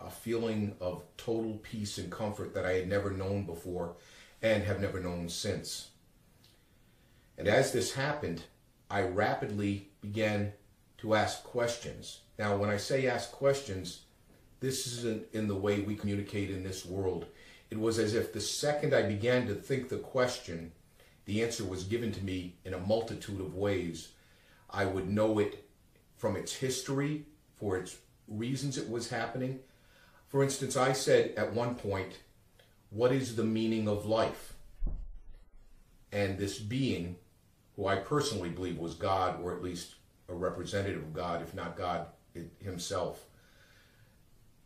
a 0.03 0.11
feeling 0.11 0.75
of 0.81 1.03
total 1.17 1.61
peace 1.63 1.99
and 1.99 2.11
comfort 2.11 2.55
that 2.55 2.67
I 2.67 2.73
had 2.73 2.89
never 2.89 3.11
known 3.11 3.45
before 3.45 3.97
and 4.41 4.65
have 4.65 4.81
never 4.81 5.01
known 5.01 5.29
since. 5.29 5.91
And 7.39 7.49
as 7.49 7.73
this 7.73 7.95
happened, 7.95 8.43
I 8.91 9.03
rapidly 9.03 9.89
began 10.01 10.53
to 10.99 11.15
ask 11.15 11.43
questions. 11.45 12.21
Now, 12.39 12.57
when 12.57 12.71
I 12.71 12.77
say 12.77 13.07
ask 13.07 13.33
questions, 13.33 14.03
this 14.61 14.87
isn't 14.87 15.27
in 15.33 15.49
the 15.49 15.57
way 15.57 15.81
we 15.81 15.97
communicate 15.97 16.51
in 16.51 16.63
this 16.63 16.85
world. 16.85 17.27
It 17.71 17.81
was 17.81 17.99
as 17.99 18.15
if 18.15 18.33
the 18.33 18.41
second 18.41 18.95
I 18.95 19.03
began 19.03 19.47
to 19.47 19.55
think 19.55 19.89
the 19.89 19.97
question, 19.97 20.73
the 21.25 21.43
answer 21.43 21.65
was 21.65 21.85
given 21.85 22.13
to 22.13 22.25
me 22.25 22.57
in 22.65 22.75
a 22.75 22.79
multitude 22.79 23.41
of 23.41 23.55
ways. 23.55 24.09
I 24.71 24.85
would 24.85 25.09
know 25.09 25.39
it 25.39 25.69
from 26.17 26.37
its 26.37 26.55
history, 26.55 27.25
for 27.57 27.77
its 27.77 27.97
reasons 28.29 28.79
it 28.79 28.89
was 28.89 29.09
happening. 29.09 29.61
For 30.33 30.43
instance, 30.43 30.79
I 30.79 30.95
said 30.95 31.35
at 31.37 31.53
one 31.53 31.75
point, 31.75 32.21
What 32.89 33.13
is 33.13 33.37
the 33.37 33.45
meaning 33.45 33.87
of 33.87 34.07
life? 34.07 34.55
And 36.11 36.39
this 36.39 36.59
being, 36.59 37.17
who 37.77 37.87
I 37.87 37.97
personally 37.97 38.49
believe 38.49 38.79
was 38.79 38.95
God, 38.95 39.43
or 39.43 39.55
at 39.55 39.63
least 39.63 39.97
a 40.31 40.35
representative 40.35 41.03
of 41.03 41.13
God, 41.13 41.43
if 41.43 41.55
not 41.55 41.77
God 41.77 42.07
himself, 42.61 43.27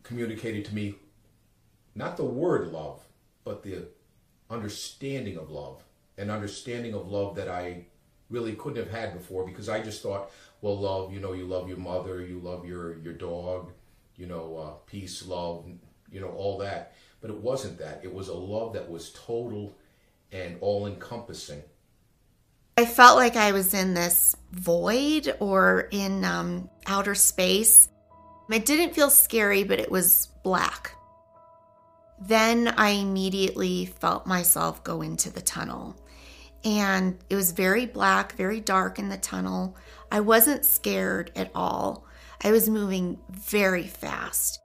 communicated 0.05 0.65
to 0.67 0.75
me 0.75 0.95
not 1.97 2.17
the 2.17 2.25
word 2.25 2.69
love, 2.69 3.01
but 3.43 3.65
the 3.65 3.89
understanding 4.49 5.37
of 5.37 5.51
love, 5.51 5.83
an 6.17 6.31
understanding 6.31 6.95
of 6.95 7.09
love 7.09 7.35
that 7.35 7.49
I 7.49 7.87
really 8.31 8.55
couldn't 8.55 8.85
have 8.85 8.93
had 8.93 9.15
before 9.15 9.45
because 9.45 9.69
I 9.69 9.83
just 9.83 10.01
thought, 10.01 10.31
well, 10.61 10.79
love, 10.79 11.13
you 11.13 11.19
know, 11.19 11.33
you 11.33 11.45
love 11.45 11.69
your 11.69 11.79
mother, 11.79 12.25
you 12.25 12.39
love 12.39 12.65
your, 12.65 12.99
your 12.99 13.15
dog, 13.15 13.73
you 14.17 14.27
know, 14.27 14.57
uh, 14.57 14.71
peace, 14.87 15.27
love, 15.27 15.67
you 16.11 16.21
know, 16.21 16.31
all 16.31 16.59
that. 16.59 16.95
But 17.21 17.31
it 17.31 17.37
wasn't 17.37 17.79
that. 17.79 18.01
It 18.03 18.13
was 18.13 18.29
a 18.29 18.35
love 18.35 18.73
that 18.75 18.89
was 18.89 19.11
total 19.11 19.75
and 20.33 20.57
all 20.61 20.87
encompassing. 20.87 21.63
I 22.79 22.85
felt 22.85 23.17
like 23.17 23.37
I 23.37 23.53
was 23.53 23.73
in 23.73 23.95
this 23.95 24.37
void 24.53 25.35
or 25.41 25.89
in 25.91 26.25
um, 26.25 26.69
outer 26.87 27.15
space. 27.15 27.89
It 28.51 28.67
didn't 28.67 28.95
feel 28.95 29.11
scary, 29.11 29.65
but 29.65 29.81
it 29.81 29.91
was 29.91 30.29
black. 30.45 30.93
Then 32.21 32.69
I 32.69 32.91
immediately 32.91 33.87
felt 33.87 34.27
myself 34.27 34.85
go 34.85 35.03
into 35.03 35.31
the 35.31 35.41
tunnel. 35.41 35.97
And 36.65 37.19
it 37.31 37.37
was 37.37 37.53
very 37.53 37.87
black, 37.87 38.35
very 38.35 38.61
dark 38.61 38.99
in 38.99 39.09
the 39.09 39.19
tunnel. 39.19 39.77
I 40.11 40.21
wasn't 40.21 40.65
scared 40.65 41.31
at 41.37 41.51
all. 41.55 42.06
I 42.43 42.53
was 42.53 42.69
moving 42.69 43.19
very 43.31 43.87
fast. 43.87 44.61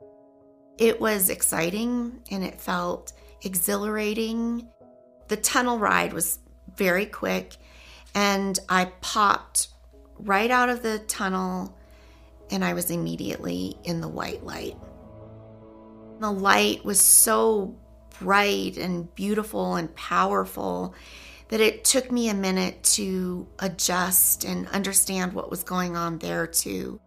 It 0.77 0.99
was 0.99 1.29
exciting 1.29 2.21
and 2.31 2.43
it 2.43 2.59
felt 2.59 3.13
exhilarating. 3.43 4.67
The 5.27 5.37
tunnel 5.37 5.79
ride 5.79 6.13
was 6.13 6.39
very 6.75 7.05
quick, 7.05 7.55
and 8.15 8.57
I 8.69 8.85
popped 9.01 9.69
right 10.17 10.51
out 10.51 10.69
of 10.69 10.83
the 10.83 10.99
tunnel 10.99 11.77
and 12.51 12.65
I 12.65 12.73
was 12.73 12.91
immediately 12.91 13.77
in 13.83 14.01
the 14.01 14.07
white 14.07 14.45
light. 14.45 14.77
The 16.19 16.31
light 16.31 16.83
was 16.83 16.99
so 16.99 17.75
bright 18.19 18.77
and 18.77 19.13
beautiful 19.15 19.75
and 19.75 19.93
powerful 19.95 20.93
that 21.47 21.61
it 21.61 21.83
took 21.83 22.11
me 22.11 22.29
a 22.29 22.33
minute 22.33 22.83
to 22.83 23.47
adjust 23.59 24.43
and 24.43 24.67
understand 24.67 25.33
what 25.33 25.49
was 25.49 25.63
going 25.63 25.97
on 25.97 26.19
there, 26.19 26.45
too. 26.45 26.99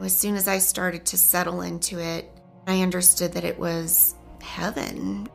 As 0.00 0.16
soon 0.16 0.34
as 0.34 0.48
I 0.48 0.58
started 0.58 1.06
to 1.06 1.16
settle 1.16 1.62
into 1.62 1.98
it, 1.98 2.30
I 2.66 2.82
understood 2.82 3.32
that 3.32 3.44
it 3.44 3.58
was 3.58 4.14
heaven. 4.42 5.28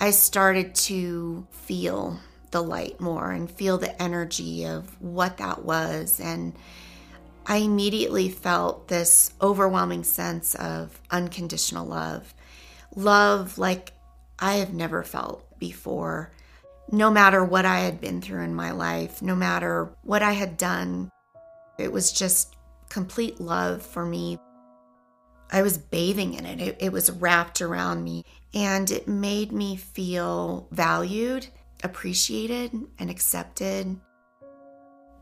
I 0.00 0.10
started 0.10 0.74
to 0.74 1.46
feel 1.50 2.18
the 2.50 2.62
light 2.62 3.00
more 3.00 3.30
and 3.30 3.50
feel 3.50 3.78
the 3.78 4.00
energy 4.02 4.64
of 4.64 5.00
what 5.00 5.38
that 5.38 5.64
was. 5.64 6.20
And 6.20 6.54
I 7.46 7.58
immediately 7.58 8.28
felt 8.28 8.88
this 8.88 9.32
overwhelming 9.40 10.04
sense 10.04 10.54
of 10.54 11.00
unconditional 11.10 11.86
love. 11.86 12.34
Love 12.94 13.58
like 13.58 13.92
I 14.38 14.54
have 14.54 14.74
never 14.74 15.02
felt 15.02 15.58
before. 15.58 16.32
No 16.90 17.10
matter 17.10 17.44
what 17.44 17.64
I 17.64 17.80
had 17.80 18.00
been 18.00 18.20
through 18.20 18.42
in 18.42 18.54
my 18.54 18.72
life, 18.72 19.22
no 19.22 19.34
matter 19.34 19.90
what 20.02 20.22
I 20.22 20.32
had 20.32 20.56
done, 20.56 21.10
it 21.78 21.92
was 21.92 22.12
just 22.12 22.53
complete 22.94 23.40
love 23.40 23.82
for 23.82 24.06
me. 24.06 24.38
I 25.50 25.62
was 25.62 25.76
bathing 25.76 26.34
in 26.34 26.46
it. 26.46 26.60
it. 26.60 26.76
It, 26.78 26.92
was 26.92 27.10
wrapped 27.10 27.60
around 27.60 28.04
me 28.04 28.24
and 28.54 28.88
it 28.88 29.08
made 29.08 29.50
me 29.50 29.74
feel 29.74 30.68
valued, 30.70 31.48
appreciated, 31.82 32.72
and 33.00 33.10
accepted. 33.10 33.98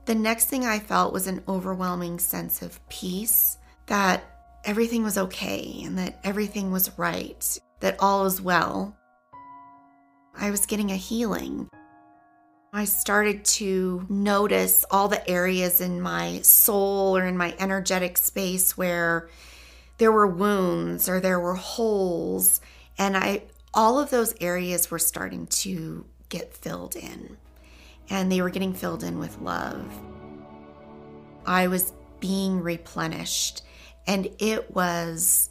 The 0.04 0.14
next 0.14 0.46
thing 0.46 0.66
I 0.66 0.80
felt 0.80 1.14
was 1.14 1.26
an 1.26 1.42
overwhelming 1.48 2.18
sense 2.18 2.60
of 2.60 2.86
peace 2.90 3.56
that 3.86 4.22
everything 4.66 5.02
was 5.02 5.16
okay 5.16 5.80
and 5.82 5.96
that 5.96 6.20
everything 6.24 6.72
was 6.72 6.98
right, 6.98 7.58
that 7.80 7.96
all 8.00 8.24
was 8.24 8.38
well. 8.38 8.94
I 10.36 10.50
was 10.50 10.66
getting 10.66 10.90
a 10.90 10.96
healing. 10.96 11.70
I 12.74 12.84
started 12.86 13.44
to 13.44 14.06
notice 14.08 14.86
all 14.90 15.08
the 15.08 15.28
areas 15.28 15.82
in 15.82 16.00
my 16.00 16.40
soul 16.40 17.14
or 17.16 17.26
in 17.26 17.36
my 17.36 17.54
energetic 17.58 18.16
space 18.16 18.78
where 18.78 19.28
there 19.98 20.10
were 20.10 20.26
wounds 20.26 21.06
or 21.06 21.20
there 21.20 21.38
were 21.38 21.54
holes 21.54 22.62
and 22.96 23.14
I 23.14 23.42
all 23.74 24.00
of 24.00 24.08
those 24.08 24.34
areas 24.40 24.90
were 24.90 24.98
starting 24.98 25.46
to 25.48 26.06
get 26.30 26.54
filled 26.54 26.96
in 26.96 27.36
and 28.08 28.32
they 28.32 28.40
were 28.40 28.48
getting 28.48 28.72
filled 28.72 29.04
in 29.04 29.18
with 29.18 29.38
love. 29.40 29.86
I 31.44 31.68
was 31.68 31.92
being 32.20 32.60
replenished, 32.62 33.62
and 34.06 34.28
it 34.38 34.74
was 34.74 35.50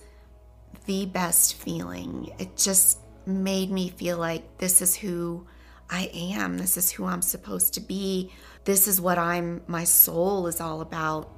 the 0.86 1.06
best 1.06 1.56
feeling. 1.56 2.32
It 2.40 2.56
just 2.58 3.00
made 3.26 3.72
me 3.72 3.90
feel 3.90 4.18
like 4.18 4.58
this 4.58 4.82
is 4.82 4.96
who 4.96 5.46
I 5.92 6.10
am. 6.14 6.58
This 6.58 6.78
is 6.78 6.90
who 6.90 7.06
I'm 7.06 7.22
supposed 7.22 7.74
to 7.74 7.82
be. 7.82 8.32
This 8.64 8.88
is 8.88 9.02
what 9.02 9.18
I'm 9.18 9.62
my 9.68 9.84
soul 9.84 10.48
is 10.48 10.62
all 10.62 10.82
about. 10.82 11.30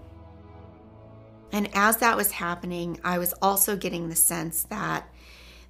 And 1.52 1.70
as 1.74 1.98
that 1.98 2.16
was 2.16 2.32
happening, 2.32 3.00
I 3.04 3.18
was 3.18 3.34
also 3.42 3.76
getting 3.76 4.10
the 4.10 4.16
sense 4.16 4.64
that 4.66 5.08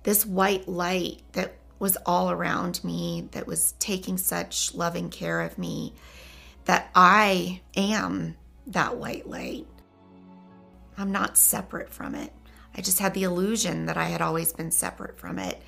this 0.03 0.25
white 0.25 0.67
light 0.67 1.21
that 1.31 1.55
was 1.79 1.97
all 2.05 2.29
around 2.29 2.83
me, 2.83 3.29
that 3.31 3.47
was 3.47 3.73
taking 3.79 4.17
such 4.17 4.73
loving 4.75 5.09
care 5.09 5.41
of 5.41 5.57
me, 5.57 5.93
that 6.65 6.89
I 6.95 7.61
am 7.75 8.35
that 8.67 8.97
white 8.97 9.27
light. 9.27 9.67
I'm 10.97 11.11
not 11.11 11.37
separate 11.37 11.89
from 11.89 12.15
it. 12.15 12.31
I 12.75 12.81
just 12.81 12.99
had 12.99 13.13
the 13.13 13.23
illusion 13.23 13.85
that 13.87 13.97
I 13.97 14.05
had 14.05 14.21
always 14.21 14.53
been 14.53 14.71
separate 14.71 15.19
from 15.19 15.39
it. 15.39 15.61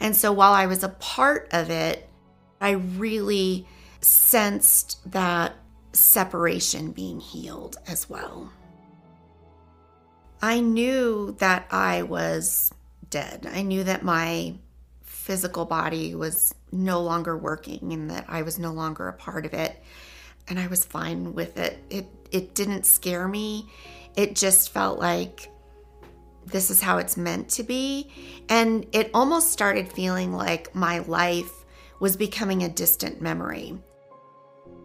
And 0.00 0.14
so 0.14 0.32
while 0.32 0.52
I 0.52 0.66
was 0.66 0.84
a 0.84 0.88
part 0.88 1.48
of 1.52 1.70
it, 1.70 2.08
I 2.60 2.70
really 2.70 3.66
sensed 4.00 5.10
that 5.12 5.54
separation 5.92 6.92
being 6.92 7.20
healed 7.20 7.76
as 7.86 8.08
well. 8.08 8.52
I 10.42 10.60
knew 10.60 11.34
that 11.38 11.66
I 11.70 12.02
was 12.02 12.72
dead. 13.10 13.48
I 13.50 13.62
knew 13.62 13.84
that 13.84 14.02
my 14.02 14.54
physical 15.02 15.64
body 15.64 16.14
was 16.14 16.54
no 16.70 17.02
longer 17.02 17.36
working 17.36 17.92
and 17.92 18.10
that 18.10 18.26
I 18.28 18.42
was 18.42 18.58
no 18.58 18.72
longer 18.72 19.08
a 19.08 19.12
part 19.12 19.46
of 19.46 19.54
it. 19.54 19.82
And 20.48 20.58
I 20.58 20.66
was 20.68 20.84
fine 20.84 21.34
with 21.34 21.58
it. 21.58 21.78
It 21.90 22.06
it 22.30 22.54
didn't 22.54 22.86
scare 22.86 23.26
me. 23.26 23.68
It 24.14 24.36
just 24.36 24.70
felt 24.70 24.98
like 24.98 25.50
this 26.44 26.70
is 26.70 26.80
how 26.80 26.98
it's 26.98 27.16
meant 27.16 27.48
to 27.50 27.62
be. 27.62 28.10
And 28.48 28.86
it 28.92 29.10
almost 29.12 29.50
started 29.50 29.92
feeling 29.92 30.32
like 30.32 30.74
my 30.74 31.00
life 31.00 31.55
was 32.00 32.16
becoming 32.16 32.62
a 32.62 32.68
distant 32.68 33.20
memory. 33.20 33.78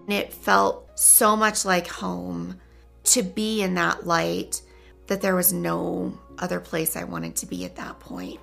And 0.07 0.13
it 0.13 0.33
felt 0.33 0.99
so 0.99 1.35
much 1.35 1.65
like 1.65 1.87
home 1.87 2.59
to 3.03 3.23
be 3.23 3.61
in 3.61 3.75
that 3.75 4.05
light 4.05 4.61
that 5.07 5.21
there 5.21 5.35
was 5.35 5.51
no 5.51 6.17
other 6.37 6.59
place 6.59 6.95
I 6.95 7.03
wanted 7.03 7.35
to 7.37 7.45
be 7.45 7.65
at 7.65 7.75
that 7.75 7.99
point. 7.99 8.39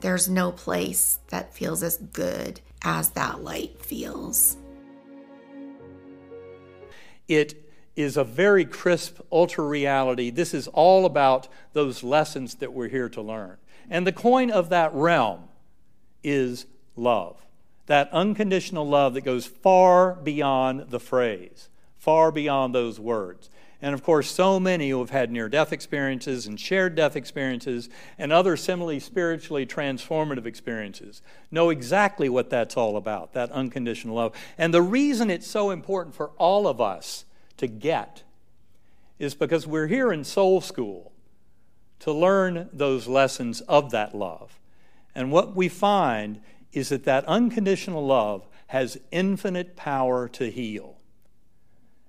There's 0.00 0.28
no 0.28 0.52
place 0.52 1.18
that 1.28 1.54
feels 1.54 1.82
as 1.82 1.96
good 1.96 2.60
as 2.82 3.10
that 3.10 3.42
light 3.42 3.82
feels. 3.82 4.56
It 7.28 7.70
is 7.96 8.16
a 8.16 8.24
very 8.24 8.64
crisp 8.64 9.20
ultra 9.30 9.64
reality. 9.64 10.30
This 10.30 10.54
is 10.54 10.68
all 10.68 11.04
about 11.04 11.48
those 11.72 12.02
lessons 12.02 12.56
that 12.56 12.72
we're 12.72 12.88
here 12.88 13.08
to 13.10 13.20
learn. 13.20 13.58
And 13.90 14.06
the 14.06 14.12
coin 14.12 14.50
of 14.50 14.70
that 14.70 14.94
realm 14.94 15.48
is 16.22 16.66
love. 16.96 17.44
That 17.90 18.08
unconditional 18.12 18.88
love 18.88 19.14
that 19.14 19.22
goes 19.22 19.46
far 19.46 20.14
beyond 20.14 20.90
the 20.90 21.00
phrase, 21.00 21.68
far 21.98 22.30
beyond 22.30 22.72
those 22.72 23.00
words. 23.00 23.50
And 23.82 23.94
of 23.94 24.04
course, 24.04 24.30
so 24.30 24.60
many 24.60 24.90
who 24.90 25.00
have 25.00 25.10
had 25.10 25.32
near 25.32 25.48
death 25.48 25.72
experiences 25.72 26.46
and 26.46 26.60
shared 26.60 26.94
death 26.94 27.16
experiences 27.16 27.88
and 28.16 28.32
other 28.32 28.56
similarly 28.56 29.00
spiritually 29.00 29.66
transformative 29.66 30.46
experiences 30.46 31.20
know 31.50 31.70
exactly 31.70 32.28
what 32.28 32.48
that's 32.48 32.76
all 32.76 32.96
about 32.96 33.32
that 33.32 33.50
unconditional 33.50 34.14
love. 34.14 34.36
And 34.56 34.72
the 34.72 34.82
reason 34.82 35.28
it's 35.28 35.48
so 35.48 35.70
important 35.70 36.14
for 36.14 36.30
all 36.38 36.68
of 36.68 36.80
us 36.80 37.24
to 37.56 37.66
get 37.66 38.22
is 39.18 39.34
because 39.34 39.66
we're 39.66 39.88
here 39.88 40.12
in 40.12 40.22
soul 40.22 40.60
school 40.60 41.10
to 41.98 42.12
learn 42.12 42.68
those 42.72 43.08
lessons 43.08 43.62
of 43.62 43.90
that 43.90 44.14
love. 44.14 44.60
And 45.12 45.32
what 45.32 45.56
we 45.56 45.68
find 45.68 46.40
is 46.72 46.90
that 46.90 47.04
that 47.04 47.24
unconditional 47.26 48.06
love 48.06 48.46
has 48.68 48.98
infinite 49.10 49.76
power 49.76 50.28
to 50.28 50.50
heal. 50.50 50.96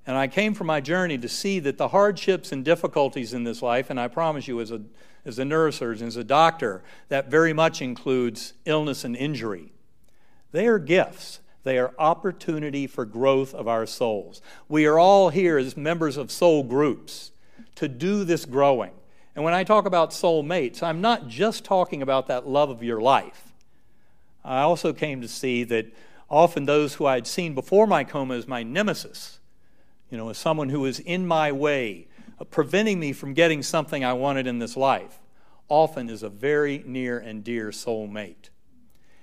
And 0.05 0.17
I 0.17 0.27
came 0.27 0.53
from 0.53 0.67
my 0.67 0.81
journey 0.81 1.17
to 1.17 1.29
see 1.29 1.59
that 1.59 1.77
the 1.77 1.89
hardships 1.89 2.51
and 2.51 2.65
difficulties 2.65 3.33
in 3.33 3.43
this 3.43 3.61
life, 3.61 3.89
and 3.89 3.99
I 3.99 4.07
promise 4.07 4.47
you, 4.47 4.59
as 4.59 4.71
a, 4.71 4.81
as 5.25 5.37
a 5.39 5.43
neurosurgeon, 5.43 6.07
as 6.07 6.17
a 6.17 6.23
doctor, 6.23 6.83
that 7.09 7.29
very 7.29 7.53
much 7.53 7.81
includes 7.81 8.53
illness 8.65 9.03
and 9.03 9.15
injury. 9.15 9.71
They 10.51 10.67
are 10.67 10.79
gifts. 10.79 11.39
They 11.63 11.77
are 11.77 11.93
opportunity 11.99 12.87
for 12.87 13.05
growth 13.05 13.53
of 13.53 13.67
our 13.67 13.85
souls. 13.85 14.41
We 14.67 14.85
are 14.87 14.97
all 14.97 15.29
here 15.29 15.57
as 15.57 15.77
members 15.77 16.17
of 16.17 16.31
soul 16.31 16.63
groups 16.63 17.31
to 17.75 17.87
do 17.87 18.23
this 18.23 18.45
growing. 18.45 18.91
And 19.35 19.45
when 19.45 19.53
I 19.53 19.63
talk 19.63 19.85
about 19.85 20.11
soul 20.11 20.43
mates, 20.43 20.83
I'm 20.83 20.99
not 20.99 21.27
just 21.27 21.63
talking 21.63 22.01
about 22.01 22.27
that 22.27 22.47
love 22.47 22.69
of 22.69 22.83
your 22.83 22.99
life. 22.99 23.50
I 24.43 24.61
also 24.61 24.93
came 24.93 25.21
to 25.21 25.27
see 25.27 25.63
that 25.65 25.87
often 26.29 26.65
those 26.65 26.95
who 26.95 27.05
I'd 27.05 27.27
seen 27.27 27.55
before 27.55 27.87
my 27.87 28.03
coma 28.03 28.35
as 28.35 28.47
my 28.47 28.63
nemesis 28.63 29.39
you 30.11 30.17
know, 30.17 30.29
as 30.29 30.37
someone 30.37 30.69
who 30.69 30.81
was 30.81 30.99
in 30.99 31.25
my 31.25 31.51
way, 31.51 32.07
uh, 32.39 32.43
preventing 32.43 32.99
me 32.99 33.13
from 33.13 33.33
getting 33.33 33.63
something 33.63 34.03
I 34.03 34.13
wanted 34.13 34.45
in 34.45 34.59
this 34.59 34.75
life, 34.75 35.19
often 35.69 36.09
is 36.09 36.21
a 36.21 36.29
very 36.29 36.83
near 36.85 37.17
and 37.17 37.43
dear 37.43 37.71
soul 37.71 38.07
mate. 38.07 38.49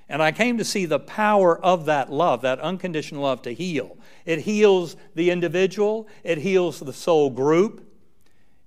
And 0.09 0.23
I 0.23 0.33
came 0.33 0.57
to 0.57 0.65
see 0.65 0.87
the 0.87 0.99
power 0.99 1.63
of 1.63 1.85
that 1.85 2.11
love, 2.11 2.41
that 2.41 2.59
unconditional 2.61 3.23
love 3.23 3.43
to 3.43 3.53
heal. 3.53 3.99
It 4.25 4.41
heals 4.41 4.97
the 5.15 5.31
individual, 5.31 6.09
it 6.25 6.39
heals 6.39 6.81
the 6.81 6.95
soul 6.95 7.29
group, 7.29 7.85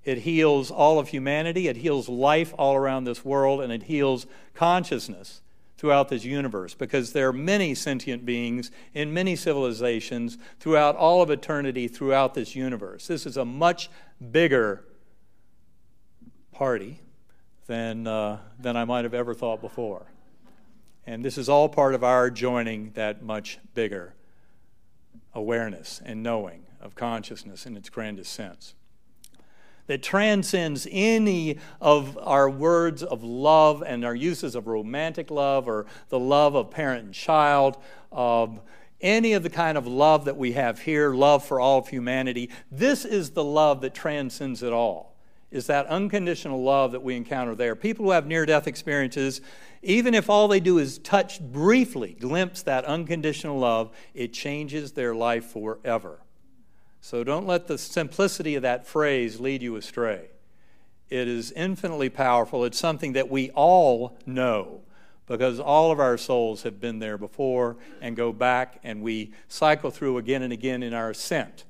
it 0.04 0.20
heals 0.20 0.70
all 0.70 0.99
of 0.99 1.08
humanity, 1.08 1.68
it 1.68 1.78
heals 1.78 2.08
life 2.08 2.54
all 2.60 2.76
around 2.76 3.06
this 3.06 3.26
world, 3.26 3.62
and 3.62 3.74
it 3.74 3.84
heals 3.84 4.28
consciousness 4.54 5.41
throughout 5.82 6.09
this 6.09 6.23
universe 6.23 6.75
because 6.75 7.11
there 7.11 7.27
are 7.27 7.34
many 7.34 7.73
sentient 7.73 8.23
beings 8.23 8.69
in 8.93 9.11
many 9.11 9.36
civilizations 9.36 10.38
throughout 10.59 10.95
all 10.95 11.23
of 11.23 11.32
eternity, 11.32 11.88
throughout 11.88 12.36
this 12.36 12.55
universe. 12.55 13.07
This 13.07 13.25
is 13.25 13.36
a 13.36 13.45
much 13.45 13.89
bigger 14.32 14.86
party 16.51 16.99
than, 17.65 18.05
uh, 18.05 18.38
than 18.59 18.77
I 18.77 18.86
might 18.86 19.05
have 19.05 19.15
ever 19.15 19.34
thought 19.34 19.59
before. 19.59 20.05
And 21.07 21.25
this 21.25 21.36
is 21.36 21.49
all 21.49 21.67
part 21.67 21.95
of 21.95 22.03
our 22.03 22.29
joining 22.29 22.91
that 22.91 23.23
much 23.23 23.57
bigger 23.73 24.13
awareness 25.34 25.99
and 26.05 26.21
knowing 26.21 26.67
of 26.79 26.93
consciousness 26.93 27.65
in 27.65 27.75
its 27.75 27.89
grandest 27.89 28.32
sense 28.34 28.75
that 29.88 30.03
transcends 30.03 30.88
any 30.91 31.57
of 31.79 32.17
our 32.21 32.49
words 32.49 33.03
of 33.03 33.23
love 33.23 33.84
and 33.86 34.05
our 34.05 34.15
uses 34.15 34.55
of 34.55 34.67
romantic 34.67 35.32
love 35.32 35.67
or 35.67 35.86
the 36.09 36.19
love 36.19 36.55
of 36.55 36.71
parent 36.71 37.05
and 37.05 37.13
child, 37.13 37.77
of 38.11 38.59
any 39.01 39.34
of 39.34 39.43
the 39.43 39.49
kind 39.49 39.77
of 39.77 39.88
love 39.88 40.25
that 40.25 40.38
we 40.38 40.51
have 40.51 40.79
here, 40.79 41.13
love 41.13 41.43
for 41.43 41.59
all 41.59 41.79
of 41.79 41.88
humanity. 41.88 42.49
This 42.71 43.03
is 43.03 43.32
the 43.32 43.43
love 43.43 43.82
that 43.82 43.93
transcends 43.93 44.61
it 44.61 44.71
all. 44.71 45.15
is 45.51 45.67
that 45.67 45.86
unconditional 45.88 46.63
love 46.63 46.93
that 46.93 47.03
we 47.03 47.15
encounter 47.15 47.53
there. 47.55 47.75
People 47.75 48.05
who 48.05 48.11
have 48.11 48.25
near 48.25 48.45
death 48.45 48.67
experiences, 48.67 49.41
even 49.84 50.13
if 50.13 50.29
all 50.29 50.47
they 50.47 50.61
do 50.61 50.77
is 50.77 50.97
touch 50.99 51.41
briefly, 51.41 52.15
glimpse 52.19 52.63
that 52.63 52.86
unconditional 52.86 53.59
love, 53.59 53.91
it 54.13 54.32
changes 54.32 54.93
their 54.93 55.13
life 55.13 55.45
forever. 55.45 56.19
So 57.02 57.24
don't 57.24 57.47
let 57.47 57.68
the 57.68 57.78
simplicity 57.78 58.56
of 58.56 58.62
that 58.62 58.88
phrase 58.88 59.39
lead 59.39 59.64
you 59.64 59.76
astray. 59.76 60.30
It 61.10 61.28
is 61.28 61.52
infinitely 61.52 62.10
powerful. 62.10 62.64
It's 62.64 62.78
something 62.78 63.14
that 63.14 63.30
we 63.30 63.49
all 63.49 64.18
know 64.26 64.82
because 65.26 65.60
all 65.60 65.91
of 65.91 65.99
our 65.99 66.18
souls 66.18 66.64
have 66.64 66.80
been 66.80 66.99
there 66.99 67.18
before 67.18 67.78
and 68.02 68.16
go 68.16 68.32
back 68.32 68.80
and 68.84 69.02
we 69.02 69.34
cycle 69.47 69.91
through 69.91 70.18
again 70.20 70.41
and 70.41 70.54
again 70.54 70.84
in 70.84 70.93
our 70.93 71.10
ascent 71.10 71.66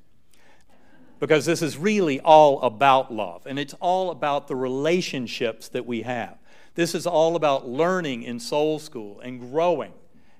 because 1.18 1.46
this 1.46 1.62
is 1.62 1.78
really 1.78 2.20
all 2.20 2.60
about 2.62 3.12
love 3.12 3.46
and 3.46 3.58
it's 3.58 3.74
all 3.74 4.10
about 4.10 4.48
the 4.48 4.56
relationships 4.56 5.68
that 5.68 5.86
we 5.86 6.02
have. 6.02 6.36
This 6.74 6.94
is 6.94 7.06
all 7.06 7.36
about 7.36 7.68
learning 7.68 8.24
in 8.24 8.40
soul 8.40 8.78
school 8.80 9.20
and 9.20 9.38
growing 9.38 9.92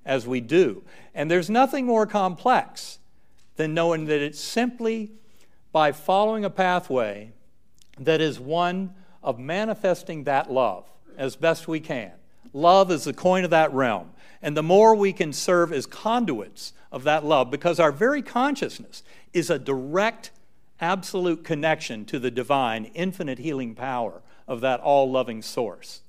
as 0.04 0.26
we 0.26 0.40
do. 0.40 0.82
And 1.14 1.30
there's 1.30 1.48
nothing 1.48 1.86
more 1.86 2.06
complex 2.06 2.98
than 3.62 3.74
knowing 3.74 4.06
that 4.06 4.20
it's 4.20 4.40
simply 4.40 5.12
by 5.70 5.92
following 5.92 6.44
a 6.44 6.50
pathway 6.50 7.30
that 7.96 8.20
is 8.20 8.40
one 8.40 8.92
of 9.22 9.38
manifesting 9.38 10.24
that 10.24 10.50
love 10.50 10.84
as 11.16 11.36
best 11.36 11.68
we 11.68 11.78
can. 11.78 12.10
Love 12.52 12.90
is 12.90 13.04
the 13.04 13.12
coin 13.12 13.44
of 13.44 13.50
that 13.50 13.72
realm. 13.72 14.10
And 14.42 14.56
the 14.56 14.64
more 14.64 14.96
we 14.96 15.12
can 15.12 15.32
serve 15.32 15.72
as 15.72 15.86
conduits 15.86 16.72
of 16.90 17.04
that 17.04 17.24
love, 17.24 17.52
because 17.52 17.78
our 17.78 17.92
very 17.92 18.20
consciousness 18.20 19.04
is 19.32 19.48
a 19.48 19.60
direct 19.60 20.32
absolute 20.80 21.44
connection 21.44 22.04
to 22.06 22.18
the 22.18 22.32
divine, 22.32 22.86
infinite 22.94 23.38
healing 23.38 23.76
power 23.76 24.22
of 24.48 24.60
that 24.62 24.80
all 24.80 25.08
loving 25.08 25.40
source. 25.40 26.00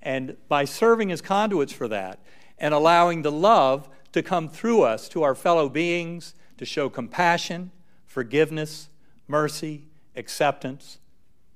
And 0.00 0.36
by 0.46 0.64
serving 0.64 1.10
as 1.10 1.22
conduits 1.22 1.72
for 1.72 1.88
that 1.88 2.20
and 2.56 2.72
allowing 2.72 3.22
the 3.22 3.32
love 3.32 3.88
to 4.12 4.22
come 4.22 4.48
through 4.48 4.82
us 4.82 5.08
to 5.08 5.24
our 5.24 5.34
fellow 5.34 5.68
beings, 5.68 6.34
to 6.58 6.64
show 6.64 6.88
compassion, 6.88 7.70
forgiveness, 8.06 8.88
mercy, 9.26 9.84
acceptance, 10.14 10.98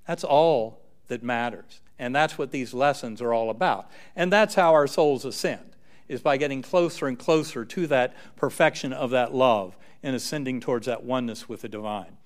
that's 0.07 0.25
all 0.25 0.81
that 1.09 1.23
matters. 1.23 1.81
And 1.99 2.15
that's 2.15 2.39
what 2.39 2.51
these 2.51 2.75
lessons 2.75 3.23
are 3.23 3.33
all 3.33 3.51
about. 3.51 3.91
And 4.17 4.33
that's 4.33 4.55
how 4.55 4.73
our 4.73 4.87
souls 4.87 5.25
ascend, 5.25 5.77
is 6.09 6.21
by 6.21 6.37
getting 6.37 6.63
closer 6.63 7.07
and 7.07 7.19
closer 7.19 7.65
to 7.65 7.87
that 7.87 8.15
perfection 8.37 8.93
of 8.93 9.11
that 9.11 9.35
love 9.35 9.77
and 10.03 10.17
ascending 10.17 10.61
towards 10.61 10.87
that 10.87 11.05
oneness 11.05 11.49
with 11.49 11.61
the 11.63 11.69
divine. 11.69 12.17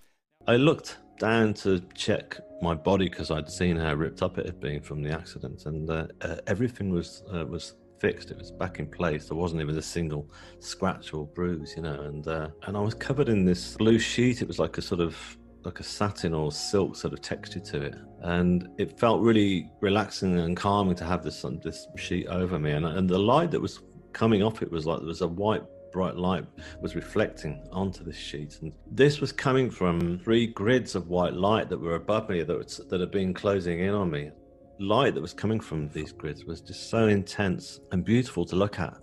I 0.46 0.56
looked 0.56 0.96
down 1.18 1.54
to 1.54 1.80
check 1.94 2.38
my 2.62 2.74
body 2.74 3.08
because 3.08 3.30
I'd 3.30 3.50
seen 3.50 3.76
how 3.76 3.92
ripped 3.94 4.22
up 4.22 4.38
it 4.38 4.46
had 4.46 4.60
been 4.60 4.80
from 4.80 5.02
the 5.02 5.10
accident, 5.10 5.66
and 5.66 5.90
uh, 5.90 6.06
uh, 6.22 6.36
everything 6.46 6.90
was 6.90 7.22
uh, 7.34 7.44
was 7.44 7.74
fixed. 8.00 8.30
It 8.30 8.38
was 8.38 8.50
back 8.50 8.78
in 8.78 8.86
place. 8.86 9.28
There 9.28 9.36
wasn't 9.36 9.62
even 9.62 9.76
a 9.76 9.82
single 9.82 10.30
scratch 10.58 11.12
or 11.12 11.26
bruise, 11.26 11.74
you 11.76 11.82
know. 11.82 12.00
And 12.02 12.26
uh, 12.26 12.48
and 12.62 12.76
I 12.76 12.80
was 12.80 12.94
covered 12.94 13.28
in 13.28 13.44
this 13.44 13.76
blue 13.76 13.98
sheet. 13.98 14.42
It 14.42 14.48
was 14.48 14.58
like 14.58 14.78
a 14.78 14.82
sort 14.82 15.00
of 15.00 15.16
like 15.64 15.80
a 15.80 15.82
satin 15.84 16.32
or 16.32 16.52
silk 16.52 16.94
sort 16.94 17.12
of 17.12 17.20
texture 17.20 17.60
to 17.60 17.82
it, 17.82 17.94
and 18.22 18.68
it 18.78 18.98
felt 18.98 19.20
really 19.20 19.70
relaxing 19.80 20.38
and 20.38 20.56
calming 20.56 20.94
to 20.96 21.04
have 21.04 21.22
this 21.22 21.44
this 21.62 21.86
sheet 21.96 22.26
over 22.28 22.58
me. 22.58 22.72
And 22.72 22.86
and 22.86 23.08
the 23.08 23.18
light 23.18 23.50
that 23.50 23.60
was 23.60 23.80
coming 24.12 24.42
off 24.42 24.62
it 24.62 24.70
was 24.70 24.86
like 24.86 24.98
there 24.98 25.08
was 25.08 25.20
a 25.20 25.28
white 25.28 25.62
bright 25.96 26.16
light 26.16 26.44
was 26.82 26.94
reflecting 26.94 27.66
onto 27.72 28.04
this 28.04 28.18
sheet. 28.18 28.58
And 28.60 28.74
this 28.90 29.18
was 29.18 29.32
coming 29.32 29.70
from 29.70 30.18
three 30.18 30.46
grids 30.46 30.94
of 30.94 31.08
white 31.08 31.32
light 31.32 31.70
that 31.70 31.80
were 31.80 31.94
above 31.94 32.28
me 32.28 32.42
that, 32.42 32.54
was, 32.54 32.82
that 32.90 33.00
had 33.00 33.10
been 33.10 33.32
closing 33.32 33.80
in 33.80 33.94
on 33.94 34.10
me. 34.10 34.30
Light 34.78 35.14
that 35.14 35.20
was 35.20 35.32
coming 35.32 35.60
from 35.60 35.88
these 35.88 36.12
grids 36.12 36.44
was 36.44 36.60
just 36.60 36.90
so 36.90 37.06
intense 37.06 37.80
and 37.92 38.04
beautiful 38.04 38.44
to 38.44 38.56
look 38.56 38.78
at. 38.78 38.94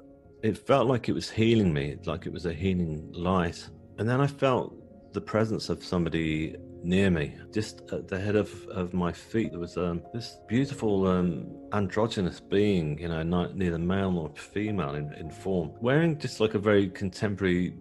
It 0.44 0.58
felt 0.58 0.88
like 0.88 1.10
it 1.10 1.14
was 1.14 1.30
healing 1.30 1.74
me, 1.74 1.98
like 2.06 2.26
it 2.26 2.34
was 2.34 2.46
a 2.46 2.54
healing 2.54 3.12
light. 3.12 3.68
And 3.98 4.08
then 4.08 4.22
I 4.22 4.28
felt 4.28 4.76
the 5.14 5.22
presence 5.22 5.70
of 5.70 5.84
somebody 5.84 6.56
near 6.84 7.10
me, 7.10 7.36
just 7.52 7.82
at 7.92 8.08
the 8.08 8.20
head 8.20 8.36
of, 8.36 8.52
of 8.68 8.94
my 8.94 9.12
feet. 9.12 9.52
There 9.52 9.60
was 9.60 9.78
um, 9.78 10.04
this 10.14 10.38
beautiful 10.48 11.08
um, 11.08 11.48
androgynous 11.72 12.40
being, 12.40 13.00
you 13.00 13.08
know, 13.08 13.24
not, 13.24 13.56
neither 13.56 13.80
male 13.80 14.12
nor 14.12 14.32
female 14.36 14.96
in, 14.96 15.14
in 15.14 15.32
form, 15.32 15.72
wearing 15.82 16.20
just 16.20 16.40
like 16.40 16.54
a 16.54 16.60
very 16.60 16.90
contemporary 16.90 17.76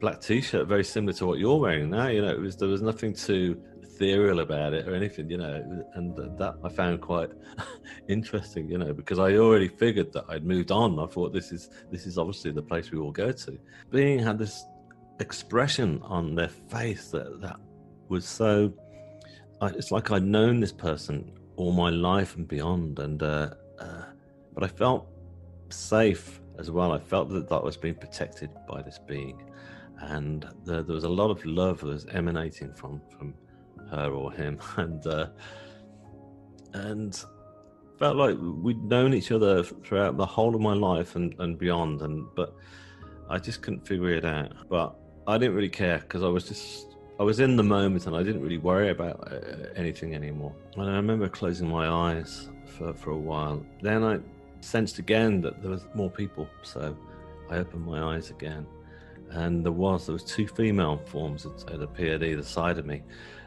black 0.00 0.20
t-shirt, 0.20 0.68
very 0.68 0.84
similar 0.84 1.14
to 1.14 1.26
what 1.26 1.38
you're 1.38 1.58
wearing 1.58 1.90
now. 1.90 2.08
You 2.08 2.22
know, 2.22 2.30
it 2.30 2.40
was 2.40 2.56
there 2.56 2.68
was 2.68 2.82
nothing 2.82 3.14
too 3.14 3.60
ethereal 3.94 4.40
about 4.40 4.72
it 4.72 4.88
or 4.88 4.94
anything, 4.94 5.30
you 5.30 5.38
know, 5.38 5.84
and 5.94 6.16
that 6.16 6.54
I 6.62 6.68
found 6.68 7.00
quite 7.00 7.30
interesting, 8.08 8.68
you 8.68 8.78
know, 8.78 8.92
because 8.92 9.18
I 9.18 9.34
already 9.34 9.68
figured 9.68 10.12
that 10.12 10.24
I'd 10.28 10.44
moved 10.44 10.70
on. 10.70 10.98
I 10.98 11.06
thought 11.06 11.32
this 11.32 11.52
is 11.52 11.70
this 11.90 12.06
is 12.06 12.18
obviously 12.18 12.50
the 12.50 12.62
place 12.62 12.90
we 12.90 12.98
all 12.98 13.12
go 13.12 13.32
to. 13.32 13.58
Being 13.90 14.18
had 14.18 14.38
this 14.38 14.64
expression 15.20 16.00
on 16.02 16.34
their 16.34 16.48
face 16.48 17.10
that 17.10 17.40
that 17.40 17.56
was 18.08 18.26
so. 18.26 18.72
It's 19.62 19.90
like 19.90 20.10
I'd 20.10 20.24
known 20.24 20.60
this 20.60 20.72
person 20.72 21.32
all 21.56 21.72
my 21.72 21.88
life 21.90 22.36
and 22.36 22.46
beyond, 22.46 22.98
and 22.98 23.22
uh, 23.22 23.50
uh, 23.78 24.04
but 24.52 24.64
I 24.64 24.68
felt 24.68 25.06
safe 25.70 26.40
as 26.58 26.70
well. 26.70 26.92
I 26.92 26.98
felt 26.98 27.30
that 27.30 27.48
that 27.48 27.62
was 27.62 27.76
being 27.76 27.94
protected 27.94 28.50
by 28.68 28.82
this 28.82 28.98
being, 28.98 29.42
and 30.00 30.46
the, 30.64 30.82
there 30.82 30.94
was 30.94 31.04
a 31.04 31.08
lot 31.08 31.30
of 31.30 31.44
love 31.46 31.80
that 31.80 31.86
was 31.86 32.06
emanating 32.06 32.74
from 32.74 33.00
from 33.16 33.34
her 33.96 34.10
or 34.10 34.32
him, 34.32 34.58
and 34.76 35.06
uh, 35.06 35.26
and 36.72 37.24
felt 37.98 38.16
like 38.16 38.36
we'd 38.40 38.82
known 38.82 39.14
each 39.14 39.30
other 39.30 39.62
throughout 39.62 40.16
the 40.16 40.26
whole 40.26 40.54
of 40.54 40.60
my 40.60 40.74
life 40.74 41.16
and, 41.16 41.34
and 41.38 41.58
beyond, 41.58 42.02
and 42.02 42.26
but 42.34 42.54
I 43.28 43.38
just 43.38 43.62
couldn't 43.62 43.86
figure 43.86 44.10
it 44.10 44.24
out. 44.24 44.52
But 44.68 44.96
I 45.26 45.38
didn't 45.38 45.54
really 45.54 45.68
care 45.68 45.98
because 45.98 46.22
I 46.22 46.28
was 46.28 46.46
just 46.46 46.94
I 47.18 47.22
was 47.22 47.38
in 47.40 47.56
the 47.56 47.62
moment 47.62 48.06
and 48.06 48.16
I 48.16 48.22
didn't 48.22 48.42
really 48.42 48.58
worry 48.58 48.90
about 48.90 49.32
uh, 49.32 49.68
anything 49.76 50.14
anymore. 50.14 50.54
And 50.76 50.90
I 50.90 50.96
remember 50.96 51.28
closing 51.28 51.68
my 51.68 51.88
eyes 51.88 52.48
for, 52.66 52.92
for 52.92 53.12
a 53.12 53.16
while. 53.16 53.64
Then 53.82 54.02
I 54.02 54.18
sensed 54.60 54.98
again 54.98 55.40
that 55.42 55.62
there 55.62 55.70
was 55.70 55.86
more 55.94 56.10
people, 56.10 56.48
so 56.62 56.96
I 57.50 57.58
opened 57.58 57.86
my 57.86 58.14
eyes 58.14 58.30
again, 58.30 58.66
and 59.30 59.64
there 59.64 59.72
was 59.72 60.06
there 60.06 60.12
was 60.12 60.24
two 60.24 60.48
female 60.48 61.00
forms 61.06 61.44
that 61.44 61.70
had 61.70 61.82
appeared 61.82 62.22
either 62.22 62.42
side 62.42 62.78
of 62.78 62.86
me. 62.86 63.02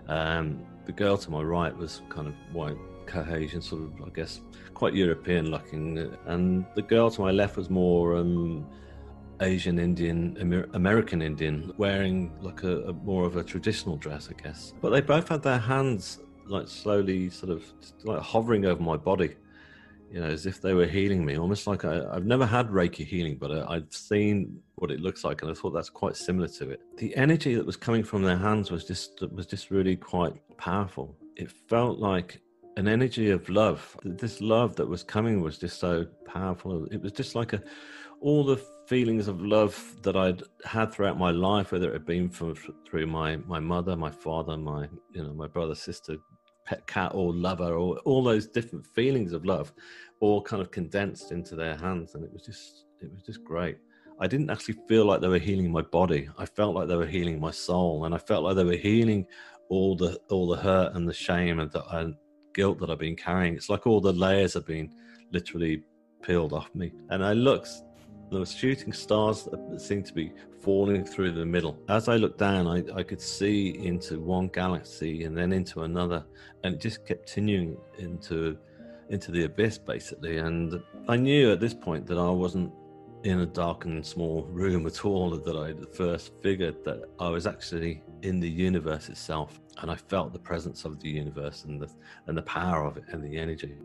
Um, 0.07 0.65
the 0.85 0.91
girl 0.91 1.17
to 1.17 1.31
my 1.31 1.41
right 1.41 1.75
was 1.75 2.01
kind 2.09 2.27
of 2.27 2.33
white 2.53 2.77
Caucasian, 3.05 3.61
sort 3.61 3.83
of 3.83 3.91
I 4.05 4.09
guess 4.09 4.41
quite 4.73 4.93
European 4.93 5.51
looking, 5.51 6.13
and 6.25 6.65
the 6.75 6.81
girl 6.81 7.09
to 7.11 7.21
my 7.21 7.31
left 7.31 7.57
was 7.57 7.69
more. 7.69 8.17
Um, 8.17 8.65
Asian 9.41 9.77
Indian, 9.77 10.35
Amer- 10.39 10.67
American 10.73 11.21
Indian, 11.21 11.71
wearing 11.77 12.31
like 12.41 12.63
a, 12.63 12.81
a, 12.85 12.93
more 12.93 13.23
of 13.23 13.37
a 13.37 13.43
traditional 13.43 13.95
dress, 13.95 14.29
I 14.31 14.41
guess. 14.41 14.73
But 14.81 14.89
they 14.89 15.01
both 15.01 15.27
had 15.29 15.43
their 15.43 15.59
hands 15.59 16.19
like 16.47 16.67
slowly, 16.67 17.29
sort 17.29 17.51
of 17.51 17.63
like 18.03 18.19
hovering 18.19 18.65
over 18.65 18.81
my 18.81 18.97
body, 18.97 19.35
you 20.17 20.23
know, 20.23 20.29
as 20.29 20.47
if 20.47 20.63
they 20.63 20.73
were 20.73 20.87
healing 20.87 21.23
me. 21.23 21.37
Almost 21.37 21.67
like 21.67 21.85
I, 21.85 22.11
have 22.11 22.25
never 22.25 22.43
had 22.43 22.69
Reiki 22.69 23.05
healing, 23.05 23.37
but 23.39 23.51
I, 23.51 23.75
I've 23.75 23.93
seen 23.93 24.59
what 24.73 24.89
it 24.89 24.99
looks 24.99 25.23
like, 25.23 25.43
and 25.43 25.51
I 25.51 25.53
thought 25.53 25.75
that's 25.75 25.91
quite 25.91 26.17
similar 26.17 26.47
to 26.47 26.71
it. 26.71 26.81
The 26.97 27.15
energy 27.15 27.53
that 27.53 27.63
was 27.63 27.77
coming 27.77 28.03
from 28.03 28.23
their 28.23 28.35
hands 28.35 28.71
was 28.71 28.83
just 28.83 29.23
was 29.31 29.45
just 29.45 29.69
really 29.69 29.95
quite 29.95 30.33
powerful. 30.57 31.15
It 31.35 31.51
felt 31.51 31.99
like 31.99 32.41
an 32.77 32.87
energy 32.87 33.29
of 33.29 33.47
love. 33.47 33.95
This 34.03 34.41
love 34.41 34.75
that 34.77 34.87
was 34.87 35.03
coming 35.03 35.41
was 35.41 35.59
just 35.59 35.79
so 35.79 36.07
powerful. 36.25 36.87
It 36.89 36.99
was 36.99 37.11
just 37.11 37.35
like 37.35 37.53
a 37.53 37.61
all 38.19 38.43
the 38.43 38.57
feelings 38.87 39.27
of 39.27 39.39
love 39.39 39.97
that 40.01 40.15
I'd 40.15 40.41
had 40.65 40.91
throughout 40.91 41.19
my 41.19 41.29
life, 41.29 41.71
whether 41.71 41.89
it 41.89 41.93
had 41.93 42.07
been 42.07 42.31
from 42.31 42.55
through 42.55 43.05
my 43.05 43.37
my 43.45 43.59
mother, 43.59 43.95
my 43.95 44.09
father, 44.09 44.57
my 44.57 44.87
you 45.13 45.21
know 45.21 45.33
my 45.33 45.45
brother, 45.45 45.75
sister, 45.75 46.17
pet 46.67 46.85
cat, 46.85 47.11
or 47.15 47.33
lover, 47.33 47.73
or 47.73 47.97
all 47.99 48.23
those 48.23 48.47
different 48.47 48.85
feelings 48.85 49.33
of 49.33 49.45
love, 49.45 49.73
all 50.19 50.41
kind 50.41 50.61
of 50.61 50.69
condensed 50.69 51.31
into 51.31 51.55
their 51.55 51.75
hands, 51.77 52.13
and 52.13 52.23
it 52.23 52.31
was 52.31 52.43
just 52.43 52.85
it 53.01 53.11
was 53.11 53.23
just 53.23 53.43
great. 53.43 53.77
I 54.19 54.27
didn't 54.27 54.49
actually 54.49 54.75
feel 54.87 55.05
like 55.05 55.21
they 55.21 55.27
were 55.27 55.37
healing 55.37 55.71
my 55.71 55.83
body. 55.83 56.27
I 56.37 56.45
felt 56.45 56.75
like 56.75 56.87
they 56.87 56.95
were 56.95 57.05
healing 57.05 57.39
my 57.39 57.51
soul, 57.51 58.05
and 58.05 58.13
I 58.13 58.17
felt 58.17 58.43
like 58.43 58.55
they 58.55 58.63
were 58.63 58.73
healing 58.73 59.25
all 59.69 59.95
the 59.95 60.19
all 60.29 60.47
the 60.47 60.57
hurt 60.57 60.95
and 60.95 61.07
the 61.07 61.13
shame 61.13 61.59
and 61.59 61.71
the 61.71 61.83
and 61.97 62.15
guilt 62.53 62.79
that 62.79 62.89
I've 62.89 62.99
been 62.99 63.15
carrying. 63.15 63.55
It's 63.55 63.69
like 63.69 63.87
all 63.87 64.01
the 64.01 64.13
layers 64.13 64.53
have 64.55 64.65
been 64.65 64.91
literally 65.31 65.83
peeled 66.23 66.53
off 66.53 66.73
me. 66.73 66.91
And 67.09 67.23
I 67.23 67.33
looked 67.33 67.69
there 68.29 68.39
were 68.39 68.45
shooting 68.45 68.91
stars 68.93 69.43
that 69.43 69.81
seemed 69.81 70.05
to 70.07 70.13
be 70.13 70.33
falling 70.61 71.05
through 71.05 71.31
the 71.31 71.45
middle. 71.45 71.77
As 71.87 72.09
I 72.09 72.17
looked 72.17 72.39
down, 72.39 72.67
I, 72.67 72.83
I 72.93 73.03
could 73.03 73.21
see 73.21 73.77
into 73.85 74.19
one 74.19 74.47
galaxy 74.47 75.23
and 75.23 75.37
then 75.37 75.53
into 75.53 75.83
another, 75.83 76.25
and 76.63 76.75
it 76.75 76.81
just 76.81 77.05
kept 77.05 77.27
continuing 77.27 77.77
into 77.99 78.57
into 79.09 79.31
the 79.31 79.45
abyss 79.45 79.77
basically. 79.77 80.37
And 80.37 80.83
I 81.07 81.15
knew 81.15 81.51
at 81.51 81.61
this 81.61 81.73
point 81.73 82.05
that 82.07 82.17
I 82.17 82.29
wasn't 82.29 82.73
in 83.23 83.39
a 83.39 83.45
darkened 83.45 84.05
small 84.05 84.43
room 84.43 84.85
at 84.85 85.05
all 85.05 85.29
that 85.31 85.55
I 85.55 85.73
first 85.95 86.33
figured 86.41 86.83
that 86.83 87.09
I 87.19 87.29
was 87.29 87.47
actually 87.47 88.03
in 88.21 88.39
the 88.39 88.49
universe 88.49 89.09
itself, 89.09 89.61
and 89.77 89.89
I 89.89 89.95
felt 89.95 90.33
the 90.33 90.39
presence 90.39 90.83
of 90.85 90.99
the 90.99 91.09
universe 91.09 91.63
and 91.63 91.81
the 91.81 91.89
and 92.27 92.37
the 92.37 92.43
power 92.43 92.85
of 92.85 92.97
it 92.97 93.05
and 93.09 93.23
the 93.23 93.37
energy. 93.37 93.77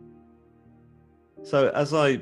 So 1.44 1.68
as 1.70 1.94
I 1.94 2.20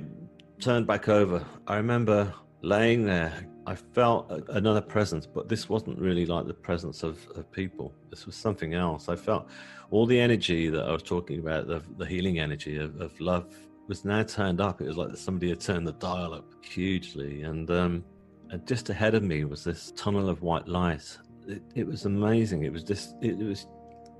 turned 0.60 0.86
back 0.86 1.08
over, 1.08 1.44
I 1.66 1.76
remember 1.76 2.32
laying 2.62 3.04
there. 3.04 3.32
I 3.66 3.74
felt 3.74 4.30
another 4.48 4.80
presence, 4.80 5.26
but 5.26 5.48
this 5.48 5.68
wasn't 5.68 5.98
really 5.98 6.26
like 6.26 6.46
the 6.46 6.54
presence 6.54 7.02
of, 7.02 7.26
of 7.36 7.50
people. 7.52 7.94
This 8.10 8.26
was 8.26 8.34
something 8.34 8.74
else. 8.74 9.08
I 9.08 9.16
felt 9.16 9.48
all 9.90 10.06
the 10.06 10.18
energy 10.18 10.68
that 10.68 10.84
I 10.84 10.92
was 10.92 11.02
talking 11.02 11.38
about, 11.38 11.66
the, 11.66 11.82
the 11.96 12.06
healing 12.06 12.38
energy 12.38 12.76
of, 12.78 13.00
of 13.00 13.18
love, 13.20 13.46
was 13.88 14.04
now 14.04 14.22
turned 14.22 14.60
up. 14.60 14.80
It 14.80 14.88
was 14.88 14.96
like 14.96 15.16
somebody 15.16 15.50
had 15.50 15.60
turned 15.60 15.86
the 15.86 15.92
dial 15.92 16.34
up 16.34 16.44
hugely. 16.64 17.42
And, 17.42 17.70
um, 17.70 18.04
and 18.50 18.66
just 18.66 18.90
ahead 18.90 19.14
of 19.14 19.22
me 19.22 19.44
was 19.44 19.64
this 19.64 19.92
tunnel 19.96 20.28
of 20.28 20.42
white 20.42 20.68
light. 20.68 21.16
It, 21.46 21.62
it 21.74 21.86
was 21.86 22.04
amazing. 22.04 22.64
It 22.64 22.72
was 22.72 22.82
just, 22.82 23.14
it, 23.20 23.40
it 23.40 23.44
was 23.44 23.66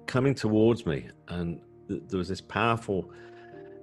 coming 0.06 0.34
towards 0.34 0.86
me. 0.86 1.08
And 1.28 1.60
th- 1.88 2.02
there 2.08 2.18
was 2.18 2.28
this 2.28 2.40
powerful 2.40 3.12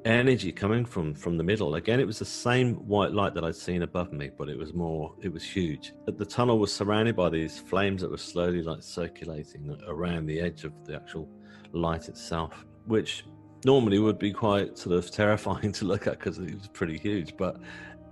energy 0.08 0.52
coming 0.52 0.86
from 0.86 1.14
from 1.14 1.38
the 1.38 1.44
middle. 1.44 1.76
Again 1.76 2.00
it 2.00 2.08
was 2.08 2.20
the 2.20 2.26
same 2.26 2.76
white 2.88 3.12
light 3.12 3.34
that 3.34 3.44
i'd 3.44 3.56
seen 3.56 3.82
above 3.84 4.14
me 4.14 4.30
but 4.38 4.50
it 4.50 4.58
was 4.58 4.74
more 4.74 5.14
it 5.22 5.32
was 5.32 5.44
huge. 5.44 5.94
The 6.06 6.26
tunnel 6.26 6.60
was 6.60 6.74
surrounded 6.74 7.16
by 7.16 7.30
these 7.30 7.60
flames 7.60 8.02
that 8.02 8.10
were 8.10 8.18
slowly 8.18 8.62
like 8.62 8.82
circulating 8.82 9.78
around 9.88 10.26
the 10.26 10.40
edge 10.40 10.64
of 10.64 10.74
the 10.86 10.96
actual 10.96 11.28
light 11.74 12.08
itself 12.08 12.66
which 12.86 13.26
normally 13.66 14.00
would 14.00 14.18
be 14.18 14.32
quite 14.32 14.78
sort 14.78 14.96
of 14.96 15.12
terrifying 15.12 15.72
to 15.80 15.86
look 15.86 16.08
at 16.08 16.20
because 16.20 16.38
it 16.40 16.54
was 16.54 16.68
pretty 16.68 16.98
huge. 16.98 17.36
But 17.36 17.58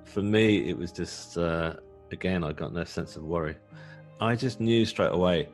for 0.03 0.21
me 0.21 0.69
it 0.69 0.77
was 0.77 0.91
just 0.91 1.37
uh, 1.37 1.75
again 2.11 2.43
i 2.43 2.51
got 2.51 2.73
no 2.73 2.83
sense 2.83 3.15
of 3.15 3.23
worry. 3.23 3.55
I 4.19 4.35
just 4.35 4.59
knew 4.59 4.85
straight 4.85 5.13
away 5.13 5.49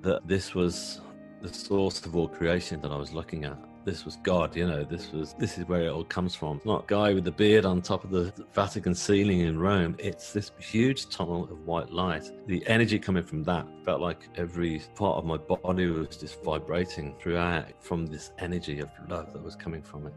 that 0.00 0.26
this 0.26 0.54
was 0.54 1.00
the 1.42 1.52
source 1.52 2.04
of 2.06 2.16
all 2.16 2.28
creation 2.28 2.80
that 2.80 2.90
i 2.90 2.96
was 2.96 3.12
looking 3.12 3.44
at 3.44 3.58
this 3.86 4.04
was 4.04 4.16
God, 4.16 4.54
you 4.56 4.66
know, 4.66 4.82
this 4.82 5.12
was 5.12 5.34
this 5.38 5.56
is 5.58 5.66
where 5.68 5.82
it 5.82 5.88
all 5.90 6.04
comes 6.04 6.34
from. 6.34 6.56
It's 6.56 6.66
not 6.66 6.88
guy 6.88 7.14
with 7.14 7.22
the 7.22 7.30
beard 7.30 7.64
on 7.64 7.80
top 7.80 8.02
of 8.02 8.10
the 8.10 8.32
Vatican 8.52 8.96
ceiling 8.96 9.40
in 9.40 9.58
Rome. 9.58 9.94
It's 10.00 10.32
this 10.32 10.50
huge 10.58 11.08
tunnel 11.08 11.44
of 11.44 11.64
white 11.64 11.92
light. 11.92 12.32
The 12.48 12.66
energy 12.66 12.98
coming 12.98 13.22
from 13.22 13.44
that 13.44 13.64
felt 13.84 14.00
like 14.00 14.28
every 14.34 14.82
part 14.96 15.18
of 15.18 15.24
my 15.24 15.36
body 15.36 15.86
was 15.86 16.16
just 16.16 16.42
vibrating 16.42 17.14
throughout 17.20 17.66
from 17.80 18.06
this 18.06 18.32
energy 18.40 18.80
of 18.80 18.90
love 19.08 19.32
that 19.32 19.42
was 19.42 19.54
coming 19.54 19.82
from 19.82 20.08
it. 20.08 20.14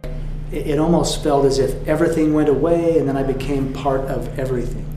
It 0.52 0.80
almost 0.80 1.22
felt 1.22 1.46
as 1.46 1.60
if 1.60 1.88
everything 1.88 2.34
went 2.34 2.50
away 2.50 2.98
and 2.98 3.08
then 3.08 3.18
I 3.18 3.24
became 3.24 3.72
part 3.72 4.02
of 4.02 4.40
everything. 4.40 4.88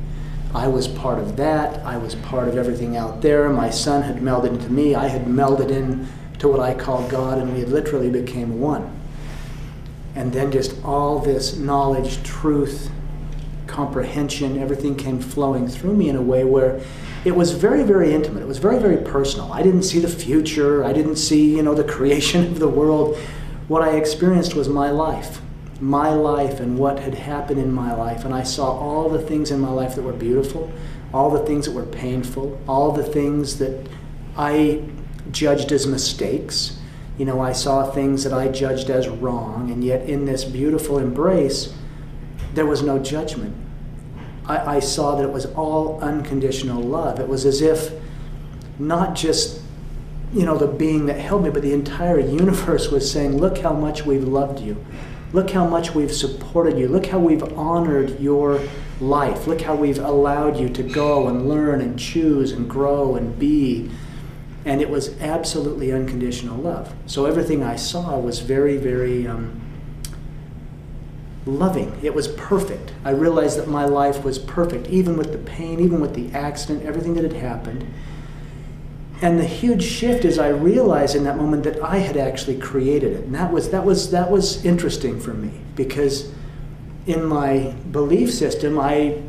I 0.54 0.66
was 0.66 0.88
part 0.88 1.18
of 1.18 1.36
that. 1.36 1.84
I 1.84 1.98
was 1.98 2.14
part 2.14 2.48
of 2.48 2.56
everything 2.56 2.96
out 2.96 3.20
there. 3.20 3.50
My 3.50 3.68
son 3.68 4.02
had 4.02 4.16
melded 4.16 4.48
into 4.48 4.70
me. 4.70 4.94
I 4.94 5.08
had 5.08 5.26
melded 5.26 5.70
in 5.70 6.08
to 6.42 6.48
what 6.48 6.58
I 6.58 6.74
call 6.74 7.06
God, 7.08 7.38
and 7.38 7.54
we 7.54 7.64
literally 7.64 8.10
became 8.10 8.58
one. 8.60 8.90
And 10.16 10.32
then 10.32 10.50
just 10.50 10.74
all 10.84 11.20
this 11.20 11.56
knowledge, 11.56 12.20
truth, 12.24 12.90
comprehension, 13.68 14.58
everything 14.58 14.96
came 14.96 15.20
flowing 15.20 15.68
through 15.68 15.94
me 15.94 16.08
in 16.08 16.16
a 16.16 16.20
way 16.20 16.42
where 16.42 16.80
it 17.24 17.36
was 17.36 17.52
very, 17.52 17.84
very 17.84 18.12
intimate. 18.12 18.42
It 18.42 18.48
was 18.48 18.58
very, 18.58 18.80
very 18.80 18.96
personal. 18.96 19.52
I 19.52 19.62
didn't 19.62 19.84
see 19.84 20.00
the 20.00 20.08
future. 20.08 20.82
I 20.82 20.92
didn't 20.92 21.14
see, 21.14 21.54
you 21.54 21.62
know, 21.62 21.76
the 21.76 21.84
creation 21.96 22.44
of 22.48 22.58
the 22.58 22.68
world. 22.68 23.16
What 23.68 23.82
I 23.82 23.90
experienced 23.90 24.56
was 24.56 24.68
my 24.68 24.90
life, 24.90 25.40
my 25.80 26.10
life 26.10 26.58
and 26.58 26.76
what 26.76 26.98
had 26.98 27.14
happened 27.14 27.60
in 27.60 27.70
my 27.70 27.94
life. 27.94 28.24
And 28.24 28.34
I 28.34 28.42
saw 28.42 28.66
all 28.66 29.08
the 29.08 29.22
things 29.22 29.52
in 29.52 29.60
my 29.60 29.70
life 29.70 29.94
that 29.94 30.02
were 30.02 30.12
beautiful, 30.12 30.72
all 31.14 31.30
the 31.30 31.46
things 31.46 31.66
that 31.66 31.72
were 31.72 31.86
painful, 31.86 32.60
all 32.66 32.90
the 32.90 33.04
things 33.04 33.58
that 33.58 33.86
I 34.36 34.82
judged 35.30 35.72
as 35.72 35.86
mistakes. 35.86 36.78
You 37.18 37.24
know, 37.24 37.40
I 37.40 37.52
saw 37.52 37.90
things 37.90 38.24
that 38.24 38.32
I 38.32 38.48
judged 38.48 38.90
as 38.90 39.08
wrong, 39.08 39.70
and 39.70 39.84
yet 39.84 40.08
in 40.08 40.24
this 40.24 40.44
beautiful 40.44 40.98
embrace, 40.98 41.74
there 42.54 42.66
was 42.66 42.82
no 42.82 42.98
judgment. 42.98 43.54
I, 44.46 44.76
I 44.76 44.80
saw 44.80 45.14
that 45.16 45.24
it 45.24 45.32
was 45.32 45.46
all 45.46 46.00
unconditional 46.00 46.82
love. 46.82 47.20
It 47.20 47.28
was 47.28 47.44
as 47.44 47.62
if 47.62 47.92
not 48.78 49.14
just 49.14 49.60
you 50.32 50.46
know 50.46 50.56
the 50.56 50.66
being 50.66 51.06
that 51.06 51.18
held 51.20 51.44
me 51.44 51.50
but 51.50 51.62
the 51.62 51.72
entire 51.72 52.18
universe 52.18 52.90
was 52.90 53.10
saying 53.10 53.36
look 53.36 53.58
how 53.58 53.72
much 53.72 54.06
we've 54.06 54.24
loved 54.24 54.60
you 54.60 54.82
look 55.32 55.50
how 55.50 55.66
much 55.66 55.94
we've 55.94 56.12
supported 56.12 56.78
you 56.78 56.88
look 56.88 57.06
how 57.06 57.18
we've 57.18 57.42
honored 57.56 58.18
your 58.18 58.60
life 59.00 59.46
look 59.46 59.60
how 59.60 59.74
we've 59.74 59.98
allowed 59.98 60.58
you 60.58 60.68
to 60.68 60.82
go 60.82 61.28
and 61.28 61.48
learn 61.48 61.80
and 61.80 61.98
choose 61.98 62.52
and 62.52 62.68
grow 62.68 63.14
and 63.14 63.38
be 63.38 63.90
and 64.64 64.80
it 64.80 64.88
was 64.88 65.20
absolutely 65.20 65.92
unconditional 65.92 66.56
love. 66.56 66.94
So 67.06 67.26
everything 67.26 67.62
I 67.62 67.76
saw 67.76 68.18
was 68.18 68.40
very, 68.40 68.76
very 68.76 69.26
um, 69.26 69.60
loving. 71.46 71.98
It 72.02 72.14
was 72.14 72.28
perfect. 72.28 72.92
I 73.04 73.10
realized 73.10 73.58
that 73.58 73.68
my 73.68 73.84
life 73.84 74.22
was 74.22 74.38
perfect, 74.38 74.86
even 74.88 75.16
with 75.16 75.32
the 75.32 75.38
pain, 75.38 75.80
even 75.80 76.00
with 76.00 76.14
the 76.14 76.30
accident, 76.36 76.84
everything 76.84 77.14
that 77.14 77.24
had 77.24 77.32
happened. 77.32 77.86
And 79.20 79.38
the 79.38 79.44
huge 79.44 79.84
shift 79.84 80.24
is 80.24 80.38
I 80.38 80.48
realized 80.48 81.14
in 81.14 81.24
that 81.24 81.36
moment 81.36 81.64
that 81.64 81.82
I 81.82 81.98
had 81.98 82.16
actually 82.16 82.58
created 82.58 83.12
it. 83.12 83.24
And 83.24 83.34
that 83.34 83.52
was 83.52 83.70
that 83.70 83.84
was 83.84 84.10
that 84.10 84.30
was 84.30 84.64
interesting 84.64 85.20
for 85.20 85.32
me 85.32 85.52
because 85.76 86.32
in 87.06 87.24
my 87.24 87.74
belief 87.90 88.32
system 88.32 88.78
I 88.78 89.22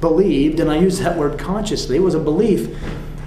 believed, 0.00 0.60
and 0.60 0.70
I 0.70 0.78
use 0.78 0.98
that 1.00 1.18
word 1.18 1.38
consciously, 1.38 1.96
it 1.96 2.00
was 2.00 2.14
a 2.14 2.20
belief 2.20 2.74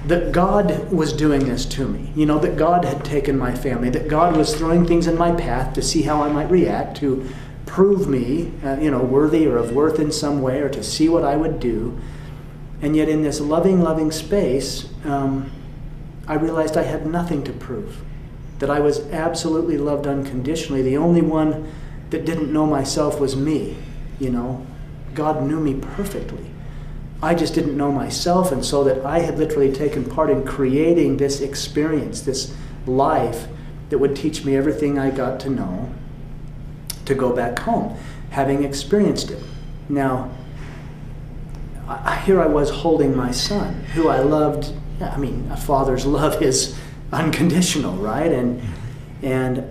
that 0.07 0.31
God 0.31 0.89
was 0.91 1.11
doing 1.11 1.47
this 1.47 1.65
to 1.65 1.87
me. 1.87 2.11
You 2.15 2.25
know, 2.25 2.39
that 2.39 2.55
God 2.55 2.85
had 2.85 3.03
taken 3.03 3.37
my 3.37 3.53
family, 3.53 3.89
that 3.89 4.07
God 4.07 4.37
was 4.37 4.55
throwing 4.55 4.85
things 4.85 5.05
in 5.05 5.17
my 5.17 5.33
path 5.33 5.73
to 5.73 5.81
see 5.81 6.03
how 6.03 6.23
I 6.23 6.29
might 6.31 6.49
react, 6.49 6.97
to 6.97 7.27
prove 7.65 8.07
me, 8.07 8.53
uh, 8.63 8.77
you 8.79 8.89
know, 8.89 9.01
worthy 9.01 9.45
or 9.45 9.57
of 9.57 9.73
worth 9.73 9.99
in 9.99 10.11
some 10.11 10.41
way, 10.41 10.61
or 10.61 10.69
to 10.69 10.81
see 10.81 11.09
what 11.09 11.23
I 11.23 11.35
would 11.35 11.59
do. 11.59 11.99
And 12.81 12.95
yet, 12.95 13.09
in 13.09 13.21
this 13.21 13.41
loving, 13.41 13.81
loving 13.81 14.11
space, 14.11 14.89
um, 15.03 15.51
I 16.27 16.35
realized 16.35 16.77
I 16.77 16.83
had 16.83 17.05
nothing 17.05 17.43
to 17.43 17.51
prove. 17.51 18.03
That 18.59 18.69
I 18.69 18.79
was 18.79 18.99
absolutely 19.11 19.77
loved 19.77 20.07
unconditionally. 20.07 20.81
The 20.81 20.97
only 20.97 21.21
one 21.21 21.71
that 22.11 22.25
didn't 22.25 22.51
know 22.51 22.65
myself 22.65 23.19
was 23.19 23.35
me. 23.35 23.77
You 24.19 24.29
know, 24.29 24.65
God 25.13 25.43
knew 25.43 25.59
me 25.59 25.75
perfectly. 25.75 26.49
I 27.21 27.33
just 27.33 27.55
didn't 27.55 27.75
know 27.75 27.91
myself, 27.91 28.51
and 28.51 28.63
so 28.63 28.83
that 28.83 29.03
I 29.05 29.19
had 29.19 29.39
literally 29.39 29.71
taken 29.71 30.05
part 30.05 30.29
in 30.29 30.45
creating 30.45 31.17
this 31.17 31.41
experience, 31.41 32.21
this 32.21 32.55
life 32.85 33.47
that 33.89 33.97
would 33.97 34.15
teach 34.15 34.45
me 34.45 34.55
everything 34.55 34.99
I 34.99 35.09
got 35.09 35.39
to 35.41 35.49
know 35.49 35.89
to 37.05 37.15
go 37.15 37.33
back 37.33 37.59
home, 37.59 37.97
having 38.29 38.63
experienced 38.63 39.31
it. 39.31 39.41
Now, 39.89 40.29
I, 41.87 42.17
here 42.17 42.41
I 42.41 42.47
was 42.47 42.69
holding 42.69 43.15
my 43.15 43.31
son, 43.31 43.73
who 43.93 44.09
I 44.09 44.19
loved. 44.19 44.73
I 45.01 45.17
mean, 45.17 45.49
a 45.51 45.57
father's 45.57 46.05
love 46.17 46.41
is 46.41 46.77
unconditional, 47.11 47.95
right? 47.95 48.31
And 48.31 48.61
and 49.23 49.63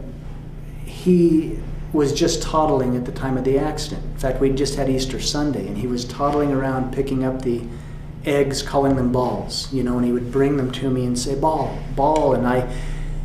he 0.84 1.60
was 1.92 2.12
just 2.12 2.42
toddling 2.42 2.96
at 2.96 3.04
the 3.04 3.12
time 3.12 3.36
of 3.36 3.44
the 3.44 3.58
accident. 3.58 4.02
In 4.04 4.18
fact, 4.18 4.40
we'd 4.40 4.56
just 4.56 4.74
had 4.76 4.88
Easter 4.88 5.20
Sunday, 5.20 5.66
and 5.66 5.78
he 5.78 5.86
was 5.86 6.04
toddling 6.04 6.52
around 6.52 6.92
picking 6.92 7.24
up 7.24 7.42
the 7.42 7.62
eggs, 8.24 8.62
calling 8.62 8.96
them 8.96 9.12
balls, 9.12 9.72
you 9.72 9.82
know, 9.82 9.96
and 9.96 10.04
he 10.04 10.12
would 10.12 10.32
bring 10.32 10.56
them 10.56 10.72
to 10.72 10.90
me 10.90 11.04
and 11.04 11.18
say, 11.18 11.34
"Ball, 11.34 11.78
ball," 11.94 12.34
and 12.34 12.46
I, 12.46 12.68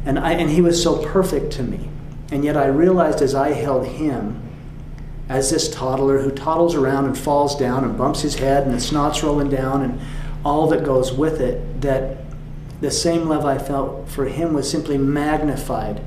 and 0.05 0.19
I, 0.19 0.33
and 0.33 0.49
he 0.49 0.61
was 0.61 0.81
so 0.81 1.03
perfect 1.03 1.51
to 1.53 1.63
me. 1.63 1.89
And 2.31 2.45
yet, 2.45 2.55
I 2.55 2.67
realized 2.67 3.21
as 3.21 3.35
I 3.35 3.51
held 3.51 3.87
him, 3.87 4.41
as 5.27 5.49
this 5.49 5.69
toddler 5.73 6.19
who 6.19 6.31
toddles 6.31 6.75
around 6.75 7.05
and 7.05 7.17
falls 7.17 7.55
down 7.55 7.83
and 7.83 7.97
bumps 7.97 8.21
his 8.21 8.35
head, 8.35 8.65
and 8.65 8.73
the 8.73 8.79
snot's 8.79 9.23
rolling 9.23 9.49
down, 9.49 9.81
and 9.81 9.99
all 10.45 10.67
that 10.67 10.83
goes 10.83 11.11
with 11.11 11.41
it, 11.41 11.81
that 11.81 12.17
the 12.79 12.91
same 12.91 13.27
love 13.27 13.45
I 13.45 13.57
felt 13.57 14.07
for 14.07 14.25
him 14.25 14.53
was 14.53 14.69
simply 14.69 14.97
magnified 14.97 16.01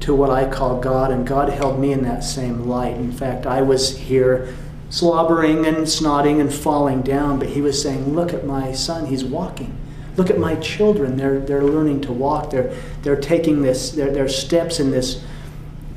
to 0.00 0.14
what 0.14 0.30
I 0.30 0.48
call 0.48 0.80
God, 0.80 1.10
and 1.10 1.26
God 1.26 1.48
held 1.50 1.78
me 1.78 1.92
in 1.92 2.02
that 2.04 2.24
same 2.24 2.66
light. 2.66 2.96
In 2.96 3.12
fact, 3.12 3.46
I 3.46 3.62
was 3.62 3.96
here 3.98 4.54
slobbering 4.88 5.66
and 5.66 5.78
snotting 5.78 6.40
and 6.40 6.52
falling 6.52 7.02
down, 7.02 7.38
but 7.38 7.50
He 7.50 7.60
was 7.60 7.80
saying, 7.80 8.14
Look 8.14 8.32
at 8.32 8.44
my 8.44 8.72
son, 8.72 9.06
he's 9.06 9.24
walking. 9.24 9.76
Look 10.16 10.30
at 10.30 10.38
my 10.38 10.56
children, 10.56 11.16
they're, 11.16 11.38
they're 11.38 11.62
learning 11.62 12.00
to 12.02 12.12
walk. 12.12 12.50
They're, 12.50 12.74
they're 13.02 13.20
taking 13.20 13.62
this, 13.62 13.92
their, 13.92 14.10
their 14.10 14.28
steps 14.28 14.80
in 14.80 14.90
this 14.90 15.24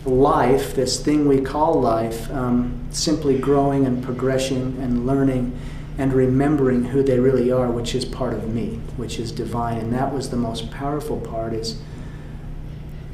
life, 0.05 0.75
this 0.75 1.03
thing 1.03 1.27
we 1.27 1.41
call 1.41 1.79
life, 1.79 2.29
um, 2.31 2.87
simply 2.91 3.37
growing 3.37 3.85
and 3.85 4.03
progressing 4.03 4.77
and 4.79 5.07
learning 5.07 5.57
and 5.97 6.11
remembering 6.13 6.85
who 6.85 7.03
they 7.03 7.19
really 7.19 7.51
are, 7.51 7.69
which 7.69 7.93
is 7.93 8.03
part 8.03 8.33
of 8.33 8.53
me, 8.53 8.79
which 8.97 9.19
is 9.19 9.31
divine. 9.31 9.77
And 9.77 9.93
that 9.93 10.13
was 10.13 10.29
the 10.29 10.37
most 10.37 10.71
powerful 10.71 11.19
part 11.19 11.53
is 11.53 11.79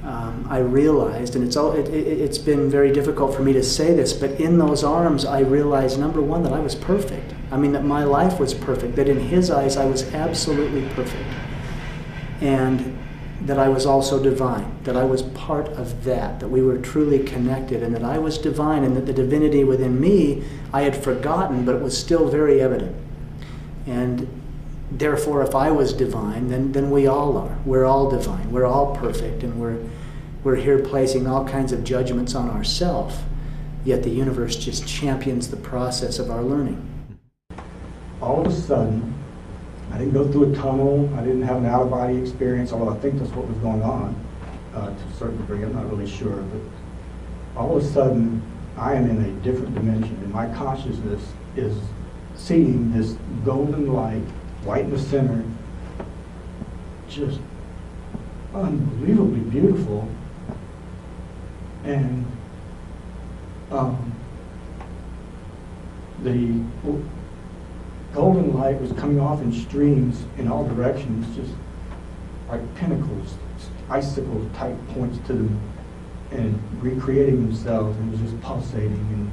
um, 0.04 0.48
I 0.50 0.60
realized, 0.60 1.36
and 1.36 1.44
it's 1.44 1.58
all, 1.58 1.74
it, 1.74 1.88
it, 1.90 2.08
it's 2.22 2.38
been 2.38 2.70
very 2.70 2.92
difficult 2.92 3.36
for 3.36 3.42
me 3.42 3.52
to 3.54 3.64
say 3.64 3.94
this, 3.94 4.14
but 4.14 4.32
in 4.40 4.58
those 4.58 4.84
arms, 4.84 5.26
I 5.26 5.42
realized 5.42 6.00
number 6.00 6.22
one, 6.22 6.44
that 6.44 6.54
I 6.54 6.60
was 6.60 6.74
perfect. 6.74 7.34
I 7.52 7.58
mean, 7.58 7.74
that 7.74 7.84
my 7.84 8.04
life 8.04 8.40
was 8.40 8.54
perfect, 8.54 8.96
that 8.96 9.10
in 9.10 9.20
His 9.20 9.52
eyes 9.52 9.76
I 9.76 9.86
was 9.86 10.14
absolutely 10.14 10.88
perfect. 10.96 11.28
And 12.40 12.98
that 13.42 13.60
I 13.60 13.68
was 13.68 13.86
also 13.86 14.22
divine, 14.22 14.72
that 14.84 14.96
I 14.96 15.04
was 15.04 15.24
part 15.24 15.68
of 15.70 16.04
that, 16.06 16.40
that 16.40 16.48
we 16.48 16.62
were 16.62 16.78
truly 16.78 17.20
connected, 17.20 17.84
and 17.84 17.94
that 17.94 18.04
I 18.04 18.18
was 18.18 18.38
divine, 18.38 18.84
and 18.84 18.96
that 18.96 19.06
the 19.06 19.14
divinity 19.14 19.64
within 19.64 20.00
me 20.00 20.44
I 20.72 20.82
had 20.82 20.96
forgotten, 20.96 21.66
but 21.66 21.76
it 21.76 21.82
was 21.82 21.98
still 21.98 22.30
very 22.30 22.62
evident. 22.62 22.96
And 23.86 24.39
therefore, 24.92 25.42
if 25.42 25.56
I 25.56 25.72
was 25.72 25.94
divine, 25.94 26.48
then, 26.48 26.72
then 26.72 26.92
we 26.92 27.08
all 27.08 27.38
are. 27.38 27.58
We're 27.66 27.86
all 27.86 28.10
divine. 28.10 28.52
We're 28.52 28.66
all 28.66 28.96
perfect, 28.96 29.44
and 29.44 29.60
we're, 29.60 29.80
we're 30.44 30.56
here 30.56 30.80
placing 30.80 31.28
all 31.28 31.48
kinds 31.48 31.72
of 31.72 31.84
judgments 31.84 32.36
on 32.36 32.50
ourselves. 32.50 33.18
Yet 33.86 34.04
the 34.04 34.10
universe 34.10 34.56
just 34.56 34.88
champions 34.88 35.50
the 35.50 35.58
process 35.58 36.20
of 36.20 36.30
our 36.30 36.44
learning. 36.44 36.86
All 38.22 38.46
of 38.46 38.52
a 38.52 38.56
sudden, 38.56 39.14
I 39.92 39.98
didn't 39.98 40.14
go 40.14 40.30
through 40.30 40.54
a 40.54 40.56
tunnel. 40.56 41.10
I 41.16 41.22
didn't 41.22 41.44
have 41.44 41.58
an 41.58 41.66
out 41.66 41.84
of 41.84 41.90
body 41.90 42.18
experience, 42.18 42.72
although 42.72 42.94
I 42.94 42.98
think 42.98 43.20
that's 43.20 43.32
what 43.32 43.48
was 43.48 43.58
going 43.60 43.82
on 43.82 44.16
uh, 44.76 44.88
to 44.88 44.92
a 44.92 45.14
certain 45.18 45.38
degree. 45.38 45.64
I'm 45.64 45.74
not 45.74 45.90
really 45.90 46.10
sure. 46.10 46.36
But 46.36 46.62
all 47.60 47.78
of 47.78 47.84
a 47.84 47.88
sudden, 47.88 48.42
I 48.78 48.94
am 48.94 49.10
in 49.10 49.24
a 49.24 49.32
different 49.42 49.74
dimension, 49.76 50.16
and 50.24 50.32
my 50.32 50.54
consciousness 50.54 51.22
is 51.56 51.76
seeing 52.36 52.92
this 52.92 53.18
golden 53.44 53.94
light, 53.94 54.24
white 54.64 54.86
in 54.86 54.92
the 54.92 55.00
center, 55.00 55.44
just 57.08 57.40
unbelievably 58.54 59.40
beautiful. 59.52 60.08
And 61.84 62.26
um, 63.72 64.14
the 66.24 66.62
golden 68.14 68.54
light 68.54 68.80
was 68.82 68.92
coming 68.94 69.20
off 69.20 69.42
in 69.42 69.54
streams 69.54 70.24
in 70.38 70.48
all 70.48 70.68
directions, 70.68 71.36
just 71.36 71.54
like 72.50 72.62
pinnacles, 72.76 73.36
icicle 73.90 74.50
type 74.54 74.76
points 74.90 75.18
to 75.28 75.34
them, 75.34 75.62
and 76.32 76.62
recreating 76.82 77.48
themselves, 77.48 77.98
and 77.98 78.14
it 78.14 78.20
was 78.20 78.32
just 78.32 78.42
pulsating. 78.42 78.92
And 78.92 79.32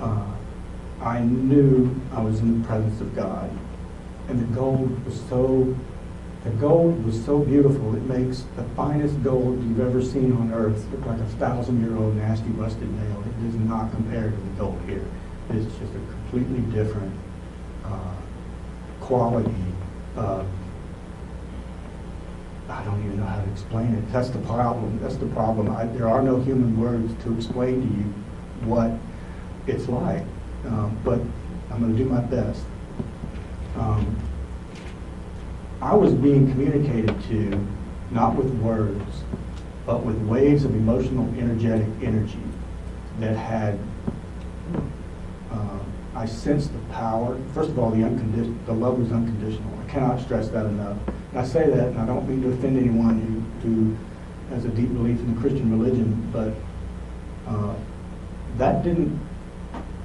uh, 0.00 0.26
I 1.04 1.20
knew 1.20 1.94
I 2.12 2.22
was 2.22 2.40
in 2.40 2.62
the 2.62 2.66
presence 2.66 3.00
of 3.00 3.14
God, 3.14 3.50
and 4.28 4.38
the 4.40 4.54
gold 4.54 5.04
was 5.04 5.20
so. 5.28 5.76
The 6.44 6.50
gold 6.50 7.04
was 7.04 7.22
so 7.24 7.40
beautiful, 7.40 7.96
it 7.96 8.04
makes 8.04 8.44
the 8.54 8.62
finest 8.76 9.22
gold 9.24 9.60
you've 9.60 9.80
ever 9.80 10.00
seen 10.00 10.32
on 10.32 10.52
earth 10.52 10.86
look 10.92 11.04
like 11.04 11.18
a 11.18 11.26
thousand 11.36 11.80
year 11.82 11.96
old 11.96 12.14
nasty 12.14 12.48
rusted 12.50 12.88
nail. 12.88 13.24
It 13.26 13.42
does 13.44 13.56
not 13.56 13.90
compare 13.90 14.30
to 14.30 14.36
the 14.36 14.50
gold 14.56 14.80
here. 14.86 15.04
It's 15.50 15.66
just 15.78 15.92
a 15.92 15.98
completely 16.12 16.60
different 16.72 17.12
uh, 17.84 18.14
quality 19.00 19.52
of, 20.16 20.46
I 22.68 22.84
don't 22.84 23.04
even 23.04 23.18
know 23.18 23.26
how 23.26 23.42
to 23.42 23.50
explain 23.50 23.94
it. 23.94 24.12
That's 24.12 24.30
the 24.30 24.38
problem. 24.40 25.00
That's 25.02 25.16
the 25.16 25.26
problem. 25.26 25.70
I, 25.70 25.86
there 25.86 26.08
are 26.08 26.22
no 26.22 26.40
human 26.40 26.80
words 26.80 27.12
to 27.24 27.34
explain 27.34 27.80
to 27.80 27.96
you 27.98 28.04
what 28.64 28.92
it's 29.66 29.88
like, 29.88 30.22
um, 30.66 30.96
but 31.04 31.18
I'm 31.72 31.80
going 31.80 31.96
to 31.96 31.98
do 31.98 32.08
my 32.08 32.20
best. 32.20 32.62
Um, 33.78 34.16
I 35.80 35.94
was 35.94 36.12
being 36.12 36.50
communicated 36.50 37.14
to 37.28 37.66
not 38.10 38.34
with 38.34 38.52
words, 38.56 39.22
but 39.86 40.04
with 40.04 40.16
waves 40.22 40.64
of 40.64 40.74
emotional, 40.74 41.32
energetic 41.38 41.88
energy 42.02 42.42
that 43.20 43.36
had 43.36 43.78
uh, 45.52 45.78
I 46.14 46.26
sensed 46.26 46.72
the 46.72 46.78
power. 46.92 47.38
First 47.54 47.70
of 47.70 47.78
all, 47.78 47.90
the 47.90 48.04
unconditional, 48.04 48.56
the 48.66 48.72
love 48.72 48.98
was 48.98 49.12
unconditional. 49.12 49.70
I 49.86 49.90
cannot 49.90 50.20
stress 50.20 50.48
that 50.48 50.66
enough. 50.66 50.96
And 51.30 51.38
I 51.38 51.44
say 51.44 51.70
that, 51.70 51.88
and 51.88 51.98
I 51.98 52.06
don't 52.06 52.28
mean 52.28 52.42
to 52.42 52.50
offend 52.50 52.76
anyone 52.76 53.46
who, 53.62 53.68
who 53.68 54.54
has 54.54 54.64
a 54.64 54.68
deep 54.68 54.92
belief 54.92 55.20
in 55.20 55.34
the 55.34 55.40
Christian 55.40 55.70
religion, 55.70 56.28
but 56.32 56.54
uh, 57.46 57.74
that 58.56 58.82
didn't, 58.82 59.16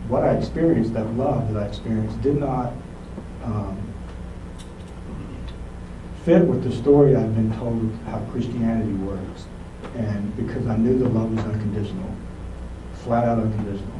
what 0.08 0.24
I 0.24 0.36
experienced, 0.36 0.94
that 0.94 1.06
love 1.14 1.54
that 1.54 1.64
I 1.64 1.66
experienced, 1.66 2.22
did 2.22 2.40
not 2.40 2.74
um, 3.44 3.78
fit 6.24 6.46
with 6.46 6.64
the 6.64 6.72
story 6.72 7.16
I've 7.16 7.36
been 7.36 7.54
told 7.58 7.94
how 8.06 8.20
Christianity 8.32 8.94
works. 8.94 9.46
And 9.96 10.36
because 10.38 10.66
I 10.68 10.78
knew 10.78 10.98
the 10.98 11.10
love 11.10 11.36
was 11.36 11.44
unconditional, 11.46 12.10
flat 13.04 13.26
out 13.26 13.40
unconditional. 13.40 14.00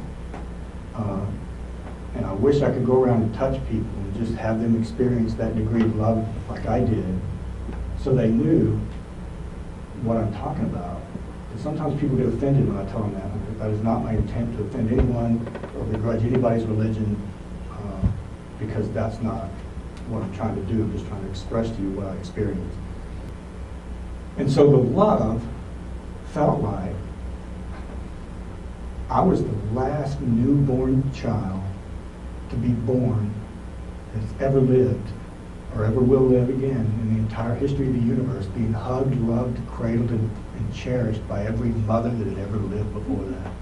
Uh, 0.94 1.26
and 2.14 2.24
I 2.24 2.32
wish 2.32 2.62
I 2.62 2.70
could 2.70 2.86
go 2.86 3.02
around 3.02 3.22
and 3.22 3.34
touch 3.34 3.60
people 3.68 3.90
and 3.98 4.14
just 4.16 4.34
have 4.34 4.60
them 4.60 4.80
experience 4.80 5.34
that 5.34 5.54
degree 5.56 5.82
of 5.82 5.96
love 5.96 6.26
like 6.48 6.66
I 6.66 6.80
did 6.80 7.20
so 8.04 8.14
they 8.14 8.28
knew 8.28 8.78
what 10.02 10.18
I'm 10.18 10.32
talking 10.34 10.64
about. 10.64 11.00
Because 11.48 11.62
sometimes 11.62 11.98
people 11.98 12.18
get 12.18 12.26
offended 12.26 12.68
when 12.68 12.76
I 12.76 12.84
tell 12.90 13.00
them 13.00 13.14
that. 13.14 13.58
That 13.60 13.70
is 13.70 13.82
not 13.82 14.04
my 14.04 14.12
intent 14.12 14.54
to 14.58 14.64
offend 14.64 14.92
anyone 14.92 15.40
or 15.78 15.84
begrudge 15.84 16.22
anybody's 16.22 16.64
religion 16.64 17.16
because 18.58 18.90
that's 18.90 19.20
not 19.20 19.48
what 20.08 20.22
I'm 20.22 20.34
trying 20.34 20.54
to 20.54 20.72
do. 20.72 20.82
I'm 20.82 20.92
just 20.92 21.06
trying 21.06 21.22
to 21.22 21.30
express 21.30 21.70
to 21.70 21.82
you 21.82 21.90
what 21.90 22.06
I 22.06 22.16
experienced. 22.16 22.76
And 24.36 24.50
so 24.50 24.70
the 24.70 24.76
love 24.76 25.42
felt 26.32 26.60
like 26.60 26.94
I 29.10 29.20
was 29.20 29.42
the 29.42 29.54
last 29.72 30.20
newborn 30.20 31.12
child 31.12 31.62
to 32.50 32.56
be 32.56 32.68
born 32.68 33.32
that's 34.12 34.42
ever 34.42 34.60
lived 34.60 35.08
or 35.76 35.84
ever 35.84 36.00
will 36.00 36.22
live 36.22 36.48
again 36.48 36.86
in 37.02 37.14
the 37.14 37.20
entire 37.20 37.54
history 37.54 37.88
of 37.88 37.94
the 37.94 38.00
universe, 38.00 38.46
being 38.46 38.72
hugged, 38.72 39.14
loved, 39.22 39.58
cradled, 39.68 40.10
and, 40.10 40.30
and 40.56 40.74
cherished 40.74 41.26
by 41.28 41.44
every 41.44 41.68
mother 41.68 42.10
that 42.10 42.26
had 42.26 42.38
ever 42.38 42.56
lived 42.58 42.92
before 42.92 43.24
that. 43.24 43.52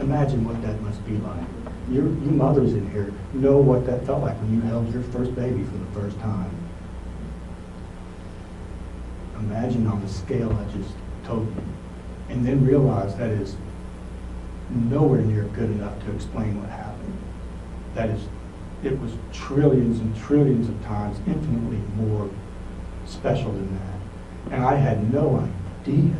Imagine 0.00 0.44
what 0.44 0.60
that 0.62 0.80
must 0.82 1.04
be 1.06 1.16
like. 1.18 1.59
You 1.90 2.02
mothers 2.02 2.72
in 2.74 2.88
here 2.92 3.12
know 3.34 3.58
what 3.58 3.84
that 3.86 4.06
felt 4.06 4.22
like 4.22 4.36
when 4.36 4.54
you 4.54 4.60
held 4.60 4.92
your 4.92 5.02
first 5.02 5.34
baby 5.34 5.64
for 5.64 5.76
the 5.76 6.00
first 6.00 6.18
time. 6.20 6.50
Imagine 9.40 9.88
on 9.88 10.00
the 10.00 10.08
scale 10.08 10.52
I 10.52 10.76
just 10.76 10.94
told 11.24 11.48
you. 11.48 11.62
And 12.28 12.46
then 12.46 12.64
realize 12.64 13.16
that 13.16 13.30
is 13.30 13.56
nowhere 14.70 15.22
near 15.22 15.44
good 15.44 15.70
enough 15.70 15.98
to 16.04 16.14
explain 16.14 16.60
what 16.60 16.70
happened. 16.70 17.16
That 17.94 18.10
is, 18.10 18.28
it 18.84 18.96
was 19.00 19.12
trillions 19.32 19.98
and 19.98 20.16
trillions 20.16 20.68
of 20.68 20.80
times 20.84 21.18
infinitely 21.26 21.80
more 21.96 22.30
special 23.04 23.50
than 23.50 23.74
that. 23.74 24.54
And 24.54 24.64
I 24.64 24.76
had 24.76 25.12
no 25.12 25.48
idea 25.82 26.14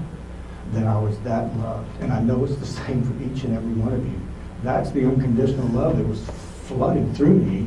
that 0.73 0.85
I 0.85 0.99
was 0.99 1.17
that 1.21 1.57
loved. 1.59 2.01
And 2.01 2.13
I 2.13 2.21
know 2.21 2.45
it's 2.45 2.57
the 2.57 2.67
same 2.67 3.05
for 3.05 3.23
each 3.23 3.45
and 3.45 3.57
every 3.57 3.75
one 3.75 3.93
of 3.93 4.05
you. 4.05 4.21
That's 4.63 4.91
the 4.91 5.07
unconditional 5.07 5.67
love 5.69 5.97
that 5.97 6.07
was 6.07 6.23
flooding 6.65 7.13
through 7.15 7.35
me. 7.35 7.67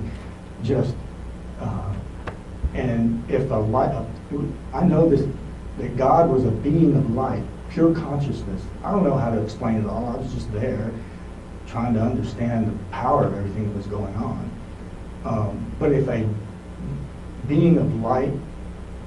Just, 0.63 0.95
uh, 1.59 1.93
and 2.73 3.23
if 3.29 3.49
a 3.51 3.55
light, 3.55 4.05
I 4.73 4.83
know 4.83 5.09
this, 5.09 5.27
that 5.79 5.97
God 5.97 6.29
was 6.29 6.45
a 6.45 6.51
being 6.51 6.95
of 6.95 7.11
light, 7.11 7.43
pure 7.69 7.93
consciousness. 7.93 8.61
I 8.83 8.91
don't 8.91 9.03
know 9.03 9.17
how 9.17 9.31
to 9.31 9.41
explain 9.41 9.77
it 9.77 9.87
all. 9.87 10.05
I 10.05 10.15
was 10.15 10.33
just 10.33 10.51
there 10.53 10.91
trying 11.67 11.93
to 11.95 12.01
understand 12.01 12.67
the 12.67 12.83
power 12.91 13.25
of 13.25 13.33
everything 13.33 13.67
that 13.69 13.75
was 13.75 13.87
going 13.87 14.13
on. 14.15 14.51
Um, 15.25 15.71
but 15.79 15.91
if 15.91 16.07
a 16.07 16.29
being 17.47 17.77
of 17.77 17.93
light 18.01 18.31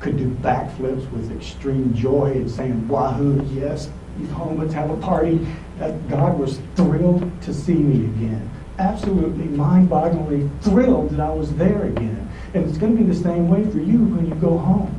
could 0.00 0.16
do 0.16 0.28
backflips 0.28 1.10
with 1.12 1.30
extreme 1.32 1.94
joy 1.94 2.32
and 2.32 2.50
saying, 2.50 2.86
Wahoo, 2.88 3.42
yes, 3.52 3.90
he's 4.18 4.30
home, 4.30 4.68
have 4.68 4.90
a 4.90 4.96
party, 4.96 5.46
that 5.78 6.08
God 6.08 6.38
was 6.38 6.58
thrilled 6.74 7.30
to 7.42 7.52
see 7.52 7.74
me 7.74 8.06
again. 8.06 8.50
Absolutely 8.78 9.44
mind 9.44 9.88
bogglingly 9.88 10.50
thrilled 10.62 11.10
that 11.10 11.20
I 11.20 11.30
was 11.30 11.54
there 11.56 11.84
again. 11.84 12.28
And 12.54 12.68
it's 12.68 12.78
going 12.78 12.96
to 12.96 13.02
be 13.02 13.08
the 13.08 13.18
same 13.18 13.48
way 13.48 13.64
for 13.70 13.78
you 13.78 13.98
when 13.98 14.26
you 14.26 14.34
go 14.36 14.58
home. 14.58 14.94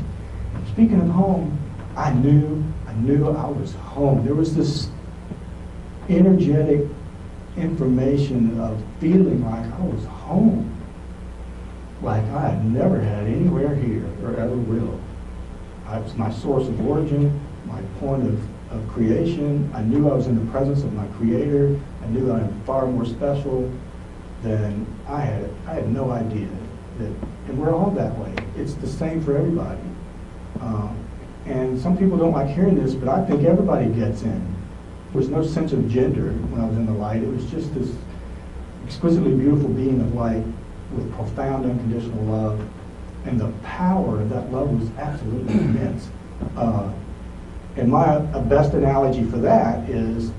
Speaking 0.71 1.01
of 1.01 1.09
home, 1.09 1.57
I 1.95 2.13
knew, 2.13 2.63
I 2.87 2.93
knew 2.93 3.29
I 3.29 3.47
was 3.47 3.73
home. 3.75 4.23
There 4.23 4.35
was 4.35 4.55
this 4.55 4.89
energetic 6.09 6.85
information 7.55 8.59
of 8.59 8.81
feeling 8.99 9.43
like 9.43 9.65
I 9.73 9.81
was 9.81 10.05
home, 10.05 10.71
like 12.01 12.23
I 12.25 12.49
had 12.49 12.65
never 12.65 12.99
had 12.99 13.25
anywhere 13.25 13.73
here 13.75 14.07
or 14.23 14.35
ever 14.37 14.55
will. 14.55 14.99
I 15.87 15.99
was 15.99 16.15
my 16.15 16.31
source 16.31 16.67
of 16.67 16.85
origin, 16.85 17.39
my 17.65 17.81
point 17.99 18.27
of, 18.27 18.39
of 18.71 18.87
creation. 18.89 19.69
I 19.73 19.81
knew 19.81 20.09
I 20.09 20.13
was 20.13 20.27
in 20.27 20.35
the 20.43 20.51
presence 20.51 20.83
of 20.83 20.93
my 20.93 21.05
creator. 21.17 21.79
I 22.03 22.07
knew 22.07 22.25
that 22.27 22.35
I 22.35 22.39
am 22.41 22.61
far 22.63 22.85
more 22.87 23.05
special 23.05 23.71
than 24.43 24.85
I 25.07 25.21
had. 25.21 25.49
I 25.65 25.73
had 25.75 25.89
no 25.89 26.11
idea 26.11 26.49
that, 26.99 27.11
and 27.47 27.57
we're 27.57 27.73
all 27.73 27.91
that 27.91 28.17
way. 28.17 28.33
It's 28.55 28.73
the 28.75 28.87
same 28.87 29.23
for 29.23 29.37
everybody. 29.37 29.81
Um, 30.59 30.97
and 31.45 31.79
some 31.79 31.97
people 31.97 32.17
don't 32.17 32.33
like 32.33 32.49
hearing 32.49 32.75
this, 32.75 32.93
but 32.93 33.07
I 33.07 33.25
think 33.25 33.43
everybody 33.43 33.87
gets 33.89 34.23
in 34.23 34.57
there 35.11 35.21
was 35.21 35.29
no 35.29 35.43
sense 35.43 35.71
of 35.71 35.89
gender 35.89 36.31
when 36.31 36.61
I 36.61 36.67
was 36.67 36.77
in 36.77 36.85
the 36.85 36.91
light. 36.91 37.23
It 37.23 37.27
was 37.27 37.49
just 37.49 37.73
this 37.73 37.91
exquisitely 38.85 39.33
beautiful 39.33 39.69
being 39.69 40.01
of 40.01 40.13
light 40.13 40.43
with 40.95 41.11
profound 41.13 41.65
unconditional 41.65 42.23
love. 42.25 42.67
And 43.25 43.39
the 43.39 43.51
power 43.63 44.21
of 44.21 44.29
that 44.29 44.51
love 44.51 44.69
was 44.79 44.89
absolutely 44.97 45.53
immense. 45.53 46.09
Uh, 46.55 46.91
and 47.77 47.91
my 47.91 48.19
best 48.41 48.73
analogy 48.73 49.23
for 49.23 49.37
that 49.37 49.87
is, 49.89 50.31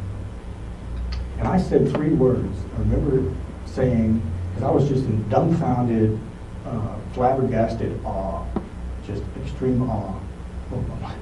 and 1.38 1.46
I 1.46 1.58
said 1.58 1.90
three 1.92 2.10
words. 2.10 2.58
I 2.76 2.80
remember 2.80 3.34
saying, 3.64 4.20
because 4.50 4.64
I 4.64 4.70
was 4.70 4.88
just 4.88 5.04
in 5.04 5.28
dumbfounded, 5.28 6.18
uh, 6.66 6.96
flabbergasted 7.12 8.04
awe, 8.04 8.44
just 9.06 9.22
extreme 9.40 9.88
awe. 9.88 10.18
Oh 10.72 10.80
my, 11.00 11.14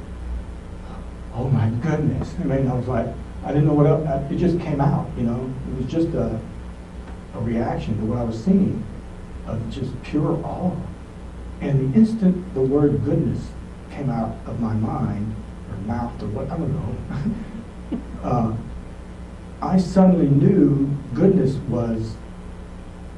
oh 1.35 1.49
my 1.49 1.69
goodness. 1.83 2.35
I 2.41 2.45
mean, 2.45 2.67
I 2.67 2.75
was 2.75 2.89
like, 2.89 3.07
I 3.45 3.49
didn't 3.49 3.67
know 3.67 3.75
what 3.75 3.87
else, 3.87 4.33
it 4.33 4.39
just 4.39 4.59
came 4.61 4.81
out, 4.81 5.09
you 5.17 5.23
know. 5.23 5.53
It 5.71 5.83
was 5.83 5.93
just 5.93 6.09
a, 6.09 6.41
a 7.35 7.41
reaction 7.41 7.99
to 7.99 8.05
what 8.07 8.19
I 8.19 8.25
was 8.25 8.43
seeing 8.43 8.83
of 9.47 9.71
just 9.71 10.03
pure 10.03 10.43
awe. 10.45 10.75
And 11.61 11.93
the 11.93 11.99
instant 11.99 12.55
the 12.55 12.61
word 12.61 13.05
goodness 13.05 13.51
came 13.91 14.11
out 14.11 14.37
of 14.47 14.61
my 14.61 14.75
mind, 14.75 15.35
mouth, 15.87 16.23
or 16.23 16.27
what, 16.29 16.51
I 16.51 16.57
don't 16.57 16.73
know, 16.73 18.01
uh, 18.23 18.57
I 19.63 19.79
suddenly 19.79 20.29
knew 20.29 20.91
goodness 21.15 21.55
was 21.69 22.15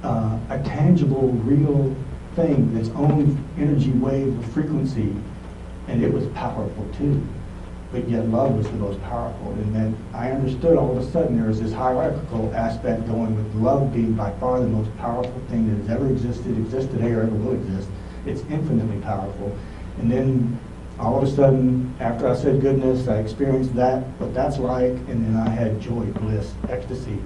uh, 0.03 0.39
a 0.51 0.59
tangible, 0.61 1.29
real 1.29 1.95
thing, 2.37 2.77
its 2.77 2.91
own 2.91 3.43
energy 3.59 3.91
wave 3.91 4.39
of 4.39 4.53
frequency, 4.53 5.15
and 5.89 6.03
it 6.03 6.13
was 6.13 6.27
powerful 6.29 6.87
too 6.97 7.27
but 7.91 8.09
yet 8.09 8.27
love 8.29 8.55
was 8.55 8.67
the 8.67 8.77
most 8.77 9.01
powerful. 9.03 9.53
And 9.53 9.75
then 9.75 9.97
I 10.13 10.31
understood 10.31 10.77
all 10.77 10.97
of 10.97 11.03
a 11.03 11.11
sudden 11.11 11.39
there 11.39 11.49
was 11.49 11.61
this 11.61 11.73
hierarchical 11.73 12.53
aspect 12.55 13.07
going 13.07 13.35
with 13.35 13.55
love 13.55 13.93
being 13.93 14.13
by 14.13 14.31
far 14.33 14.61
the 14.61 14.69
most 14.69 14.95
powerful 14.99 15.41
thing 15.49 15.69
that 15.71 15.77
has 15.83 15.97
ever 15.97 16.11
existed, 16.11 16.57
existed, 16.59 17.01
or 17.01 17.23
ever 17.23 17.27
will 17.27 17.55
exist. 17.55 17.89
It's 18.27 18.43
infinitely 18.51 19.01
powerful. 19.01 19.57
And 19.99 20.11
then 20.11 20.61
all 20.99 21.19
of 21.19 21.29
a 21.29 21.31
sudden, 21.31 21.95
after 22.01 22.29
I 22.29 22.35
said 22.35 22.61
goodness, 22.61 23.09
I 23.09 23.19
experienced 23.19 23.75
that, 23.77 24.03
what 24.19 24.35
that's 24.35 24.59
like, 24.59 24.91
and 24.91 25.25
then 25.25 25.37
I 25.37 25.49
had 25.49 25.81
joy, 25.81 26.07
bliss, 26.07 26.53
ecstasy, 26.69 27.19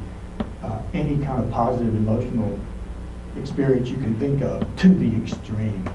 uh, 0.62 0.80
any 0.92 1.16
kind 1.24 1.42
of 1.42 1.50
positive 1.50 1.94
emotional 1.94 2.58
experience 3.36 3.88
you 3.88 3.96
can 3.96 4.18
think 4.18 4.42
of 4.42 4.64
to 4.76 4.88
the 4.88 5.16
extreme 5.16 5.88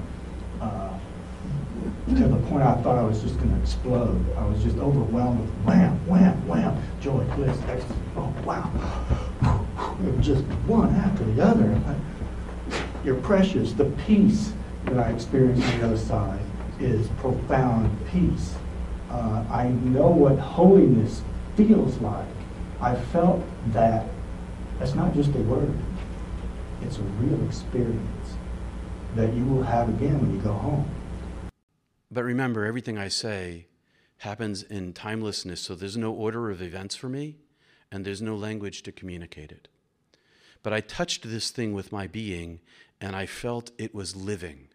to 2.16 2.26
the 2.26 2.36
point 2.48 2.62
I 2.62 2.74
thought 2.82 2.96
I 2.98 3.02
was 3.02 3.20
just 3.20 3.36
going 3.36 3.50
to 3.50 3.60
explode. 3.60 4.24
I 4.36 4.44
was 4.46 4.62
just 4.62 4.78
overwhelmed 4.78 5.40
with 5.40 5.50
wham, 5.64 5.92
wham, 6.06 6.48
wham, 6.48 6.82
joy, 7.00 7.22
bliss, 7.36 7.58
ecstasy. 7.68 7.94
Oh, 8.16 8.34
wow. 8.44 8.70
It 10.02 10.16
was 10.16 10.26
just 10.26 10.42
one 10.66 10.94
after 10.94 11.24
the 11.24 11.44
other. 11.44 11.80
You're 13.04 13.16
precious. 13.16 13.72
The 13.72 13.86
peace 14.06 14.52
that 14.86 14.98
I 14.98 15.10
experienced 15.10 15.66
on 15.66 15.80
the 15.80 15.86
other 15.86 15.98
side 15.98 16.40
is 16.80 17.08
profound 17.18 17.96
peace. 18.08 18.54
Uh, 19.10 19.44
I 19.50 19.68
know 19.68 20.08
what 20.08 20.38
holiness 20.38 21.22
feels 21.56 21.98
like. 21.98 22.26
I 22.80 22.94
felt 22.94 23.44
that. 23.72 24.06
That's 24.78 24.94
not 24.94 25.14
just 25.14 25.30
a 25.34 25.38
word. 25.38 25.74
It's 26.82 26.98
a 26.98 27.02
real 27.02 27.44
experience 27.46 28.36
that 29.16 29.32
you 29.34 29.44
will 29.44 29.64
have 29.64 29.88
again 29.88 30.20
when 30.20 30.34
you 30.34 30.40
go 30.40 30.52
home. 30.52 30.88
But 32.10 32.22
remember, 32.22 32.64
everything 32.64 32.96
I 32.96 33.08
say 33.08 33.66
happens 34.18 34.62
in 34.62 34.92
timelessness, 34.92 35.60
so 35.60 35.74
there's 35.74 35.96
no 35.96 36.12
order 36.12 36.50
of 36.50 36.62
events 36.62 36.94
for 36.94 37.08
me, 37.08 37.38
and 37.90 38.04
there's 38.04 38.22
no 38.22 38.36
language 38.36 38.82
to 38.84 38.92
communicate 38.92 39.50
it. 39.50 39.68
But 40.62 40.72
I 40.72 40.80
touched 40.80 41.28
this 41.28 41.50
thing 41.50 41.72
with 41.72 41.92
my 41.92 42.06
being, 42.06 42.60
and 43.00 43.14
I 43.16 43.26
felt 43.26 43.70
it 43.78 43.94
was 43.94 44.16
living. 44.16 44.67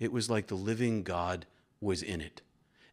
It 0.00 0.10
was 0.10 0.28
like 0.28 0.48
the 0.48 0.56
living 0.56 1.04
God 1.04 1.46
was 1.80 2.02
in 2.02 2.20
it. 2.20 2.40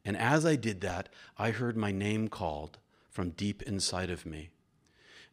And 0.06 0.16
as 0.16 0.46
I 0.46 0.56
did 0.56 0.82
that, 0.82 1.10
I 1.38 1.50
heard 1.50 1.76
my 1.76 1.92
name 1.92 2.28
called 2.28 2.78
from 3.10 3.32
deep 3.32 3.64
inside 3.64 4.12
of 4.12 4.26
me. 4.26 4.52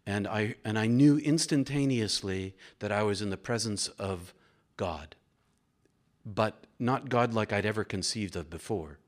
And 0.07 0.27
I, 0.27 0.55
and 0.65 0.79
I 0.79 0.87
knew 0.87 1.19
instantaneously 1.19 2.55
that 2.79 2.91
I 2.91 3.03
was 3.03 3.21
in 3.21 3.29
the 3.29 3.37
presence 3.37 3.89
of 3.89 4.33
God 4.79 5.17
but 6.25 6.67
not 6.79 7.09
God 7.09 7.35
like 7.35 7.53
I'd 7.53 7.67
ever 7.67 7.85
conceived 7.85 8.37
of 8.37 8.49
before. 8.49 8.99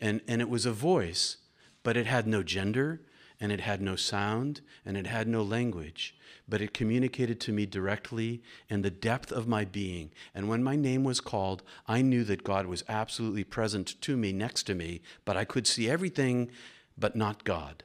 And, 0.00 0.20
and 0.28 0.40
it 0.40 0.48
was 0.48 0.66
a 0.66 0.72
voice, 0.72 1.38
but 1.82 1.96
it 1.96 2.06
had 2.06 2.26
no 2.26 2.42
gender, 2.42 3.00
and 3.40 3.52
it 3.52 3.60
had 3.60 3.80
no 3.80 3.94
sound, 3.94 4.60
and 4.84 4.96
it 4.96 5.06
had 5.06 5.28
no 5.28 5.42
language, 5.42 6.16
but 6.48 6.60
it 6.60 6.74
communicated 6.74 7.40
to 7.40 7.52
me 7.52 7.66
directly 7.66 8.42
in 8.68 8.82
the 8.82 8.90
depth 8.90 9.30
of 9.30 9.46
my 9.46 9.64
being. 9.64 10.10
And 10.34 10.48
when 10.48 10.62
my 10.62 10.74
name 10.74 11.04
was 11.04 11.20
called, 11.20 11.62
I 11.86 12.02
knew 12.02 12.24
that 12.24 12.42
God 12.42 12.66
was 12.66 12.84
absolutely 12.88 13.44
present 13.44 14.00
to 14.00 14.16
me, 14.16 14.32
next 14.32 14.64
to 14.64 14.74
me, 14.74 15.02
but 15.24 15.36
I 15.36 15.44
could 15.44 15.66
see 15.66 15.88
everything 15.88 16.50
but 16.96 17.14
not 17.14 17.44
God. 17.44 17.84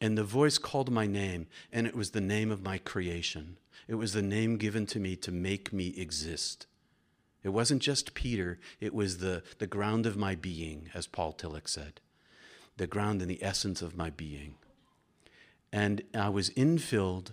And 0.00 0.16
the 0.16 0.24
voice 0.24 0.58
called 0.58 0.90
my 0.90 1.06
name, 1.06 1.46
and 1.72 1.86
it 1.86 1.94
was 1.94 2.10
the 2.10 2.20
name 2.20 2.50
of 2.50 2.62
my 2.62 2.78
creation. 2.78 3.58
It 3.86 3.94
was 3.94 4.12
the 4.12 4.22
name 4.22 4.56
given 4.56 4.86
to 4.86 5.00
me 5.00 5.16
to 5.16 5.32
make 5.32 5.72
me 5.72 5.94
exist. 5.96 6.66
It 7.42 7.50
wasn't 7.50 7.82
just 7.82 8.14
Peter, 8.14 8.58
it 8.80 8.92
was 8.92 9.18
the, 9.18 9.42
the 9.58 9.66
ground 9.66 10.06
of 10.06 10.16
my 10.16 10.34
being, 10.34 10.90
as 10.94 11.06
Paul 11.06 11.32
Tillich 11.32 11.68
said, 11.68 12.00
the 12.78 12.86
ground 12.86 13.20
and 13.20 13.30
the 13.30 13.42
essence 13.42 13.82
of 13.82 13.96
my 13.96 14.10
being. 14.10 14.54
And 15.72 16.02
I 16.14 16.30
was 16.30 16.50
infilled 16.50 17.32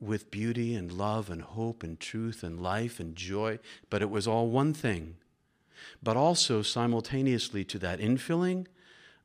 with 0.00 0.30
beauty 0.30 0.74
and 0.74 0.92
love 0.92 1.30
and 1.30 1.42
hope 1.42 1.82
and 1.82 1.98
truth 1.98 2.42
and 2.42 2.60
life 2.60 3.00
and 3.00 3.16
joy, 3.16 3.58
but 3.90 4.02
it 4.02 4.10
was 4.10 4.26
all 4.26 4.48
one 4.48 4.72
thing. 4.72 5.16
But 6.02 6.16
also, 6.16 6.62
simultaneously 6.62 7.64
to 7.64 7.78
that 7.80 7.98
infilling 7.98 8.66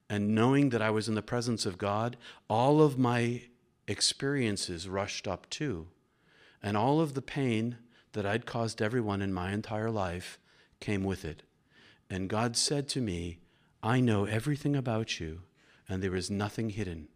and 0.10 0.34
knowing 0.34 0.70
that 0.70 0.82
I 0.82 0.90
was 0.90 1.08
in 1.08 1.16
the 1.16 1.22
presence 1.22 1.66
of 1.66 1.78
God, 1.78 2.18
all 2.50 2.82
of 2.82 2.98
my 2.98 3.44
experiences 3.88 4.90
rushed 4.90 5.28
up 5.28 5.50
too. 5.50 5.88
And 6.64 6.76
all 6.76 7.00
of 7.00 7.14
the 7.14 7.22
pain 7.22 7.78
that 8.14 8.26
I'd 8.26 8.46
caused 8.46 8.82
everyone 8.82 9.22
in 9.22 9.34
my 9.34 9.52
entire 9.52 9.92
life 9.92 10.40
came 10.80 11.04
with 11.04 11.24
it. 11.24 11.44
And 12.10 12.30
God 12.30 12.58
said 12.58 12.90
to 12.90 13.02
me, 13.02 13.40
I 13.84 14.00
know 14.00 14.26
everything 14.26 14.76
about 14.76 15.20
you, 15.20 15.42
and 15.90 16.04
there 16.04 16.16
is 16.16 16.30
nothing 16.30 16.70
hidden. 16.70 17.08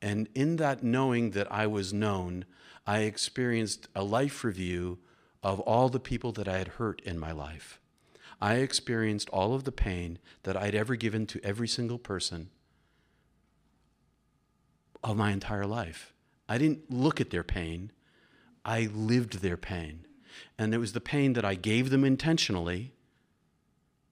And 0.00 0.28
in 0.34 0.56
that 0.56 0.82
knowing 0.82 1.30
that 1.30 1.52
I 1.52 1.66
was 1.66 1.92
known, 1.92 2.46
I 2.86 3.00
experienced 3.00 3.86
a 3.94 4.02
life 4.02 4.42
review 4.42 4.98
of 5.42 5.60
all 5.60 5.88
the 5.88 6.00
people 6.00 6.32
that 6.32 6.48
I 6.48 6.58
had 6.58 6.68
hurt 6.68 7.00
in 7.02 7.18
my 7.18 7.30
life. 7.30 7.80
I 8.40 8.54
experienced 8.54 9.28
all 9.30 9.54
of 9.54 9.62
the 9.64 9.70
pain 9.70 10.18
that 10.42 10.56
I'd 10.56 10.74
ever 10.74 10.96
given 10.96 11.26
to 11.26 11.44
every 11.44 11.68
single 11.68 11.98
person 11.98 12.50
of 15.04 15.16
my 15.16 15.30
entire 15.30 15.66
life. 15.66 16.12
I 16.48 16.58
didn't 16.58 16.90
look 16.90 17.20
at 17.20 17.30
their 17.30 17.44
pain, 17.44 17.92
I 18.64 18.88
lived 18.92 19.40
their 19.40 19.56
pain. 19.56 20.06
And 20.58 20.74
it 20.74 20.78
was 20.78 20.92
the 20.92 21.00
pain 21.00 21.34
that 21.34 21.44
I 21.44 21.54
gave 21.54 21.90
them 21.90 22.04
intentionally 22.04 22.92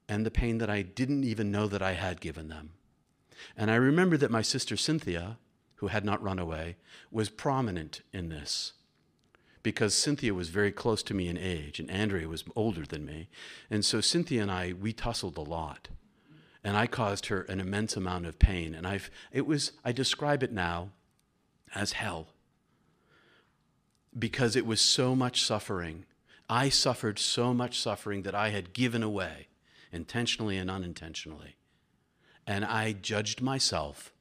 and 0.09 0.27
the 0.27 0.31
pain 0.31 0.59
that 0.59 0.71
I 0.71 0.83
didn't 0.83 1.25
even 1.25 1.51
know 1.51 1.67
that 1.67 1.83
I 1.83 1.93
had 1.93 2.21
given 2.21 2.49
them. 2.49 2.73
And 3.57 3.71
I 3.71 3.77
remember 3.77 4.17
that 4.17 4.31
my 4.31 4.43
sister 4.43 4.77
Cynthia, 4.77 5.39
who 5.77 5.89
had 5.89 6.05
not 6.05 6.23
run 6.23 6.39
away, 6.39 6.77
was 7.11 7.29
prominent 7.29 8.03
in 8.13 8.29
this 8.29 8.75
because 9.63 9.95
Cynthia 9.95 10.35
was 10.35 10.49
very 10.49 10.73
close 10.73 11.03
to 11.03 11.15
me 11.15 11.29
in 11.29 11.37
age 11.37 11.79
and 11.79 11.91
Andrea 11.91 12.29
was 12.29 12.45
older 12.57 12.85
than 12.87 13.05
me. 13.05 13.29
And 13.69 13.85
so 13.85 14.01
Cynthia 14.01 14.43
and 14.43 14.51
I, 14.51 14.73
we 14.73 14.93
tussled 14.93 15.37
a 15.37 15.43
lot. 15.43 15.89
And 16.63 16.77
I 16.77 16.87
caused 16.87 17.27
her 17.27 17.43
an 17.43 17.61
immense 17.61 17.97
amount 17.97 18.27
of 18.27 18.39
pain. 18.39 18.75
And 18.75 18.87
I've, 18.87 19.11
it 19.33 19.47
was, 19.47 19.73
I 19.85 19.93
describe 19.93 20.43
it 20.43 20.53
now 20.53 20.91
as 21.75 21.93
hell 21.93 22.29
because 24.19 24.57
it 24.57 24.67
was 24.67 24.81
so 24.81 25.15
much 25.15 25.43
suffering. 25.43 26.05
I 26.49 26.69
suffered 26.69 27.19
so 27.19 27.55
much 27.55 27.79
suffering 27.79 28.23
that 28.23 28.35
I 28.35 28.51
had 28.51 28.73
given 28.73 29.03
away, 29.03 29.49
intentionally 29.93 30.57
and 30.57 30.71
unintentionally. 30.71 31.57
And 32.51 32.65
I 32.65 32.91
judged 32.91 33.41
myself 33.41 34.13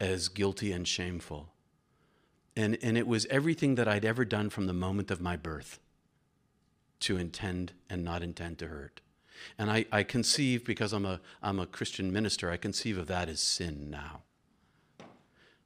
as 0.00 0.28
guilty 0.28 0.72
and 0.72 0.88
shameful. 0.88 1.50
And, 2.56 2.78
and 2.80 2.96
it 2.96 3.06
was 3.06 3.26
everything 3.26 3.74
that 3.74 3.86
I'd 3.86 4.06
ever 4.06 4.24
done 4.24 4.48
from 4.48 4.66
the 4.66 4.72
moment 4.72 5.10
of 5.10 5.20
my 5.20 5.36
birth 5.36 5.78
to 7.00 7.18
intend 7.18 7.74
and 7.90 8.02
not 8.02 8.22
intend 8.22 8.60
to 8.60 8.68
hurt. 8.68 9.02
And 9.58 9.70
I, 9.70 9.84
I 9.92 10.04
conceive, 10.04 10.64
because 10.64 10.94
I'm 10.94 11.04
a, 11.04 11.20
I'm 11.42 11.60
a 11.60 11.66
Christian 11.66 12.10
minister, 12.10 12.50
I 12.50 12.56
conceive 12.56 12.96
of 12.96 13.08
that 13.08 13.28
as 13.28 13.42
sin 13.42 13.90
now. 13.90 14.22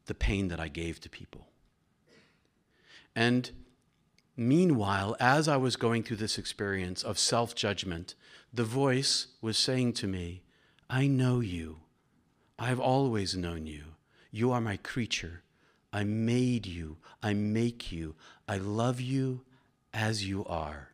The 0.06 0.14
pain 0.14 0.48
that 0.48 0.58
I 0.58 0.66
gave 0.66 0.98
to 1.02 1.08
people. 1.08 1.46
And 3.14 3.52
meanwhile, 4.36 5.14
as 5.20 5.46
I 5.46 5.58
was 5.58 5.76
going 5.76 6.02
through 6.02 6.16
this 6.16 6.38
experience 6.38 7.04
of 7.04 7.20
self 7.20 7.54
judgment, 7.54 8.16
the 8.52 8.64
voice 8.64 9.28
was 9.40 9.56
saying 9.56 9.92
to 9.92 10.08
me, 10.08 10.42
I 10.88 11.06
know 11.06 11.38
you. 11.38 11.82
I've 12.62 12.78
always 12.78 13.34
known 13.34 13.66
you. 13.66 13.84
You 14.30 14.52
are 14.52 14.60
my 14.60 14.76
creature. 14.76 15.42
I 15.94 16.04
made 16.04 16.66
you. 16.66 16.98
I 17.22 17.32
make 17.32 17.90
you. 17.90 18.16
I 18.46 18.58
love 18.58 19.00
you 19.00 19.40
as 19.94 20.28
you 20.28 20.44
are. 20.44 20.90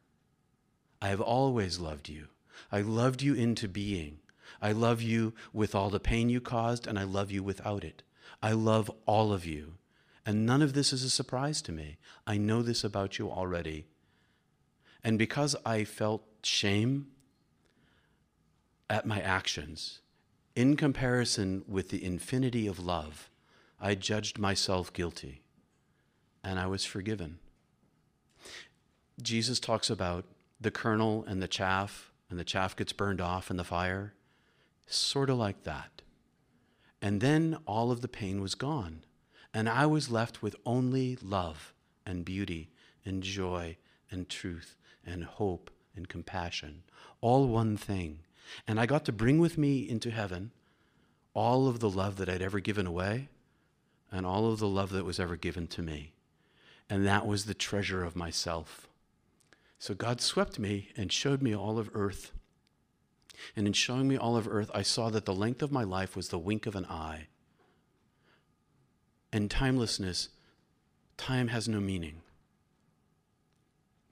I 1.03 1.09
have 1.09 1.21
always 1.21 1.81
loved 1.81 2.09
you. 2.09 2.29
I 2.71 2.83
loved 2.83 3.21
you 3.21 3.35
into 3.35 3.67
being. 3.67 4.21
I 4.63 4.71
love 4.71 5.03
you 5.03 5.35
with 5.53 5.75
all 5.75 5.91
the 5.91 5.99
pain 5.99 6.29
you 6.29 6.41
caused, 6.41 6.87
and 6.87 7.01
I 7.01 7.03
love 7.03 7.33
you 7.33 7.43
without 7.43 7.83
it. 7.83 8.05
I 8.41 8.53
love 8.53 8.89
all 9.05 9.33
of 9.33 9.45
you. 9.45 9.75
And 10.25 10.47
none 10.47 10.63
of 10.63 10.73
this 10.73 10.93
is 10.93 11.03
a 11.03 11.11
surprise 11.11 11.61
to 11.63 11.73
me. 11.73 11.99
I 12.29 12.37
know 12.37 12.63
this 12.63 12.85
about 12.85 13.19
you 13.19 13.29
already. 13.29 13.87
And 15.03 15.19
because 15.19 15.57
I 15.67 15.83
felt 15.83 16.23
shame 16.45 17.09
at 18.89 19.05
my 19.05 19.21
actions, 19.21 19.99
in 20.57 20.75
comparison 20.75 21.63
with 21.69 21.91
the 21.91 22.03
infinity 22.03 22.67
of 22.67 22.81
love, 22.81 23.31
I 23.79 23.95
judged 23.95 24.39
myself 24.39 24.93
guilty 24.93 25.43
and 26.43 26.59
I 26.59 26.67
was 26.67 26.85
forgiven. 26.85 27.39
Jesus 29.23 29.61
talks 29.61 29.91
about 29.91 30.25
the 30.61 30.71
kernel 30.71 31.25
and 31.29 31.43
the 31.43 31.49
chaff, 31.49 32.13
and 32.31 32.39
the 32.39 32.45
chaff 32.45 32.75
gets 32.77 32.93
burned 32.93 33.21
off 33.21 33.51
in 33.51 33.57
the 33.57 33.65
fire. 33.65 34.15
Sort 34.87 35.29
of 35.29 35.37
like 35.37 35.65
that. 35.65 36.03
And 37.03 37.21
then 37.21 37.59
all 37.67 37.91
of 37.91 38.01
the 38.01 38.09
pain 38.09 38.41
was 38.41 38.55
gone, 38.55 39.05
and 39.53 39.69
I 39.69 39.87
was 39.87 40.11
left 40.11 40.43
with 40.43 40.57
only 40.65 41.19
love 41.21 41.75
and 42.07 42.25
beauty 42.25 42.71
and 43.05 43.23
joy 43.23 43.77
and 44.11 44.29
truth 44.29 44.77
and 45.05 45.25
hope 45.25 45.71
and 45.95 46.09
compassion, 46.09 46.85
all 47.21 47.49
one 47.49 47.77
thing. 47.77 48.21
And 48.67 48.79
I 48.79 48.87
got 48.87 49.05
to 49.07 49.13
bring 49.13 49.39
with 49.39 49.59
me 49.59 49.89
into 49.89 50.11
heaven 50.11 50.53
all 51.35 51.69
of 51.69 51.81
the 51.81 51.91
love 51.91 52.17
that 52.17 52.29
I'd 52.29 52.43
ever 52.43 52.61
given 52.61 52.87
away 52.87 53.29
and 54.11 54.25
all 54.25 54.51
of 54.51 54.59
the 54.59 54.69
love 54.69 54.91
that 54.91 55.05
was 55.05 55.21
ever 55.21 55.37
given 55.37 55.67
to 55.69 55.83
me. 55.83 56.13
And 56.89 57.07
that 57.07 57.27
was 57.27 57.45
the 57.45 57.55
treasure 57.55 58.05
of 58.05 58.17
myself. 58.17 58.89
So 59.79 59.95
God 59.95 60.21
swept 60.21 60.59
me 60.59 60.91
and 60.97 61.13
showed 61.13 61.43
me 61.43 61.55
all 61.55 61.79
of 61.79 61.91
earth. 61.93 62.33
And 63.55 63.67
in 63.67 63.73
showing 63.73 64.09
me 64.09 64.17
all 64.17 64.37
of 64.37 64.49
earth, 64.49 64.71
I 64.75 64.83
saw 64.83 65.11
that 65.11 65.27
the 65.27 65.35
length 65.35 65.63
of 65.63 65.73
my 65.73 65.85
life 65.85 66.17
was 66.17 66.29
the 66.29 66.39
wink 66.39 66.67
of 66.67 66.75
an 66.75 66.87
eye. 66.87 67.27
And 69.33 69.51
timelessness, 69.51 70.31
time 71.17 71.49
has 71.49 71.69
no 71.69 71.81
meaning. 71.81 72.23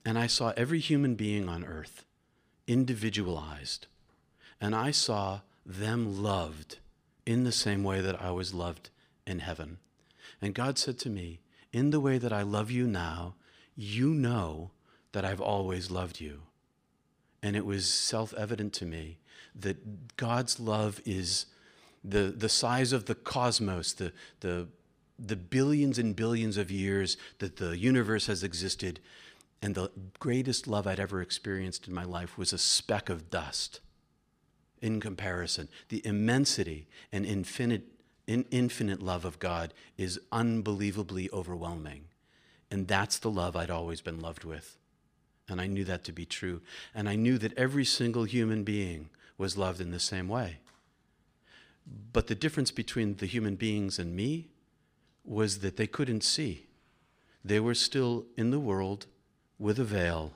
And 0.05 0.18
I 0.18 0.26
saw 0.26 0.53
every 0.57 0.80
human 0.80 1.14
being 1.14 1.49
on 1.49 1.64
earth 1.64 2.05
individualized. 2.66 3.87
And 4.65 4.75
I 4.75 4.93
saw 4.93 5.41
them 5.67 6.23
loved 6.23 6.79
in 7.27 7.45
the 7.45 7.53
same 7.53 7.85
way 7.85 8.01
that 8.01 8.23
I 8.23 8.31
was 8.31 8.55
loved 8.55 8.89
in 9.27 9.41
heaven. 9.41 9.77
And 10.41 10.55
God 10.55 10.79
said 10.79 10.99
to 11.01 11.11
me, 11.11 11.41
In 11.71 11.91
the 11.91 12.01
way 12.01 12.17
that 12.17 12.33
I 12.33 12.41
love 12.41 12.71
you 12.71 12.87
now, 12.87 13.35
you 13.77 14.15
know 14.15 14.71
that 15.12 15.23
I've 15.23 15.43
always 15.43 15.91
loved 15.91 16.19
you. 16.19 16.45
And 17.43 17.57
it 17.57 17.67
was 17.67 17.87
self 17.87 18.33
evident 18.33 18.73
to 18.75 18.87
me 18.87 19.19
that 19.55 20.17
God's 20.17 20.59
love 20.59 20.99
is 21.05 21.45
the, 22.03 22.33
the 22.35 22.49
size 22.49 22.95
of 22.95 23.05
the 23.05 23.15
cosmos, 23.15 23.93
the, 23.93 24.15
the, 24.41 24.69
the 25.19 25.37
billions 25.37 25.99
and 25.99 26.17
billions 26.17 26.57
of 26.57 26.71
years 26.71 27.19
that 27.39 27.57
the 27.57 27.77
universe 27.77 28.29
has 28.29 28.43
existed. 28.43 28.99
And 29.61 29.75
the 29.75 29.91
greatest 30.21 30.67
love 30.67 30.87
I'd 30.87 31.01
ever 31.01 31.21
experienced 31.21 31.87
in 31.87 31.93
my 31.93 32.05
life 32.05 32.39
was 32.39 32.55
a 32.55 32.59
speck 32.59 33.11
of 33.11 33.29
dust 33.29 33.81
in 34.85 35.01
comparison. 35.01 35.66
The 35.89 36.07
immensity 36.07 36.87
and 37.11 37.24
infinite, 37.24 37.85
in, 38.26 38.45
infinite 38.51 39.03
love 39.03 39.24
of 39.24 39.39
God 39.39 39.72
is 39.97 40.20
unbelievably 40.30 41.30
overwhelming. 41.32 42.05
And 42.70 42.87
that's 42.87 43.18
the 43.18 43.30
love 43.30 43.57
I'd 43.57 43.70
always 43.70 44.03
been 44.03 44.20
loved 44.20 44.45
with. 44.45 44.76
And 45.49 45.59
I 45.59 45.66
knew 45.66 45.85
that 45.85 46.05
to 46.05 46.12
be 46.12 46.26
true. 46.26 46.61
And 46.95 47.09
I 47.09 47.16
knew 47.16 47.39
that 47.39 47.57
every 47.57 47.87
single 47.87 48.24
human 48.24 48.62
being 48.62 49.09
was 49.39 49.57
loved 49.57 49.80
in 49.80 49.91
the 49.91 49.99
same 49.99 50.28
way. 50.28 50.59
But 52.12 52.26
the 52.26 52.35
difference 52.35 52.70
between 52.70 53.16
the 53.16 53.26
human 53.26 53.57
beings 53.57 53.99
and 53.99 54.14
me 54.14 54.49
was 55.24 55.61
that 55.61 55.78
they 55.78 55.87
couldn't 55.87 56.24
see. 56.24 56.66
They 57.43 57.59
were 57.59 57.74
still 57.74 58.26
in 58.37 58.51
the 58.51 58.61
world 58.61 59.07
with 59.59 59.78
a 59.78 59.85
veil, 59.85 60.32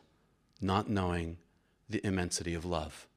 not 0.58 0.88
knowing 0.88 1.36
the 1.88 2.04
immensity 2.06 2.54
of 2.54 2.64
love 2.64 3.07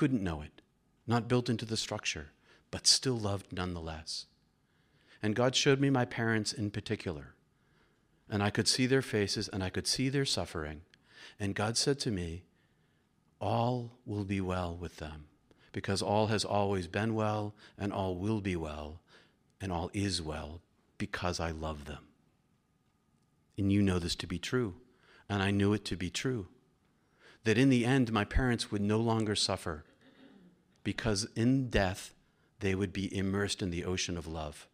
couldn't 0.00 0.24
know 0.24 0.40
it, 0.40 0.62
not 1.06 1.28
built 1.28 1.50
into 1.50 1.66
the 1.66 1.76
structure, 1.76 2.28
but 2.70 2.86
still 2.86 3.18
loved 3.18 3.52
nonetheless. 3.52 4.24
And 5.22 5.36
God 5.36 5.54
showed 5.54 5.78
me 5.78 5.90
my 5.90 6.06
parents 6.06 6.54
in 6.54 6.70
particular. 6.70 7.34
And 8.26 8.42
I 8.42 8.48
could 8.48 8.66
see 8.66 8.86
their 8.86 9.02
faces 9.02 9.46
and 9.48 9.62
I 9.62 9.68
could 9.68 9.86
see 9.86 10.08
their 10.08 10.24
suffering. 10.24 10.80
And 11.38 11.54
God 11.54 11.76
said 11.76 12.00
to 12.00 12.10
me, 12.10 12.44
All 13.42 13.98
will 14.06 14.24
be 14.24 14.40
well 14.40 14.74
with 14.74 14.96
them, 14.96 15.26
because 15.70 16.00
all 16.00 16.28
has 16.28 16.46
always 16.46 16.86
been 16.86 17.14
well, 17.14 17.54
and 17.76 17.92
all 17.92 18.16
will 18.16 18.40
be 18.40 18.56
well, 18.56 19.02
and 19.60 19.70
all 19.70 19.90
is 19.92 20.22
well, 20.22 20.62
because 20.96 21.38
I 21.38 21.50
love 21.50 21.84
them. 21.84 22.06
And 23.58 23.70
you 23.70 23.82
know 23.82 23.98
this 23.98 24.14
to 24.14 24.26
be 24.26 24.38
true, 24.38 24.76
and 25.28 25.42
I 25.42 25.50
knew 25.50 25.74
it 25.74 25.84
to 25.84 25.96
be 25.98 26.08
true. 26.08 26.46
That 27.44 27.58
in 27.58 27.68
the 27.68 27.84
end, 27.84 28.10
my 28.10 28.24
parents 28.24 28.70
would 28.70 28.80
no 28.80 28.98
longer 28.98 29.36
suffer 29.36 29.84
because 30.84 31.28
in 31.36 31.68
death 31.68 32.14
they 32.60 32.74
would 32.74 32.92
be 32.92 33.14
immersed 33.16 33.62
in 33.62 33.70
the 33.70 33.84
ocean 33.84 34.16
of 34.16 34.26
love. 34.26 34.68